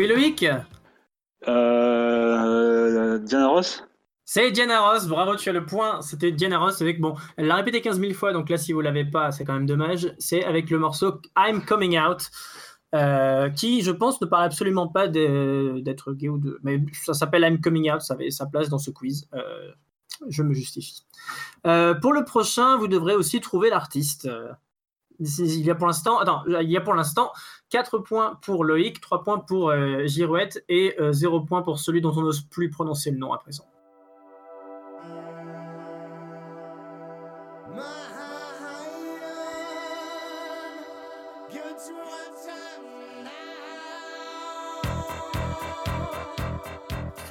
Oui, 0.03 0.09
Loïc? 0.09 0.45
Euh, 1.47 3.19
Diana 3.19 3.47
Ross? 3.47 3.85
C'est 4.25 4.51
Diana 4.51 4.81
Ross, 4.81 5.07
bravo, 5.07 5.37
tu 5.37 5.49
as 5.49 5.53
le 5.53 5.65
point. 5.65 6.03
C'était 6.03 6.33
Diana 6.33 6.59
Ross 6.59 6.83
avec, 6.83 7.01
bon, 7.01 7.15
elle 7.37 7.47
l'a 7.47 7.55
répété 7.55 7.81
15 7.81 8.01
000 8.01 8.13
fois, 8.13 8.33
donc 8.33 8.51
là, 8.51 8.59
si 8.59 8.73
vous 8.73 8.81
l'avez 8.81 9.05
pas, 9.05 9.31
c'est 9.31 9.45
quand 9.45 9.53
même 9.53 9.65
dommage. 9.65 10.13
C'est 10.19 10.43
avec 10.43 10.71
le 10.71 10.81
morceau 10.81 11.21
I'm 11.39 11.65
Coming 11.65 12.01
Out, 12.01 12.31
euh, 12.97 13.49
qui, 13.51 13.83
je 13.83 13.93
pense, 13.93 14.21
ne 14.21 14.27
parle 14.27 14.43
absolument 14.43 14.89
pas 14.89 15.07
d'être 15.07 16.15
gay 16.15 16.29
ou 16.29 16.39
de. 16.39 16.59
Mais 16.65 16.81
ça 16.95 17.15
s'appelle 17.15 17.45
I'm 17.45 17.61
Coming 17.61 17.93
Out, 17.93 18.01
ça 18.01 18.15
avait 18.15 18.33
sa 18.33 18.47
place 18.47 18.69
dans 18.69 18.79
ce 18.79 18.91
quiz. 18.91 19.29
Euh, 19.35 19.71
je 20.29 20.43
me 20.43 20.53
justifie. 20.53 21.07
Euh, 21.65 21.95
pour 21.95 22.13
le 22.13 22.25
prochain, 22.25 22.77
vous 22.77 22.89
devrez 22.89 23.15
aussi 23.15 23.41
trouver 23.41 23.71
l'artiste. 23.71 24.29
Euh, 25.23 25.45
Il 25.45 25.65
y 25.65 25.71
a 25.71 25.75
pour 25.75 25.87
l'instant, 25.87 26.19
attends, 26.19 26.43
il 26.47 26.71
y 26.71 26.77
a 26.77 26.81
pour 26.81 26.95
l'instant 26.95 27.33
4 27.71 27.99
points 27.99 28.39
pour 28.43 28.65
Loïc, 28.65 29.01
3 29.01 29.23
points 29.23 29.39
pour 29.39 29.71
euh, 29.71 30.07
Girouette 30.07 30.65
et 30.69 30.97
0 30.99 31.41
points 31.43 31.63
pour 31.63 31.79
celui 31.79 32.01
dont 32.01 32.13
on 32.17 32.23
n'ose 32.23 32.43
plus 32.43 32.71
prononcer 32.71 33.11
le 33.11 33.19
nom 33.19 33.33
à 33.33 33.39
présent. 33.39 33.65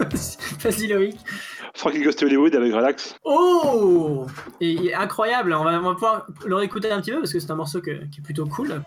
Vas-y 0.59 0.87
Loïc. 0.87 1.19
Frankie 1.81 2.03
Goes 2.03 2.13
to 2.13 2.27
Hollywood 2.27 2.55
avec 2.55 2.71
Relax. 2.71 3.15
Oh 3.23 4.27
et, 4.59 4.93
incroyable, 4.93 5.51
on 5.51 5.63
va, 5.63 5.79
on 5.79 5.81
va 5.81 5.93
pouvoir 5.95 6.27
le 6.45 6.55
réécouter 6.55 6.91
un 6.91 7.01
petit 7.01 7.09
peu 7.09 7.17
parce 7.17 7.33
que 7.33 7.39
c'est 7.39 7.49
un 7.49 7.55
morceau 7.55 7.81
qui 7.81 7.89
est 7.89 8.23
plutôt 8.23 8.45
cool. 8.45 8.83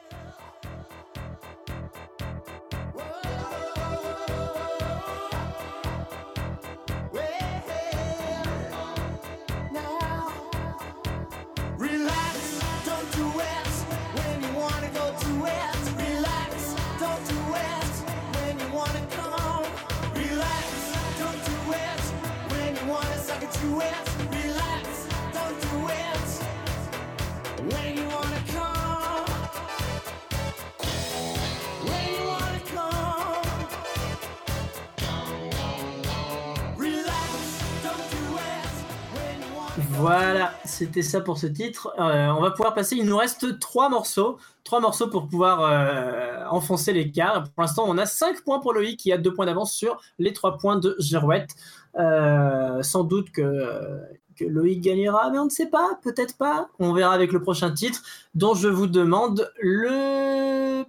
Ça 41.02 41.20
pour 41.20 41.38
ce 41.38 41.46
titre. 41.46 41.92
Euh, 41.98 42.28
on 42.28 42.40
va 42.40 42.50
pouvoir 42.50 42.74
passer, 42.74 42.96
il 42.96 43.04
nous 43.06 43.16
reste 43.16 43.58
trois 43.58 43.88
morceaux. 43.88 44.38
Trois 44.62 44.80
morceaux 44.80 45.08
pour 45.08 45.28
pouvoir 45.28 45.60
euh, 45.60 46.46
enfoncer 46.50 46.92
l'écart. 46.92 47.44
Pour 47.54 47.62
l'instant, 47.62 47.84
on 47.86 47.98
a 47.98 48.06
5 48.06 48.42
points 48.44 48.60
pour 48.60 48.72
Loïc 48.72 48.98
qui 48.98 49.12
a 49.12 49.18
2 49.18 49.34
points 49.34 49.46
d'avance 49.46 49.72
sur 49.72 50.00
les 50.18 50.32
3 50.32 50.58
points 50.58 50.76
de 50.76 50.96
Girouette. 50.98 51.50
Euh, 51.98 52.82
sans 52.82 53.04
doute 53.04 53.30
que, 53.30 54.00
que 54.36 54.44
Loïc 54.44 54.80
gagnera, 54.80 55.30
mais 55.30 55.38
on 55.38 55.46
ne 55.46 55.50
sait 55.50 55.68
pas, 55.68 55.98
peut-être 56.02 56.36
pas. 56.36 56.68
On 56.78 56.92
verra 56.92 57.12
avec 57.12 57.32
le 57.32 57.42
prochain 57.42 57.72
titre 57.72 58.00
dont 58.34 58.54
je 58.54 58.68
vous 58.68 58.86
demande 58.86 59.50
le, 59.60 60.84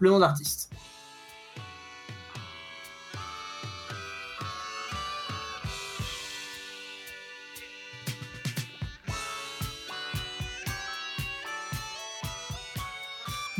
le 0.00 0.10
nom 0.10 0.18
d'artiste. 0.18 0.72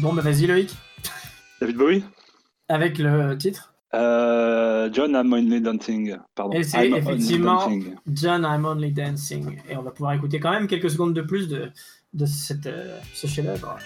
Bon, 0.05 0.13
bah 0.13 0.21
vas-y 0.21 0.47
Loïc, 0.47 0.69
David 1.63 1.77
Bowie 1.79 2.05
avec 2.69 2.99
le 2.99 3.39
titre. 3.39 3.73
Euh, 3.95 4.91
John 4.93 5.13
I'm 5.13 5.33
Only 5.33 5.63
Dancing. 5.63 6.19
Pardon. 6.35 6.55
Et 6.55 6.63
c'est 6.63 6.91
effectivement 6.91 7.55
Dancing. 7.55 7.95
John 8.13 8.43
I'm 8.43 8.67
Only 8.67 8.93
Dancing. 8.93 9.59
Et 9.67 9.75
on 9.79 9.83
va 9.83 9.93
pouvoir 9.93 10.13
écouter 10.13 10.39
quand 10.41 10.51
même 10.51 10.67
quelques 10.67 10.91
secondes 10.91 11.15
de 11.15 11.23
plus 11.23 11.49
de, 11.49 11.71
de 12.13 12.27
cette, 12.27 12.67
euh, 12.67 12.99
ce 13.15 13.27
chef-d'œuvre. 13.27 13.79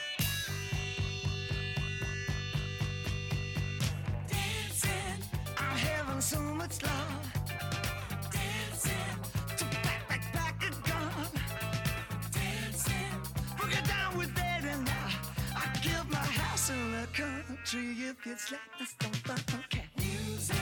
If 17.75 18.27
it's 18.27 18.51
like 18.51 18.61
this, 18.79 18.95
don't 18.99 19.15
fuck, 19.17 19.61
okay. 19.65 19.85
Music, 19.99 20.57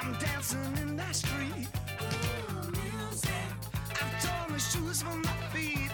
I'm 0.00 0.12
dancing 0.14 0.76
in 0.80 0.96
that 0.96 1.14
street. 1.14 1.68
Ooh, 2.00 2.70
music, 2.70 3.30
I've 3.90 4.24
torn 4.24 4.52
the 4.52 4.58
shoes 4.58 5.02
from 5.02 5.20
my 5.20 5.32
feet. 5.52 5.90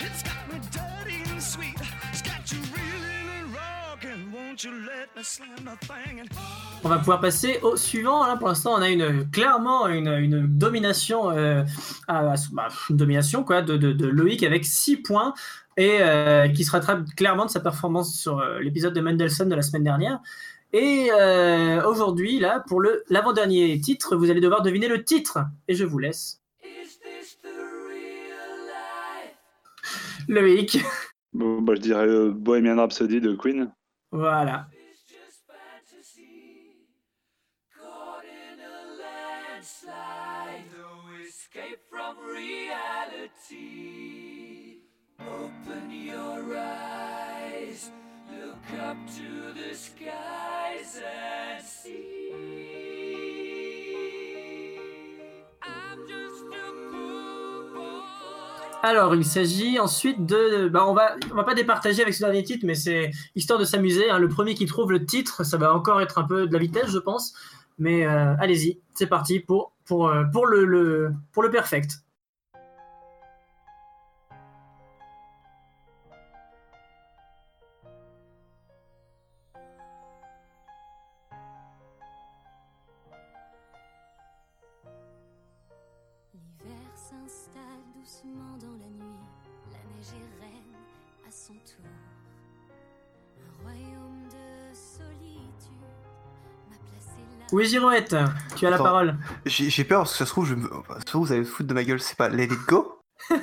It's 0.00 0.22
got 0.22 0.48
me 0.50 0.58
dirty 0.72 1.30
and 1.30 1.42
sweet. 1.42 1.89
On 6.84 6.88
va 6.88 6.98
pouvoir 6.98 7.20
passer 7.20 7.58
au 7.62 7.76
suivant. 7.76 8.26
Là, 8.26 8.36
pour 8.36 8.48
l'instant, 8.48 8.72
on 8.76 8.82
a 8.82 8.88
une, 8.88 9.28
clairement 9.30 9.86
une, 9.88 10.08
une 10.08 10.46
domination, 10.46 11.30
euh, 11.30 11.62
à- 12.08 12.34
bah, 12.52 12.68
une 12.88 12.96
domination 12.96 13.44
quoi, 13.44 13.62
de, 13.62 13.76
de- 13.76 13.92
de 13.92 14.06
Loïc 14.06 14.42
avec 14.42 14.64
6 14.64 14.98
points 14.98 15.34
et 15.76 15.98
euh, 16.00 16.48
qui 16.48 16.64
se 16.64 16.70
rattrape 16.72 17.04
clairement 17.16 17.46
de 17.46 17.50
sa 17.50 17.60
performance 17.60 18.14
sur 18.18 18.38
euh, 18.40 18.58
l'épisode 18.60 18.94
de 18.94 19.00
Mendelssohn 19.00 19.48
de 19.48 19.54
la 19.54 19.62
semaine 19.62 19.84
dernière. 19.84 20.20
Et 20.72 21.10
euh, 21.12 21.82
aujourd'hui, 21.88 22.38
là, 22.38 22.62
pour 22.68 22.80
le 22.80 23.02
l'avant-dernier 23.10 23.80
titre, 23.80 24.14
vous 24.16 24.30
allez 24.30 24.40
devoir 24.40 24.62
deviner 24.62 24.86
le 24.88 25.02
titre. 25.04 25.38
Et 25.68 25.74
je 25.74 25.84
vous 25.84 25.98
laisse. 25.98 26.40
Loïc. 30.28 30.78
Bon, 31.32 31.60
bah, 31.62 31.74
je 31.76 31.80
dirais 31.80 32.06
euh, 32.06 32.30
Bohemian 32.30 32.76
Rhapsody 32.76 33.20
de 33.20 33.34
Queen. 33.34 33.70
Voilà. 34.12 34.68
no 40.76 41.16
escape 41.24 41.78
from 41.88 42.16
reality. 42.26 43.50
Open 45.20 45.90
your 45.90 46.56
eyes, 46.56 47.90
look 48.30 48.80
up 48.80 48.96
to 49.16 49.52
the 49.52 49.74
skies 49.74 51.00
and 51.04 51.62
see. 51.64 52.59
Alors, 58.82 59.14
il 59.14 59.24
s'agit 59.24 59.78
ensuite 59.78 60.24
de. 60.24 60.68
Bah, 60.68 60.86
on 60.86 60.94
va, 60.94 61.16
on 61.30 61.34
va 61.34 61.44
pas 61.44 61.54
départager 61.54 62.02
avec 62.02 62.14
ce 62.14 62.20
dernier 62.20 62.42
titre, 62.42 62.64
mais 62.66 62.74
c'est 62.74 63.10
histoire 63.34 63.58
de 63.58 63.64
s'amuser. 63.64 64.10
hein. 64.10 64.18
Le 64.18 64.28
premier 64.28 64.54
qui 64.54 64.64
trouve 64.66 64.90
le 64.90 65.04
titre, 65.04 65.44
ça 65.44 65.58
va 65.58 65.74
encore 65.74 66.00
être 66.00 66.18
un 66.18 66.24
peu 66.24 66.46
de 66.46 66.52
la 66.52 66.58
vitesse, 66.58 66.88
je 66.90 66.98
pense. 66.98 67.34
Mais 67.78 68.06
euh, 68.06 68.34
allez-y, 68.38 68.78
c'est 68.94 69.06
parti 69.06 69.40
pour, 69.40 69.72
pour, 69.84 70.08
euh, 70.08 70.24
pour, 70.32 70.46
le, 70.46 70.64
le, 70.64 71.12
pour 71.32 71.42
le 71.42 71.50
perfect. 71.50 72.00
Oui, 97.52 97.66
Girouette, 97.66 98.14
tu 98.56 98.66
as 98.66 98.70
la 98.70 98.78
parole. 98.78 99.16
J'ai 99.46 99.84
peur 99.84 100.00
parce 100.00 100.12
que 100.12 100.18
ça 100.18 100.26
se 100.26 100.30
trouve, 100.30 100.46
je 100.46 100.54
me... 100.54 100.68
ça 100.88 101.00
se 101.00 101.04
trouve, 101.04 101.26
vous 101.26 101.32
allez 101.32 101.42
vous 101.42 101.48
foutre 101.50 101.68
de 101.68 101.74
ma 101.74 101.84
gueule. 101.84 102.00
C'est 102.00 102.16
pas 102.16 102.28
Let 102.28 102.44
It 102.44 102.66
Go 102.68 102.98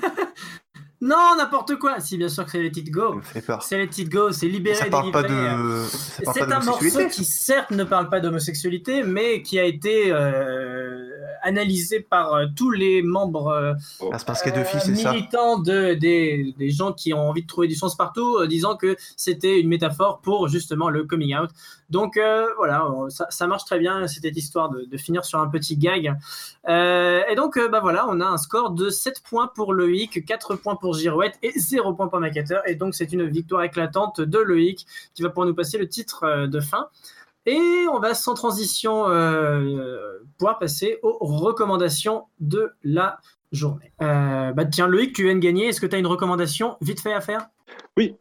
Non, 0.99 1.35
n'importe 1.37 1.75
quoi 1.77 1.99
Si, 1.99 2.17
bien 2.17 2.27
sûr 2.27 2.43
que 2.45 2.49
c'est 2.51 2.61
Let 2.63 2.71
It 2.75 2.89
Go. 2.89 3.21
C'est 3.61 3.77
Let 3.77 3.89
It 3.97 4.09
Go, 4.09 4.31
c'est 4.31 4.47
libéré, 4.47 4.75
Ça 4.75 4.85
parle 4.85 5.11
pas 5.11 5.21
de- 5.21 5.29
euh, 5.31 5.85
C'est 5.85 6.41
un 6.51 6.59
morceau 6.59 7.07
qui, 7.11 7.23
certes, 7.23 7.69
ne 7.69 7.83
parle 7.83 8.09
pas 8.09 8.19
d'homosexualité, 8.19 9.03
mais 9.03 9.43
qui 9.43 9.59
a 9.59 9.65
été 9.65 10.11
euh, 10.11 10.66
analysé 11.47 12.01
par 12.01 12.33
euh, 12.33 12.45
tous 12.55 12.71
les 12.71 13.01
membres 13.01 13.47
euh, 13.47 13.73
Ah, 14.11 14.19
c'est 14.19 14.27
parce 14.27 14.41
qu'il 14.41 14.51
y 14.51 14.55
a 14.55 14.59
deux 14.59 14.65
filles, 14.65 14.81
c'est 14.83 14.95
ça 14.95 15.11
militants 15.11 15.57
de, 15.57 15.93
des, 15.93 16.53
des 16.57 16.69
gens 16.69 16.91
qui 16.93 17.13
ont 17.13 17.29
envie 17.29 17.43
de 17.43 17.47
trouver 17.47 17.67
du 17.67 17.75
sens 17.75 17.95
partout, 17.95 18.37
euh, 18.37 18.47
disant 18.47 18.75
que 18.75 18.95
c'était 19.15 19.59
une 19.59 19.69
métaphore 19.69 20.19
pour 20.21 20.47
justement 20.47 20.89
le 20.89 21.05
coming 21.05 21.35
out. 21.35 21.49
Donc 21.89 22.17
euh, 22.17 22.47
voilà, 22.57 22.85
ça, 23.09 23.27
ça 23.29 23.47
marche 23.47 23.63
très 23.63 23.79
bien, 23.79 24.07
c'était 24.07 24.29
histoire 24.29 24.69
de, 24.69 24.83
de 24.83 24.97
finir 24.97 25.23
sur 25.23 25.39
un 25.39 25.47
petit 25.47 25.77
gag. 25.77 26.13
Euh, 26.67 27.21
et 27.29 27.35
donc 27.35 27.57
euh, 27.57 27.69
bah 27.69 27.79
voilà, 27.79 28.05
on 28.09 28.19
a 28.19 28.25
un 28.25 28.37
score 28.37 28.71
de 28.71 28.89
7 28.89 29.21
points 29.21 29.47
pour 29.47 29.73
Loïc, 29.73 30.25
4 30.25 30.55
points 30.55 30.75
pour 30.75 30.93
Girouette 30.93 31.37
et 31.43 31.51
0 31.55 31.93
points 31.93 32.07
pour 32.07 32.19
Macateur. 32.19 32.61
Et 32.67 32.75
donc 32.75 32.93
c'est 32.93 33.11
une 33.13 33.25
victoire 33.25 33.63
éclatante 33.63 34.19
de 34.19 34.39
Loïc 34.39 34.85
qui 35.13 35.23
va 35.23 35.29
pouvoir 35.29 35.47
nous 35.47 35.55
passer 35.55 35.77
le 35.77 35.87
titre 35.87 36.23
euh, 36.23 36.47
de 36.47 36.59
fin. 36.59 36.89
Et 37.47 37.85
on 37.91 37.99
va 37.99 38.13
sans 38.13 38.33
transition 38.33 39.09
euh, 39.09 40.19
pouvoir 40.37 40.59
passer 40.59 40.99
aux 41.01 41.25
recommandations 41.25 42.25
de 42.39 42.73
la 42.83 43.19
journée. 43.53 43.93
Euh, 44.01 44.51
bah 44.51 44.65
tiens 44.65 44.87
Loïc, 44.87 45.15
tu 45.15 45.23
viens 45.23 45.35
de 45.35 45.39
gagner. 45.39 45.67
Est-ce 45.67 45.79
que 45.79 45.85
tu 45.85 45.95
as 45.95 45.99
une 45.99 46.07
recommandation 46.07 46.77
vite 46.81 46.99
fait 46.99 47.13
à 47.13 47.21
faire? 47.21 47.47
Oui. 47.95 48.17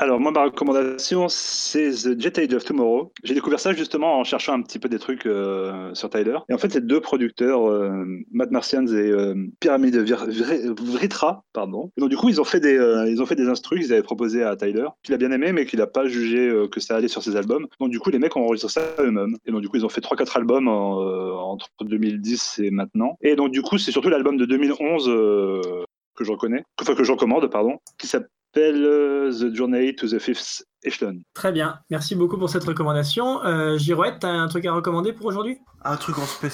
Alors, 0.00 0.20
moi, 0.20 0.30
ma 0.30 0.44
recommandation, 0.44 1.26
c'est 1.28 1.90
The 1.90 2.20
Jet 2.20 2.38
Age 2.38 2.54
of 2.54 2.64
Tomorrow. 2.64 3.12
J'ai 3.24 3.34
découvert 3.34 3.58
ça 3.58 3.72
justement 3.72 4.20
en 4.20 4.22
cherchant 4.22 4.52
un 4.52 4.62
petit 4.62 4.78
peu 4.78 4.88
des 4.88 5.00
trucs 5.00 5.26
euh, 5.26 5.92
sur 5.92 6.08
Tyler. 6.08 6.38
Et 6.48 6.54
en 6.54 6.58
fait, 6.58 6.70
c'est 6.70 6.86
deux 6.86 7.00
producteurs, 7.00 7.68
euh, 7.68 8.06
Matt 8.30 8.52
Martians 8.52 8.86
et 8.86 9.10
euh, 9.10 9.34
Pyramid 9.58 9.96
Vritra, 9.96 11.42
pardon. 11.52 11.90
Et 11.96 12.00
donc, 12.00 12.10
du 12.10 12.16
coup, 12.16 12.28
ils 12.28 12.40
ont 12.40 12.44
fait 12.44 12.60
des, 12.60 12.78
euh, 12.78 13.10
ils 13.10 13.20
ont 13.20 13.26
fait 13.26 13.34
des 13.34 13.48
instrus 13.48 13.80
qu'ils 13.80 13.92
avaient 13.92 14.04
proposés 14.04 14.44
à 14.44 14.54
Tyler, 14.54 14.86
qu'il 15.02 15.14
a 15.14 15.18
bien 15.18 15.32
aimé, 15.32 15.50
mais 15.50 15.66
qu'il 15.66 15.80
n'a 15.80 15.88
pas 15.88 16.06
jugé 16.06 16.48
euh, 16.48 16.68
que 16.68 16.78
ça 16.78 16.94
allait 16.94 17.08
sur 17.08 17.24
ses 17.24 17.34
albums. 17.34 17.66
Donc, 17.80 17.90
du 17.90 17.98
coup, 17.98 18.10
les 18.10 18.20
mecs 18.20 18.36
ont 18.36 18.44
enregistré 18.44 18.68
ça 18.68 18.82
eux-mêmes. 19.00 19.34
Et 19.46 19.50
donc, 19.50 19.62
du 19.62 19.68
coup, 19.68 19.78
ils 19.78 19.84
ont 19.84 19.88
fait 19.88 20.00
3-4 20.00 20.36
albums 20.36 20.68
en, 20.68 21.02
euh, 21.02 21.32
entre 21.32 21.70
2010 21.80 22.60
et 22.62 22.70
maintenant. 22.70 23.18
Et 23.20 23.34
donc, 23.34 23.50
du 23.50 23.62
coup, 23.62 23.78
c'est 23.78 23.90
surtout 23.90 24.10
l'album 24.10 24.36
de 24.36 24.44
2011 24.44 25.08
euh, 25.08 25.60
que 26.14 26.22
je 26.22 26.30
reconnais, 26.30 26.62
que 26.76 27.04
je 27.04 27.10
recommande, 27.10 27.50
pardon, 27.50 27.78
qui 27.98 28.06
s'appelle 28.06 28.28
The 28.54 29.54
Journey 29.54 29.94
to 29.96 30.08
the 30.08 30.18
Fifth 30.18 30.64
Echelon. 30.84 31.22
Très 31.34 31.52
bien, 31.52 31.80
merci 31.90 32.14
beaucoup 32.14 32.38
pour 32.38 32.50
cette 32.50 32.64
recommandation. 32.64 33.44
Euh, 33.44 33.76
Girouette, 33.78 34.20
t'as 34.20 34.28
un 34.28 34.48
truc 34.48 34.64
à 34.66 34.72
recommander 34.72 35.12
pour 35.12 35.26
aujourd'hui? 35.26 35.58
Un 35.84 35.96
truc 35.96 36.18
en 36.18 36.26
spéc 36.26 36.52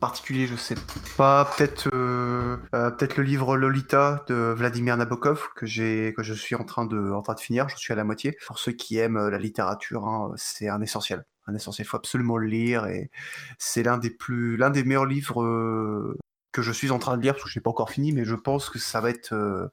particulier, 0.00 0.46
je 0.46 0.56
sais 0.56 0.74
pas. 1.16 1.44
Peut-être 1.56 1.88
euh, 1.94 2.56
euh, 2.74 2.90
peut-être 2.90 3.16
le 3.16 3.24
livre 3.24 3.56
Lolita 3.56 4.24
de 4.28 4.54
Vladimir 4.56 4.96
Nabokov 4.96 5.48
que 5.54 5.66
j'ai 5.66 6.12
que 6.16 6.22
je 6.22 6.34
suis 6.34 6.54
en 6.54 6.64
train 6.64 6.84
de 6.86 7.10
en 7.12 7.22
train 7.22 7.34
de 7.34 7.40
finir. 7.40 7.68
Je 7.68 7.76
suis 7.76 7.92
à 7.92 7.96
la 7.96 8.04
moitié. 8.04 8.36
Pour 8.46 8.58
ceux 8.58 8.72
qui 8.72 8.98
aiment 8.98 9.16
euh, 9.16 9.30
la 9.30 9.38
littérature, 9.38 10.06
hein, 10.06 10.32
c'est 10.36 10.68
un 10.68 10.80
essentiel. 10.80 11.24
Un 11.46 11.54
essentiel. 11.54 11.86
Il 11.86 11.88
faut 11.88 11.96
absolument 11.96 12.36
le 12.36 12.46
lire 12.46 12.86
et 12.86 13.10
c'est 13.58 13.82
l'un 13.82 13.98
des 13.98 14.10
plus 14.10 14.56
l'un 14.56 14.70
des 14.70 14.84
meilleurs 14.84 15.06
livres 15.06 15.42
euh, 15.42 16.16
que 16.54 16.62
je 16.62 16.70
suis 16.70 16.92
en 16.92 17.00
train 17.00 17.16
de 17.16 17.22
lire 17.22 17.34
parce 17.34 17.44
que 17.44 17.50
je 17.50 17.58
n'ai 17.58 17.62
pas 17.62 17.70
encore 17.70 17.90
fini, 17.90 18.12
mais 18.12 18.24
je 18.24 18.36
pense 18.36 18.70
que 18.70 18.78
ça 18.78 19.00
va 19.00 19.10
être 19.10 19.32
euh, 19.32 19.68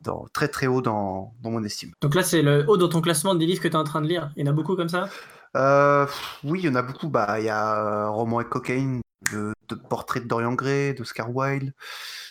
dans, 0.00 0.26
très 0.32 0.48
très 0.48 0.66
haut 0.66 0.80
dans, 0.80 1.34
dans 1.42 1.50
mon 1.50 1.62
estime. 1.62 1.92
Donc 2.00 2.14
là, 2.14 2.22
c'est 2.22 2.40
le 2.40 2.64
haut 2.66 2.78
dans 2.78 2.88
ton 2.88 3.02
classement 3.02 3.34
des 3.34 3.44
livres 3.44 3.60
que 3.60 3.68
tu 3.68 3.74
es 3.74 3.76
en 3.76 3.84
train 3.84 4.00
de 4.00 4.08
lire. 4.08 4.32
Il 4.36 4.46
y 4.46 4.48
en 4.48 4.50
a 4.50 4.54
beaucoup 4.54 4.74
comme 4.74 4.88
ça? 4.88 5.10
Euh, 5.56 6.06
oui, 6.42 6.60
il 6.62 6.64
y 6.64 6.68
en 6.70 6.74
a 6.74 6.82
beaucoup. 6.82 7.10
Bah, 7.10 7.38
il 7.38 7.44
y 7.44 7.50
a 7.50 7.76
euh, 7.76 8.10
Roman 8.10 8.40
et 8.40 8.46
Cocaine, 8.46 9.02
de, 9.30 9.52
de 9.68 9.74
Portrait 9.74 10.20
de 10.20 10.26
Dorian 10.26 10.54
Gray, 10.54 10.94
d'Oscar 10.94 11.28
Wilde, 11.34 11.74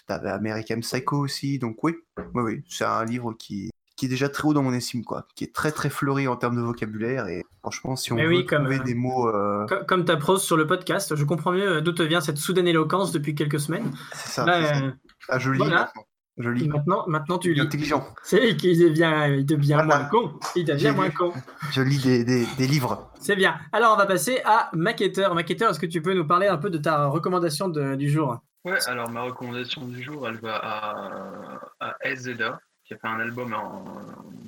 t'avais 0.07 0.31
American 0.31 0.79
Psycho 0.79 1.17
aussi. 1.17 1.59
Donc 1.59 1.83
oui, 1.83 1.93
oui, 2.33 2.43
oui, 2.43 2.63
c'est 2.67 2.85
un 2.85 3.05
livre 3.05 3.33
qui, 3.33 3.69
qui 4.01 4.07
est 4.07 4.09
déjà 4.09 4.29
très 4.29 4.47
haut 4.47 4.53
dans 4.55 4.63
mon 4.63 4.73
estime, 4.73 5.05
quoi. 5.05 5.27
Qui 5.35 5.43
est 5.43 5.53
très 5.53 5.71
très 5.71 5.91
fleuri 5.91 6.27
en 6.27 6.35
termes 6.35 6.55
de 6.55 6.61
vocabulaire 6.61 7.27
et 7.27 7.43
franchement, 7.61 7.95
si 7.95 8.11
on 8.11 8.15
Mais 8.15 8.23
veut 8.25 8.29
oui, 8.37 8.45
comme, 8.47 8.63
trouver 8.63 8.79
euh, 8.79 8.83
des 8.83 8.95
mots, 8.95 9.27
euh, 9.29 9.67
Co- 9.67 9.85
Comme 9.87 10.05
ta 10.05 10.17
prose 10.17 10.41
sur 10.43 10.57
le 10.57 10.65
podcast, 10.65 11.15
je 11.15 11.23
comprends 11.23 11.51
mieux 11.51 11.81
d'où 11.83 11.91
te 11.91 12.01
vient 12.01 12.19
cette 12.19 12.37
soudaine 12.39 12.67
éloquence 12.67 13.11
depuis 13.11 13.35
quelques 13.35 13.59
semaines. 13.59 13.91
c'est 14.13 14.29
ça. 14.29 14.45
Là, 14.47 14.57
euh, 14.81 14.91
Ah, 15.29 15.37
je 15.37 15.51
lis 15.51 15.59
voilà. 15.59 15.75
maintenant. 15.81 16.03
Je 16.37 16.49
lis. 16.49 16.67
Maintenant, 16.67 17.03
maintenant 17.07 17.37
tu 17.37 17.53
lis. 17.53 17.61
Intelligent. 17.61 18.07
C'est 18.23 18.57
qu'il 18.57 18.79
devient, 18.79 19.35
il 19.37 19.45
devient 19.45 19.73
Voilà. 19.73 19.99
moins 19.99 20.05
con. 20.09 20.39
Il 20.55 20.65
devient 20.65 20.93
moins 20.95 21.11
con. 21.11 21.31
Je 21.71 21.83
lis 21.83 21.99
des, 22.01 22.23
des, 22.23 22.47
des 22.57 22.65
livres. 22.67 23.11
C'est 23.19 23.35
bien. 23.35 23.55
Alors, 23.71 23.93
on 23.93 23.97
va 23.97 24.07
passer 24.07 24.39
à 24.45 24.71
Maquetteur. 24.73 25.35
Maquetteur, 25.35 25.69
est-ce 25.69 25.79
que 25.79 25.85
tu 25.85 26.01
peux 26.01 26.15
nous 26.15 26.25
parler 26.25 26.47
un 26.47 26.57
peu 26.57 26.71
de 26.71 26.79
ta 26.79 27.05
recommandation 27.05 27.69
de- 27.69 27.93
du 27.95 28.09
jour? 28.09 28.39
Ouais, 28.65 28.79
alors 28.87 29.09
ma 29.11 29.21
recommandation 29.23 29.85
du 29.87 30.01
jour, 30.01 30.27
elle 30.27 30.37
va 30.39 30.55
à, 30.55 31.59
à 31.79 31.95
SZA, 32.15 32.59
qui 32.91 32.95
a 32.95 32.97
fait 32.97 33.07
un 33.07 33.21
album 33.21 33.53
en- 33.53 33.85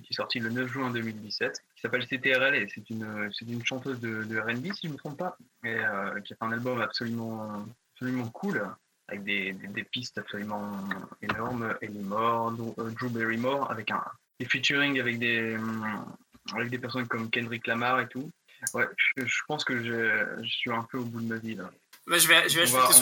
qui 0.04 0.12
est 0.12 0.16
sorti 0.16 0.40
le 0.40 0.50
9 0.50 0.68
juin 0.70 0.92
2017, 0.92 1.64
qui 1.76 1.82
s'appelle 1.82 2.06
CTRL, 2.06 2.56
et 2.56 2.68
c'est 2.74 2.90
une, 2.90 3.32
c'est 3.34 3.46
une 3.46 3.66
chanteuse 3.66 4.00
de, 4.02 4.24
de 4.26 4.38
RB, 4.40 4.74
si 4.74 4.82
je 4.84 4.88
ne 4.88 4.94
me 4.94 4.98
trompe 4.98 5.18
pas, 5.18 5.38
et 5.64 5.78
euh, 5.78 6.20
qui 6.22 6.34
a 6.34 6.36
fait 6.36 6.44
un 6.44 6.52
album 6.52 6.82
absolument, 6.82 7.66
absolument 7.96 8.28
cool, 8.32 8.68
avec 9.08 9.24
des, 9.24 9.54
des, 9.54 9.68
des 9.68 9.84
pistes 9.86 10.18
absolument 10.18 10.70
énormes, 11.22 11.74
Ellie 11.82 12.00
Moore, 12.04 12.52
Drew 12.52 12.74
euh, 12.80 12.92
Drew 13.00 13.10
Barrymore, 13.10 13.72
avec 13.72 13.92
un, 13.92 14.04
des 14.42 14.46
featuring 14.46 15.00
avec 15.00 15.20
des, 15.20 15.56
hum, 15.56 16.06
avec 16.54 16.70
des 16.70 16.80
personnes 16.80 17.08
comme 17.08 17.30
Kendrick 17.30 17.66
Lamar 17.68 18.02
et 18.02 18.08
tout. 18.10 18.30
Ouais, 18.74 18.88
je, 19.18 19.26
je 19.26 19.42
pense 19.48 19.64
que 19.64 19.78
je, 19.82 20.42
je 20.44 20.50
suis 20.50 20.72
un 20.72 20.84
peu 20.92 20.98
au 20.98 21.06
bout 21.06 21.22
de 21.22 21.28
ma 21.28 21.38
vie 21.38 21.56
là. 21.56 21.70
Bah, 22.08 22.18
je 22.18 22.28
vais, 22.28 22.50
je 22.50 22.60
vais 22.60 22.66
va- 22.66 22.88
tes 22.88 22.94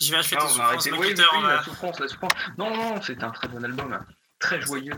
Je 0.00 0.10
vais 0.10 0.18
achever 0.18 0.36
Ah, 0.38 0.44
tes 0.44 0.44
on 0.44 0.48
va 0.48 0.52
souffrances, 0.52 0.86
arrêter. 0.86 0.90
Oui, 0.92 0.98
oui, 1.00 1.04
Maquetteur. 1.08 1.28
oui, 1.32 1.38
on 1.38 1.46
va- 1.46 1.54
la 1.56 1.62
souffrance, 1.62 2.00
la 2.00 2.08
souffrance. 2.08 2.32
Non, 2.58 2.76
non, 2.76 3.00
c'est 3.02 3.22
un 3.22 3.30
très 3.30 3.48
bon 3.48 3.64
album, 3.64 3.92
hein. 3.92 4.00
très 4.38 4.60
joyeux. 4.60 4.92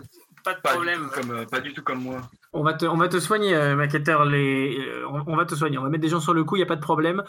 Pas 0.44 0.54
de 0.54 0.60
Pas 0.60 0.70
problème. 0.72 1.02
Du 1.02 1.08
tout 1.08 1.20
comme, 1.20 1.30
euh, 1.32 1.44
pas 1.46 1.60
du 1.60 1.74
tout 1.74 1.82
comme 1.82 2.02
moi. 2.02 2.20
On 2.52 2.62
va 2.62 2.72
te, 2.72 2.86
on 2.86 2.96
va 2.96 3.08
te 3.08 3.18
soigner, 3.20 3.54
euh, 3.54 3.74
Maquetteur. 3.76 4.24
Les, 4.24 4.78
euh, 4.78 5.04
on, 5.10 5.22
on 5.32 5.36
va 5.36 5.44
te 5.44 5.54
soigner. 5.54 5.76
On 5.78 5.82
va 5.82 5.88
mettre 5.90 6.00
des 6.02 6.08
gens 6.08 6.20
sur 6.20 6.32
le 6.32 6.44
coup, 6.44 6.56
il 6.56 6.60
n'y 6.60 6.62
a 6.62 6.66
pas 6.66 6.76
de 6.76 6.80
problème. 6.80 7.22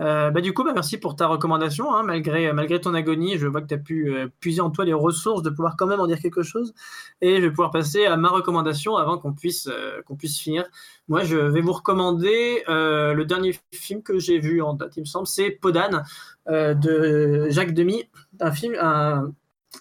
Euh, 0.00 0.30
bah, 0.30 0.40
du 0.40 0.52
coup, 0.52 0.62
bah, 0.64 0.72
merci 0.74 0.98
pour 0.98 1.16
ta 1.16 1.26
recommandation. 1.28 1.94
hein, 1.94 2.02
malgré, 2.02 2.52
malgré 2.52 2.80
ton 2.80 2.92
agonie, 2.92 3.38
je 3.38 3.46
vois 3.46 3.62
que 3.62 3.68
tu 3.68 3.74
as 3.74 3.78
pu 3.78 4.12
euh, 4.14 4.28
puiser 4.40 4.60
en 4.60 4.70
toi 4.70 4.84
les 4.84 4.92
ressources 4.92 5.42
de 5.42 5.48
pouvoir 5.50 5.76
quand 5.76 5.86
même 5.86 6.00
en 6.00 6.06
dire 6.08 6.18
quelque 6.20 6.42
chose. 6.42 6.74
Et 7.20 7.36
je 7.36 7.42
vais 7.42 7.50
pouvoir 7.50 7.70
passer 7.70 8.04
à 8.04 8.16
ma 8.16 8.28
recommandation 8.28 8.96
avant 8.96 9.16
qu'on 9.16 9.32
puisse, 9.32 9.68
euh, 9.68 10.02
qu'on 10.02 10.16
puisse 10.16 10.38
finir. 10.38 10.64
Moi, 11.08 11.22
je 11.22 11.36
vais 11.36 11.60
vous 11.60 11.72
recommander 11.72 12.64
euh, 12.68 13.14
le 13.14 13.24
dernier 13.24 13.58
film 13.72 14.02
que 14.02 14.18
j'ai 14.18 14.38
vu 14.40 14.60
en 14.60 14.74
date, 14.74 14.96
il 14.96 15.00
me 15.00 15.06
semble, 15.06 15.26
c'est 15.28 15.50
Podane 15.50 16.04
de 16.48 17.46
Jacques 17.50 17.74
Demy. 17.74 18.04
Un 18.40 18.52
film, 18.52 18.76
un, 18.80 19.34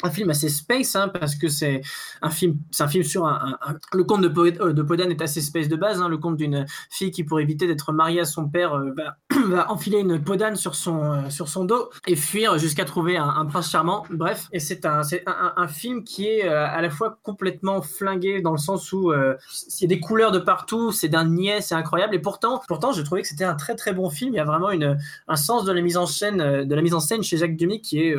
un 0.04 0.10
film 0.10 0.30
assez 0.30 0.50
space 0.50 0.96
hein, 0.96 1.10
parce 1.10 1.36
que 1.36 1.48
c'est 1.48 1.82
un 2.22 2.30
film 2.30 2.58
c'est 2.72 2.84
un 2.84 2.88
film 2.88 3.04
sur 3.04 3.26
un, 3.26 3.58
le 3.94 4.04
conte 4.04 4.22
de, 4.22 4.28
Po- 4.28 4.46
euh, 4.46 4.74
de 4.74 4.82
Podane 4.82 5.12
est 5.12 5.22
assez 5.22 5.42
space 5.42 5.68
de 5.68 5.76
base 5.76 6.02
hein, 6.02 6.10
le 6.10 6.18
conte 6.18 6.38
d'une 6.38 6.66
fille 6.90 7.12
qui 7.12 7.24
pour 7.24 7.40
éviter 7.40 7.68
d'être 7.68 7.92
mariée 7.94 8.22
à 8.22 8.26
son 8.26 8.48
père 8.48 8.74
euh, 8.76 8.94
va, 8.96 9.70
enfiler 9.72 10.00
une 10.00 10.22
podane 10.22 10.56
sur 10.56 10.76
son 10.76 11.04
euh, 11.04 11.30
sur 11.30 11.48
son 11.48 11.66
dos 11.66 11.90
et 12.08 12.16
fuir 12.16 12.58
jusqu'à 12.58 12.86
trouver 12.86 13.18
un, 13.18 13.46
prince 13.46 13.70
charmant. 13.70 14.06
Bref 14.10 14.48
et 14.52 14.60
c'est 14.60 14.86
un 14.86 15.04
c'est 15.04 15.24
un, 15.28 15.68
film 15.68 16.04
qui 16.04 16.28
est 16.28 16.48
à 16.48 16.82
la 16.82 16.90
fois 16.90 17.18
complètement 17.24 17.82
flingué 17.82 18.42
dans 18.42 18.52
le 18.52 18.58
sens 18.58 18.92
où 18.92 19.12
il 19.14 19.82
y 19.82 19.86
a 19.86 19.88
des 19.88 20.00
couleurs 20.00 20.32
de 20.32 20.40
partout 20.40 20.92
c'est 20.92 21.08
d'un 21.08 21.26
niais 21.26 21.62
c'est 21.62 21.76
incroyable. 21.76 22.16
Et 22.16 22.20
pourtant 22.20 22.62
pourtant 22.68 22.92
je 22.92 23.02
trouvais 23.02 23.22
que 23.22 23.28
c'était 23.28 23.44
un 23.44 23.56
très 23.56 23.76
très 23.76 23.94
bon 23.94 24.10
film. 24.10 24.34
Il 24.34 24.38
y 24.38 24.40
a 24.40 24.46
vraiment 24.46 24.72
une 24.72 24.98
un 25.28 25.36
sens 25.36 25.66
de 25.66 25.72
la 25.72 25.82
mise 25.82 25.98
en 25.98 26.06
scène 26.06 26.66
de 26.66 26.76
la 26.76 26.82
mise 26.82 26.94
en 26.94 27.00
scène 27.00 27.24
chez 27.24 27.38
Jacques 27.38 27.58
Demy 27.58 27.82
qui 27.82 28.02
est 28.02 28.16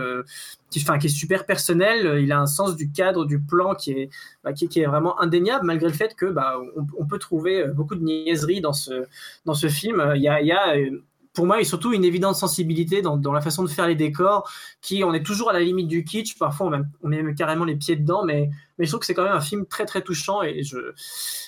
qui, 0.70 1.06
est 1.06 1.08
super 1.08 1.46
personnel. 1.46 2.06
Euh, 2.06 2.20
Il 2.20 2.32
a 2.32 2.40
un 2.40 2.46
sens 2.46 2.76
du 2.76 2.90
cadre, 2.90 3.24
du 3.24 3.40
plan 3.40 3.74
qui 3.74 3.92
est, 3.92 4.10
bah, 4.44 4.52
vraiment 4.86 5.20
indéniable, 5.20 5.66
malgré 5.66 5.88
le 5.88 5.94
fait 5.94 6.14
que 6.14 6.26
bah, 6.26 6.56
on, 6.98 7.06
peut 7.06 7.18
trouver 7.18 7.62
euh, 7.62 7.72
beaucoup 7.72 7.94
de 7.94 8.02
niaiseries 8.02 8.60
dans 8.60 8.72
ce, 8.72 9.68
film. 9.68 10.00
Euh, 10.00 10.16
Il 10.16 10.22
y 10.22 10.28
a, 10.28 10.40
il 10.40 10.46
y 10.46 10.52
a 10.52 10.74
pour 11.34 11.44
moi, 11.44 11.62
surtout 11.64 11.92
une 11.92 12.04
évidente 12.04 12.34
sensibilité 12.34 13.02
dans, 13.02 13.32
la 13.32 13.42
façon 13.42 13.62
de 13.62 13.68
faire 13.68 13.86
les 13.86 13.94
décors, 13.94 14.50
qui 14.80 15.04
on 15.04 15.12
est 15.12 15.22
toujours 15.22 15.50
à 15.50 15.52
la 15.52 15.60
limite 15.60 15.86
du 15.86 16.02
kitsch. 16.02 16.38
Parfois, 16.38 16.70
on 17.02 17.08
met, 17.08 17.34
carrément 17.34 17.66
les 17.66 17.76
pieds 17.76 17.96
dedans, 17.96 18.24
mais, 18.24 18.48
je 18.78 18.88
trouve 18.88 19.00
que 19.00 19.06
c'est 19.06 19.12
quand 19.12 19.24
même 19.24 19.34
un 19.34 19.40
film 19.42 19.66
très 19.66 19.84
très 19.84 20.00
touchant 20.00 20.42
et 20.42 20.62
je 20.62 20.78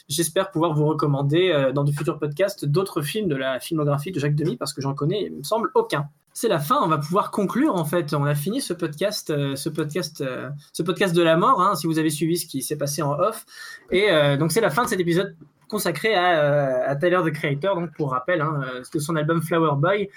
j'espère 0.09 0.51
pouvoir 0.51 0.75
vous 0.75 0.87
recommander 0.87 1.71
dans 1.75 1.85
de 1.85 1.93
futurs 1.93 2.19
podcasts 2.19 2.67
d'autres 2.67 3.01
films 3.01 3.29
de 3.29 3.37
la 3.37 3.61
filmographie 3.61 4.13
de 4.13 4.21
Jacques 4.21 4.35
Demy 4.35 4.57
parce 4.59 4.75
que 4.75 4.83
j'en 4.83 4.95
connais, 4.95 5.25
il 5.25 5.39
me 5.39 5.43
semble, 5.43 5.71
aucun. 5.75 6.11
C'est 6.41 6.47
la 6.47 6.61
fin, 6.61 6.81
on 6.85 6.87
va 6.87 6.99
pouvoir 6.99 7.33
conclure 7.33 7.75
en 7.75 7.85
fait. 7.85 8.15
On 8.15 8.25
a 8.25 8.37
fini 8.37 8.61
ce 8.61 8.73
podcast, 8.73 9.31
euh, 9.31 9.57
ce 9.57 9.69
podcast, 9.69 10.21
euh, 10.21 10.49
ce 10.73 10.85
podcast 10.85 11.13
de 11.13 11.21
la 11.21 11.37
mort. 11.37 11.61
hein, 11.61 11.75
si 11.75 11.89
vous 11.89 11.99
avez 11.99 12.11
suivi 12.11 12.37
ce 12.37 12.47
qui 12.47 12.63
s'est 12.63 12.77
passé 12.79 13.03
en 13.03 13.19
off, 13.19 13.45
et 13.91 14.13
euh, 14.13 14.37
donc 14.37 14.53
c'est 14.53 14.61
la 14.61 14.71
fin 14.71 14.85
de 14.85 14.89
cet 14.89 15.01
épisode 15.01 15.35
consacré 15.69 16.15
à, 16.15 16.89
à 16.89 16.95
Tyler 16.95 17.19
the 17.25 17.33
Creator. 17.33 17.75
Donc 17.75 17.93
pour 17.97 18.13
rappel, 18.13 18.41
hein, 18.41 18.61
de 18.95 18.99
son 19.01 19.17
album 19.17 19.43
Flower 19.43 19.73
Boy. 19.79 20.11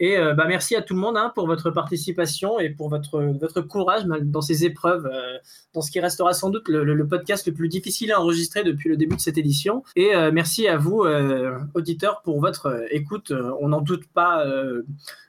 Et 0.00 0.16
bah, 0.18 0.44
merci 0.46 0.76
à 0.76 0.82
tout 0.82 0.92
le 0.94 1.00
monde 1.00 1.16
hein, 1.16 1.32
pour 1.34 1.46
votre 1.46 1.70
participation 1.70 2.58
et 2.58 2.68
pour 2.70 2.88
votre, 2.90 3.18
votre 3.40 3.60
courage 3.62 4.04
dans 4.04 4.42
ces 4.42 4.64
épreuves, 4.64 5.10
dans 5.74 5.80
ce 5.82 5.90
qui 5.90 6.00
restera 6.00 6.34
sans 6.34 6.50
doute 6.50 6.68
le, 6.68 6.84
le- 6.84 7.08
podcast 7.08 7.46
le 7.46 7.54
plus 7.54 7.68
difficile 7.68 8.12
à 8.12 8.20
enregistrer 8.20 8.62
depuis 8.62 8.90
le 8.90 8.96
début 8.98 9.16
de 9.16 9.20
cette 9.22 9.38
édition. 9.38 9.84
Et 9.94 10.12
merci 10.32 10.68
à 10.68 10.76
vous, 10.76 11.04
auditeurs, 11.72 12.20
pour 12.22 12.40
votre 12.40 12.86
écoute. 12.90 13.32
On 13.60 13.68
n'en 13.68 13.80
doute 13.80 14.06
pas 14.12 14.44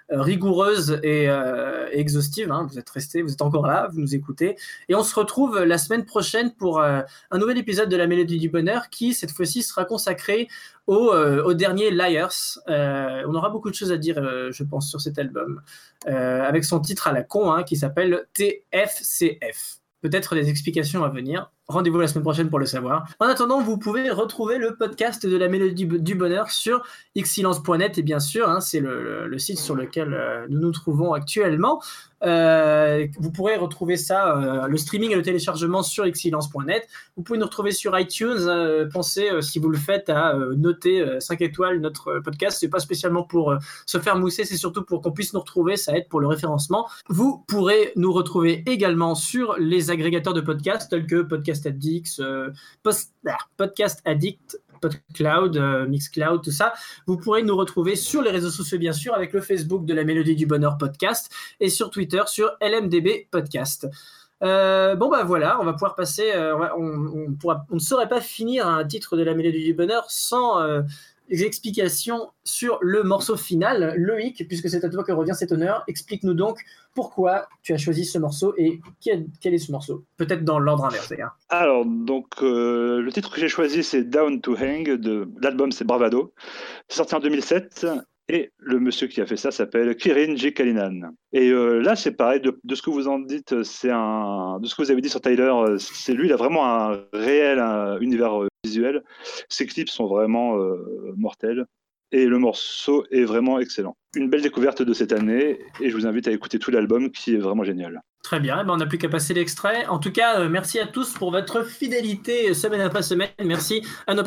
rigoureuse 0.10 1.00
et, 1.04 1.30
euh, 1.30 1.88
exhaustive. 1.92 2.52
hein. 2.52 2.68
Vous 2.70 2.80
êtes 2.80 2.90
restés, 2.90 3.22
vous 3.22 3.34
êtes 3.34 3.42
encore 3.42 3.68
là, 3.68 3.90
vous 3.92 4.00
nous 4.00 4.16
écoutez. 4.16 4.58
Et 4.90 4.96
on 4.96 5.04
se 5.04 5.16
retrouve 5.16 5.64
la 5.64 5.78
semaine 5.78 6.06
prochaine 6.06 6.54
pour 6.54 6.80
euh, 6.80 7.02
un 7.32 7.38
nouvel 7.38 7.58
épisode 7.58 7.90
de 7.90 7.98
La 7.98 8.08
Mélodie 8.08 8.40
du 8.40 8.50
Bonheur 8.50 8.90
qui, 8.90 9.14
cette 9.14 9.32
fois-ci, 9.32 9.64
sera 9.64 9.86
consacré 9.86 10.48
au, 10.88 11.12
euh, 11.14 11.44
au 11.44 11.54
dernier 11.54 11.92
Liars. 11.92 12.60
On 12.68 13.36
aura 13.36 13.50
beaucoup 13.50 13.70
de 13.70 13.76
choses 13.76 13.92
à 13.92 13.98
dire, 13.98 14.16
je 14.52 14.64
pense, 14.64 14.90
sur 14.90 15.02
cet 15.02 15.20
album, 15.20 15.62
avec 16.06 16.64
son 16.64 16.80
titre 16.80 17.08
à 17.08 17.12
la 17.12 17.24
con 17.24 17.52
hein, 17.52 17.64
qui 17.64 17.76
s'appelle 17.76 18.26
TFCF. 18.34 19.80
Peut-être 20.02 20.36
des 20.36 20.50
explications 20.50 21.04
à 21.04 21.10
venir. 21.10 21.52
Rendez-vous 21.70 22.00
la 22.00 22.08
semaine 22.08 22.24
prochaine 22.24 22.50
pour 22.50 22.60
le 22.60 22.66
savoir. 22.66 23.06
En 23.20 23.26
attendant, 23.26 23.62
vous 23.62 23.78
pouvez 23.78 24.10
retrouver 24.10 24.58
le 24.58 24.78
podcast 24.78 25.26
de 25.26 25.36
la 25.36 25.50
Mélodie 25.50 25.86
du 25.86 26.16
Bonheur 26.16 26.50
sur 26.50 26.82
xsilence.net 27.18 27.98
et 27.98 28.04
bien 28.04 28.22
sûr, 28.22 28.48
hein, 28.48 28.62
c'est 28.62 28.80
le, 28.80 29.38
site 29.38 29.60
sur 29.60 29.76
lequel 29.76 30.14
euh, 30.14 30.46
nous 30.50 30.62
nous 30.62 30.72
trouvons 30.72 31.12
actuellement. 31.12 31.82
Euh, 32.24 33.06
vous 33.20 33.32
pourrez 33.32 33.58
retrouver 33.58 33.96
ça, 33.98 34.36
euh, 34.38 34.68
le 34.68 34.78
streaming 34.78 35.12
et 35.12 35.16
le 35.16 35.22
téléchargement 35.22 35.84
sur 35.84 36.06
xsilence.net. 36.10 36.88
Vous 37.16 37.24
pouvez 37.24 37.38
nous 37.38 37.46
retrouver 37.46 37.72
sur 37.72 37.98
iTunes. 37.98 38.38
Euh, 38.40 38.88
pensez, 38.92 39.30
si 39.42 39.60
vous 39.60 39.70
le 39.70 39.78
faites, 39.78 40.10
à 40.10 40.34
noter 40.56 41.02
euh, 41.02 41.20
5 41.20 41.42
étoiles 41.42 41.80
notre 41.80 42.20
podcast. 42.20 42.58
C'est 42.60 42.70
pas 42.70 42.80
spécialement 42.80 43.24
pour 43.24 43.56
se 43.86 43.98
faire 44.00 44.18
mousser, 44.18 44.46
c'est 44.46 44.58
surtout 44.58 44.84
pour 44.84 45.02
qu'on 45.02 45.12
puisse 45.12 45.34
nous 45.34 45.40
retrouver. 45.40 45.78
Ça 45.78 45.96
aide 45.96 46.08
pour 46.10 46.20
le 46.20 46.28
référencement. 46.28 46.88
Vous 47.08 47.44
pourrez 47.48 47.92
nous 47.96 48.12
retrouver 48.12 48.64
également 48.66 49.16
sur 49.16 49.56
les 49.60 49.92
agrégateurs 49.92 50.34
de 50.34 50.42
podcasts 50.42 50.90
tels 50.90 51.06
que 51.06 51.22
Podcast 51.22 51.57
Podcast 51.64 51.66
Addict, 51.68 52.20
euh, 52.20 52.52
ah, 53.28 53.38
Podcast 53.58 54.02
Addict, 54.06 54.60
PodCloud, 54.82 55.58
euh, 55.58 55.88
Mixcloud, 55.88 56.44
tout 56.44 56.52
ça. 56.52 56.74
Vous 57.08 57.18
pourrez 57.18 57.44
nous 57.44 57.56
retrouver 57.56 57.96
sur 57.96 58.22
les 58.22 58.30
réseaux 58.32 58.50
sociaux, 58.52 58.78
bien 58.78 58.94
sûr, 58.94 59.14
avec 59.16 59.34
le 59.34 59.42
Facebook 59.42 59.86
de 59.86 59.94
la 59.94 60.04
Mélodie 60.04 60.36
du 60.36 60.46
Bonheur 60.46 60.78
Podcast 60.78 61.32
et 61.60 61.70
sur 61.70 61.90
Twitter 61.90 62.22
sur 62.28 62.52
LMDB 62.62 63.28
Podcast. 63.32 63.88
Euh, 64.44 64.96
bon 64.96 65.10
bah 65.10 65.24
voilà, 65.24 65.60
on 65.60 65.64
va 65.66 65.74
pouvoir 65.74 65.96
passer. 65.96 66.32
on, 66.36 67.36
on- 67.44 67.76
ne 67.76 67.80
saurait 67.80 68.08
pas 68.08 68.22
finir 68.22 68.68
un 68.68 68.86
titre 68.86 69.18
de 69.18 69.24
la 69.24 69.34
Mélodie 69.34 69.64
du 69.64 69.74
Bonheur 69.74 70.06
sans 70.10 70.62
explications 71.30 72.30
sur 72.44 72.78
le 72.82 73.04
morceau 73.04 73.36
final. 73.36 73.94
Loïc, 73.98 74.48
puisque 74.48 74.70
c'est 74.70 74.84
à 74.84 74.90
toi 74.90 75.04
que 75.04 75.12
revient 75.12 75.36
cet 75.36 75.52
honneur, 75.52 75.84
explique-nous 75.88 76.34
donc 76.34 76.60
pourquoi 76.94 77.48
tu 77.62 77.74
as 77.74 77.78
choisi 77.78 78.06
ce 78.06 78.18
morceau 78.18 78.54
et 78.58 78.80
quel, 79.02 79.28
est 79.44 79.58
ce 79.58 79.72
morceau 79.72 80.06
Peut-être 80.18 80.44
dans 80.44 80.60
l'ordre 80.60 80.90
d'ailleurs. 81.10 81.38
Alors, 81.50 81.86
donc, 81.86 82.28
euh, 82.42 83.02
le 83.02 83.12
titre 83.12 83.32
que 83.32 83.40
j'ai 83.40 83.50
choisi, 83.50 83.84
c'est 83.84 84.04
Down 84.04 84.42
to 84.42 84.56
Hang. 84.58 84.90
De, 84.90 85.30
l'album, 85.42 85.72
c'est 85.72 85.86
Bravado. 85.86 86.34
Sorti 86.90 87.16
en 87.16 87.20
2007. 87.20 87.86
Et 88.30 88.52
le 88.58 88.80
monsieur 88.80 89.08
qui 89.08 89.22
a 89.22 89.26
fait 89.26 89.38
ça 89.38 89.52
s'appelle 89.52 89.96
Kirin 89.96 90.36
J. 90.36 90.54
Kalinan. 90.54 91.12
Et 91.32 91.50
euh, 91.50 91.80
là, 91.80 91.96
c'est 91.96 92.12
pareil, 92.12 92.42
de, 92.42 92.76
ce 92.76 92.82
que 92.82 92.90
vous 92.90 93.08
en 93.08 93.20
dites, 93.20 93.64
c'est 93.64 93.92
un. 93.92 94.60
De 94.60 94.68
ce 94.68 94.76
que 94.76 94.82
vous 94.82 94.92
avez 94.92 95.02
dit 95.02 95.10
sur 95.10 95.22
Tyler, 95.22 95.44
euh, 95.44 95.78
c'est 95.78 96.14
lui, 96.14 96.28
il 96.28 96.34
a 96.34 96.36
vraiment 96.36 96.66
un 96.66 97.06
réel 97.14 97.60
un 97.60 98.00
univers 98.00 98.44
euh, 98.44 98.48
visuel. 98.66 99.04
Ses 99.48 99.66
clips 99.66 99.90
sont 99.90 100.08
vraiment 100.08 100.58
euh, 100.58 101.14
mortels. 101.16 101.66
Et 102.12 102.26
le 102.26 102.40
morceau 102.40 103.06
est 103.12 103.26
vraiment 103.26 103.60
excellent. 103.60 103.98
Une 104.16 104.30
belle 104.30 104.42
découverte 104.42 104.82
de 104.82 104.94
cette 104.94 105.12
année. 105.12 105.60
Et 105.82 105.90
je 105.90 105.96
vous 105.96 106.08
invite 106.08 106.28
à 106.28 106.32
écouter 106.32 106.58
tout 106.58 106.72
l'album 106.72 107.12
qui 107.12 107.36
est 107.36 107.38
vraiment 107.38 107.64
génial. 107.64 108.02
Très 108.24 108.40
bien, 108.40 108.60
eh 108.62 108.66
ben, 108.66 108.74
on 108.74 108.78
n'a 108.78 108.86
plus 108.86 108.98
qu'à 108.98 109.10
passer 109.10 109.34
l'extrait. 109.34 109.86
En 109.86 110.00
tout 110.00 110.12
cas, 110.12 110.40
euh, 110.40 110.50
merci 110.50 110.80
à 110.80 110.88
tous 110.88 111.14
pour 111.14 111.32
votre 111.32 111.64
fidélité 111.64 112.50
euh, 112.50 112.54
semaine 112.54 112.82
après 112.82 113.02
semaine. 113.02 113.30
Merci 113.44 113.84
à 114.06 114.16
nos, 114.16 114.24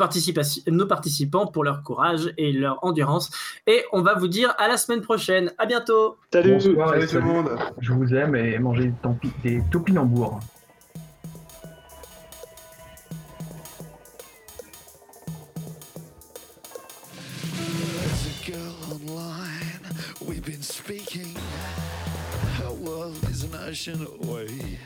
nos 0.67 0.87
participants 0.87 1.47
pour 1.47 1.63
leur 1.63 1.83
courage 1.83 2.31
et 2.37 2.51
leur 2.51 2.83
endurance. 2.83 3.29
Et 3.67 3.83
on 3.91 4.01
va 4.01 4.15
vous 4.15 4.27
dire 4.27 4.55
à 4.57 4.67
la 4.67 4.77
semaine 4.77 5.01
prochaine. 5.01 5.51
À 5.57 5.65
bientôt. 5.65 6.17
Bonsoir 6.33 6.95
et 6.95 7.07
salut. 7.07 7.27
Je 7.79 7.93
vous 7.93 8.13
aime 8.13 8.35
et 8.35 8.57
mangez 8.59 8.91
des 9.43 9.61
topinambours. 9.71 10.39
Is 23.71 23.87
away. 23.87 24.77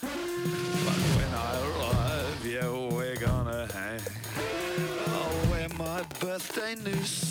But 0.00 1.00
when 1.16 1.30
I 1.34 1.58
arrive, 1.66 2.46
yeah, 2.46 2.70
we're 2.70 3.16
gonna 3.16 3.66
hang. 3.72 4.00
I'll 5.08 5.50
wear 5.50 5.68
my 5.70 6.02
birthday 6.20 6.76
noose. 6.76 7.30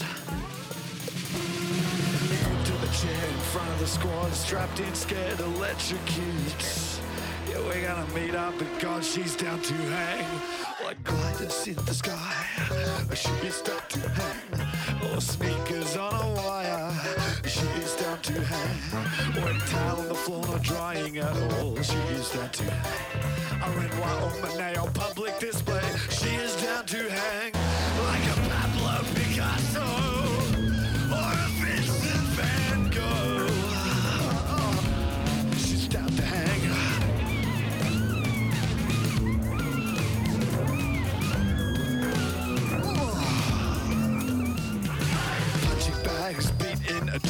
To 2.65 2.73
the 2.83 2.91
chair 2.91 3.25
in 3.29 3.39
front 3.53 3.69
of 3.69 3.79
the 3.79 3.87
squad, 3.87 4.33
strapped 4.33 4.81
in, 4.81 4.93
scared, 4.93 5.39
electrocute. 5.39 6.99
Yeah, 7.49 7.59
we're 7.59 7.87
gonna 7.87 8.07
meet 8.13 8.35
up, 8.35 8.53
but 8.57 8.67
God, 8.79 9.01
she's 9.05 9.35
down 9.37 9.61
to 9.61 9.73
hang. 9.73 10.25
Like 10.83 11.01
gliders 11.05 11.67
in 11.67 11.75
the 11.85 11.93
sky, 11.93 12.33
she 13.15 13.31
is 13.47 13.61
down 13.61 13.79
to 13.89 14.09
hang. 14.09 15.13
Or 15.13 15.21
sneakers 15.21 15.95
on 15.95 16.13
a 16.13 16.33
wire, 16.33 16.91
When 18.35 19.59
towel 19.59 19.99
on 20.01 20.07
the 20.09 20.15
floor 20.15 20.45
not 20.47 20.61
drying 20.61 21.17
at 21.17 21.53
all, 21.53 21.75
she 21.81 21.97
is 22.15 22.29
down 22.31 22.49
to 22.49 22.63
hang. 22.63 23.61
A 23.63 23.79
red, 23.79 23.93
white, 23.99 24.23
or 24.23 24.41
Monet 24.41 24.75
on 24.75 24.91
public 24.91 25.39
display, 25.39 25.81
she 26.09 26.35
is 26.35 26.53
down 26.61 26.85
to 26.85 27.09
hang. 27.09 27.53
Like 28.03 28.25
a 28.27 28.49
Pablo 28.49 29.03
Picasso, 29.15 30.14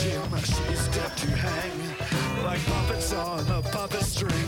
in 0.05 0.11
a 0.11 0.21
gym. 0.21 0.37
She 0.43 0.63
is 0.73 0.87
down 0.89 1.09
to 1.15 1.27
hang. 1.31 2.43
Like 2.43 2.63
puppets 2.65 3.13
on 3.13 3.47
a 3.51 3.61
puppet 3.61 4.03
string. 4.03 4.44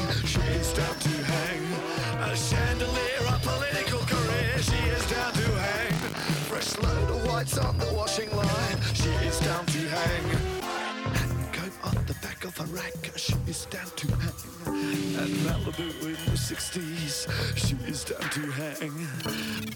Rack. 12.65 13.11
She 13.15 13.35
is 13.47 13.65
down 13.65 13.85
to 13.85 14.07
hang. 14.15 14.33
And 14.67 15.33
Malibu 15.45 15.89
in 16.03 16.13
the 16.25 16.37
60s. 16.37 17.27
She 17.55 17.75
is 17.89 18.03
down 18.03 18.29
to 18.29 18.41
hang. 18.51 19.07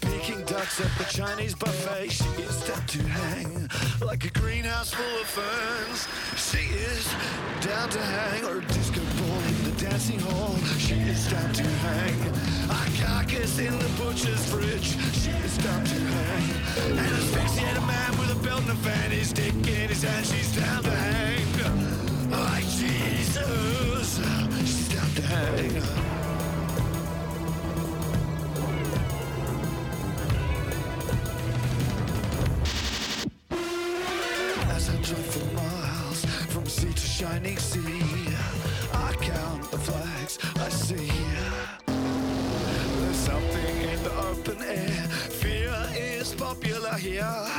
Peking 0.00 0.44
ducks 0.44 0.80
at 0.80 0.90
the 0.98 1.04
Chinese 1.04 1.54
buffet. 1.54 2.10
She 2.10 2.28
is 2.42 2.66
down 2.66 2.86
to 2.86 3.02
hang. 3.02 3.68
Like 4.00 4.24
a 4.24 4.30
greenhouse 4.30 4.92
full 4.92 5.20
of 5.20 5.26
ferns. 5.26 6.08
She 6.36 6.74
is 6.74 7.06
down 7.60 7.88
to 7.90 8.00
hang. 8.00 8.44
Or 8.44 8.58
a 8.58 8.64
disco 8.66 9.00
ball 9.00 9.38
in 9.38 9.64
the 9.64 9.80
dancing 9.80 10.18
hall. 10.18 10.56
She 10.78 10.94
is 10.94 11.28
down 11.28 11.52
to 11.52 11.62
hang. 11.62 12.20
A 12.68 13.04
carcass 13.04 13.58
in 13.58 13.78
the 13.78 13.90
butcher's 14.02 14.44
fridge. 14.50 14.96
She 15.14 15.30
is 15.30 15.58
down 15.58 15.84
to 15.84 15.94
hang. 15.94 16.98
And 16.98 16.98
asphyxiate 16.98 17.76
a 17.76 17.80
man 17.82 18.18
with 18.18 18.32
a 18.32 18.42
belt 18.42 18.62
and 18.62 18.70
a 18.70 18.74
fan. 18.76 19.10
His 19.10 19.32
dick 19.32 19.54
in 19.54 19.88
his 19.88 20.02
hand. 20.02 20.26
She's 20.26 20.54
down 20.56 20.82
to 20.82 20.90
hang. 20.90 22.01
To 23.32 25.22
hang. 25.22 25.76
As 34.70 34.88
I 34.88 34.96
drive 34.96 35.26
for 35.26 35.54
miles 35.54 36.24
from 36.50 36.66
sea 36.66 36.92
to 36.92 37.00
shining 37.00 37.56
sea, 37.56 37.80
I 38.92 39.14
count 39.20 39.70
the 39.70 39.78
flags 39.78 40.38
I 40.56 40.68
see. 40.68 41.10
There's 41.86 43.16
something 43.16 43.76
in 43.88 44.02
the 44.02 44.14
open 44.28 44.62
air. 44.62 45.08
Fear 45.40 45.74
is 45.96 46.34
popular 46.34 46.94
here. 46.94 47.51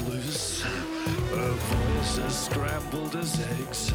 Loose. 0.00 0.62
Her 0.62 1.52
voice 1.52 2.18
as 2.18 2.44
scrambled 2.46 3.14
as 3.16 3.40
eggs. 3.58 3.92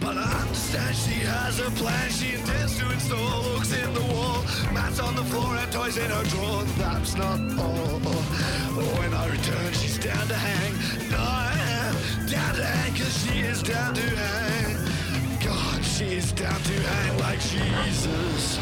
But 0.00 0.16
I 0.18 0.42
understand 0.42 0.96
she 0.96 1.20
has 1.24 1.60
a 1.60 1.70
plan. 1.70 2.10
She 2.10 2.34
intends 2.34 2.78
to 2.78 2.90
install 2.90 3.42
hooks 3.42 3.72
in 3.72 3.92
the 3.94 4.02
wall, 4.12 4.42
mats 4.74 5.00
on 5.00 5.14
the 5.14 5.24
floor, 5.24 5.56
and 5.56 5.72
toys 5.72 5.96
in 5.96 6.10
her 6.10 6.24
drawer. 6.24 6.64
That's 6.78 7.14
not 7.16 7.40
all. 7.58 8.00
When 9.00 9.14
I 9.14 9.26
return, 9.28 9.72
she's 9.72 9.98
down 9.98 10.26
to 10.28 10.34
hang. 10.34 10.72
No, 11.10 11.18
I 11.18 11.52
am 11.82 12.26
down 12.26 12.54
to 12.56 12.64
hang, 12.64 12.92
cause 12.94 13.16
she 13.24 13.40
is 13.40 13.62
down 13.62 13.94
to 13.94 14.02
hang. 14.02 14.76
God, 15.44 15.84
she 15.84 16.14
is 16.14 16.32
down 16.32 16.60
to 16.60 16.72
hang 16.72 17.18
like 17.18 17.40
Jesus. 17.40 18.58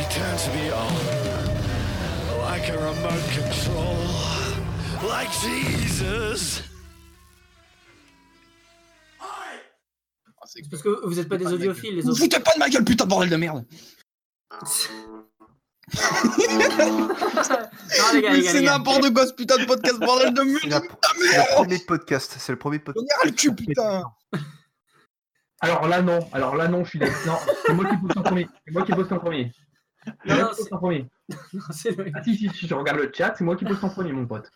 She 0.00 0.06
turns 0.08 0.48
me 0.54 0.72
on 0.72 0.92
like 2.40 2.70
a 2.70 2.78
remote 2.78 3.24
control. 3.36 3.98
Like 5.06 5.30
Jesus. 5.42 6.62
C'est 10.46 10.68
parce 10.70 10.82
que 10.82 11.06
vous 11.06 11.14
n'êtes 11.16 11.28
pas 11.28 11.36
des 11.36 11.46
audiophiles, 11.52 11.96
les 11.96 12.00
Vous 12.00 12.10
autres. 12.10 12.18
foutez 12.18 12.40
pas 12.40 12.54
de 12.54 12.58
ma 12.60 12.70
gueule, 12.70 12.84
putain 12.84 13.04
de 13.04 13.10
bordel 13.10 13.28
de 13.28 13.36
merde 13.36 13.64
C'est 18.48 18.62
n'importe 18.62 19.12
quoi 19.12 19.26
ce 19.26 19.32
putain 19.34 19.58
de 19.58 19.66
podcast, 19.66 20.00
bordel 20.00 20.32
de 20.32 20.42
merde 20.42 20.84
c'est 21.20 21.36
le 21.36 21.54
premier 21.56 21.78
podcast. 21.78 22.36
C'est 22.38 22.52
le 22.52 22.58
premier 22.58 22.78
podcast. 22.78 23.06
On 23.22 23.26
le 23.26 23.32
cul, 23.32 23.54
putain 23.54 24.02
Alors 25.60 25.86
là, 25.86 26.00
non. 26.00 26.20
Alors 26.32 26.56
là, 26.56 26.68
non, 26.68 26.84
je 26.84 26.90
suis 26.90 26.98
d'accord. 26.98 27.26
Non, 27.26 27.52
c'est 27.66 27.74
moi 27.74 27.84
qui 27.84 27.96
poste 27.98 28.16
en 28.16 28.22
premier. 28.22 28.48
C'est 28.66 28.72
moi 28.72 28.82
qui 28.82 28.92
poste 28.92 29.12
en 29.12 29.18
premier. 29.18 29.52
Non, 30.24 30.36
non, 30.36 30.50
c'est. 30.52 30.70
Ah 32.14 32.22
si, 32.24 32.36
si, 32.36 32.48
si, 32.48 32.66
je 32.66 32.74
regarde 32.74 32.98
le 32.98 33.12
chat, 33.14 33.34
c'est 33.36 33.44
moi 33.44 33.54
qui 33.56 33.64
poste 33.64 33.84
en 33.84 33.90
premier, 33.90 34.12
mon 34.12 34.26
pote. 34.26 34.50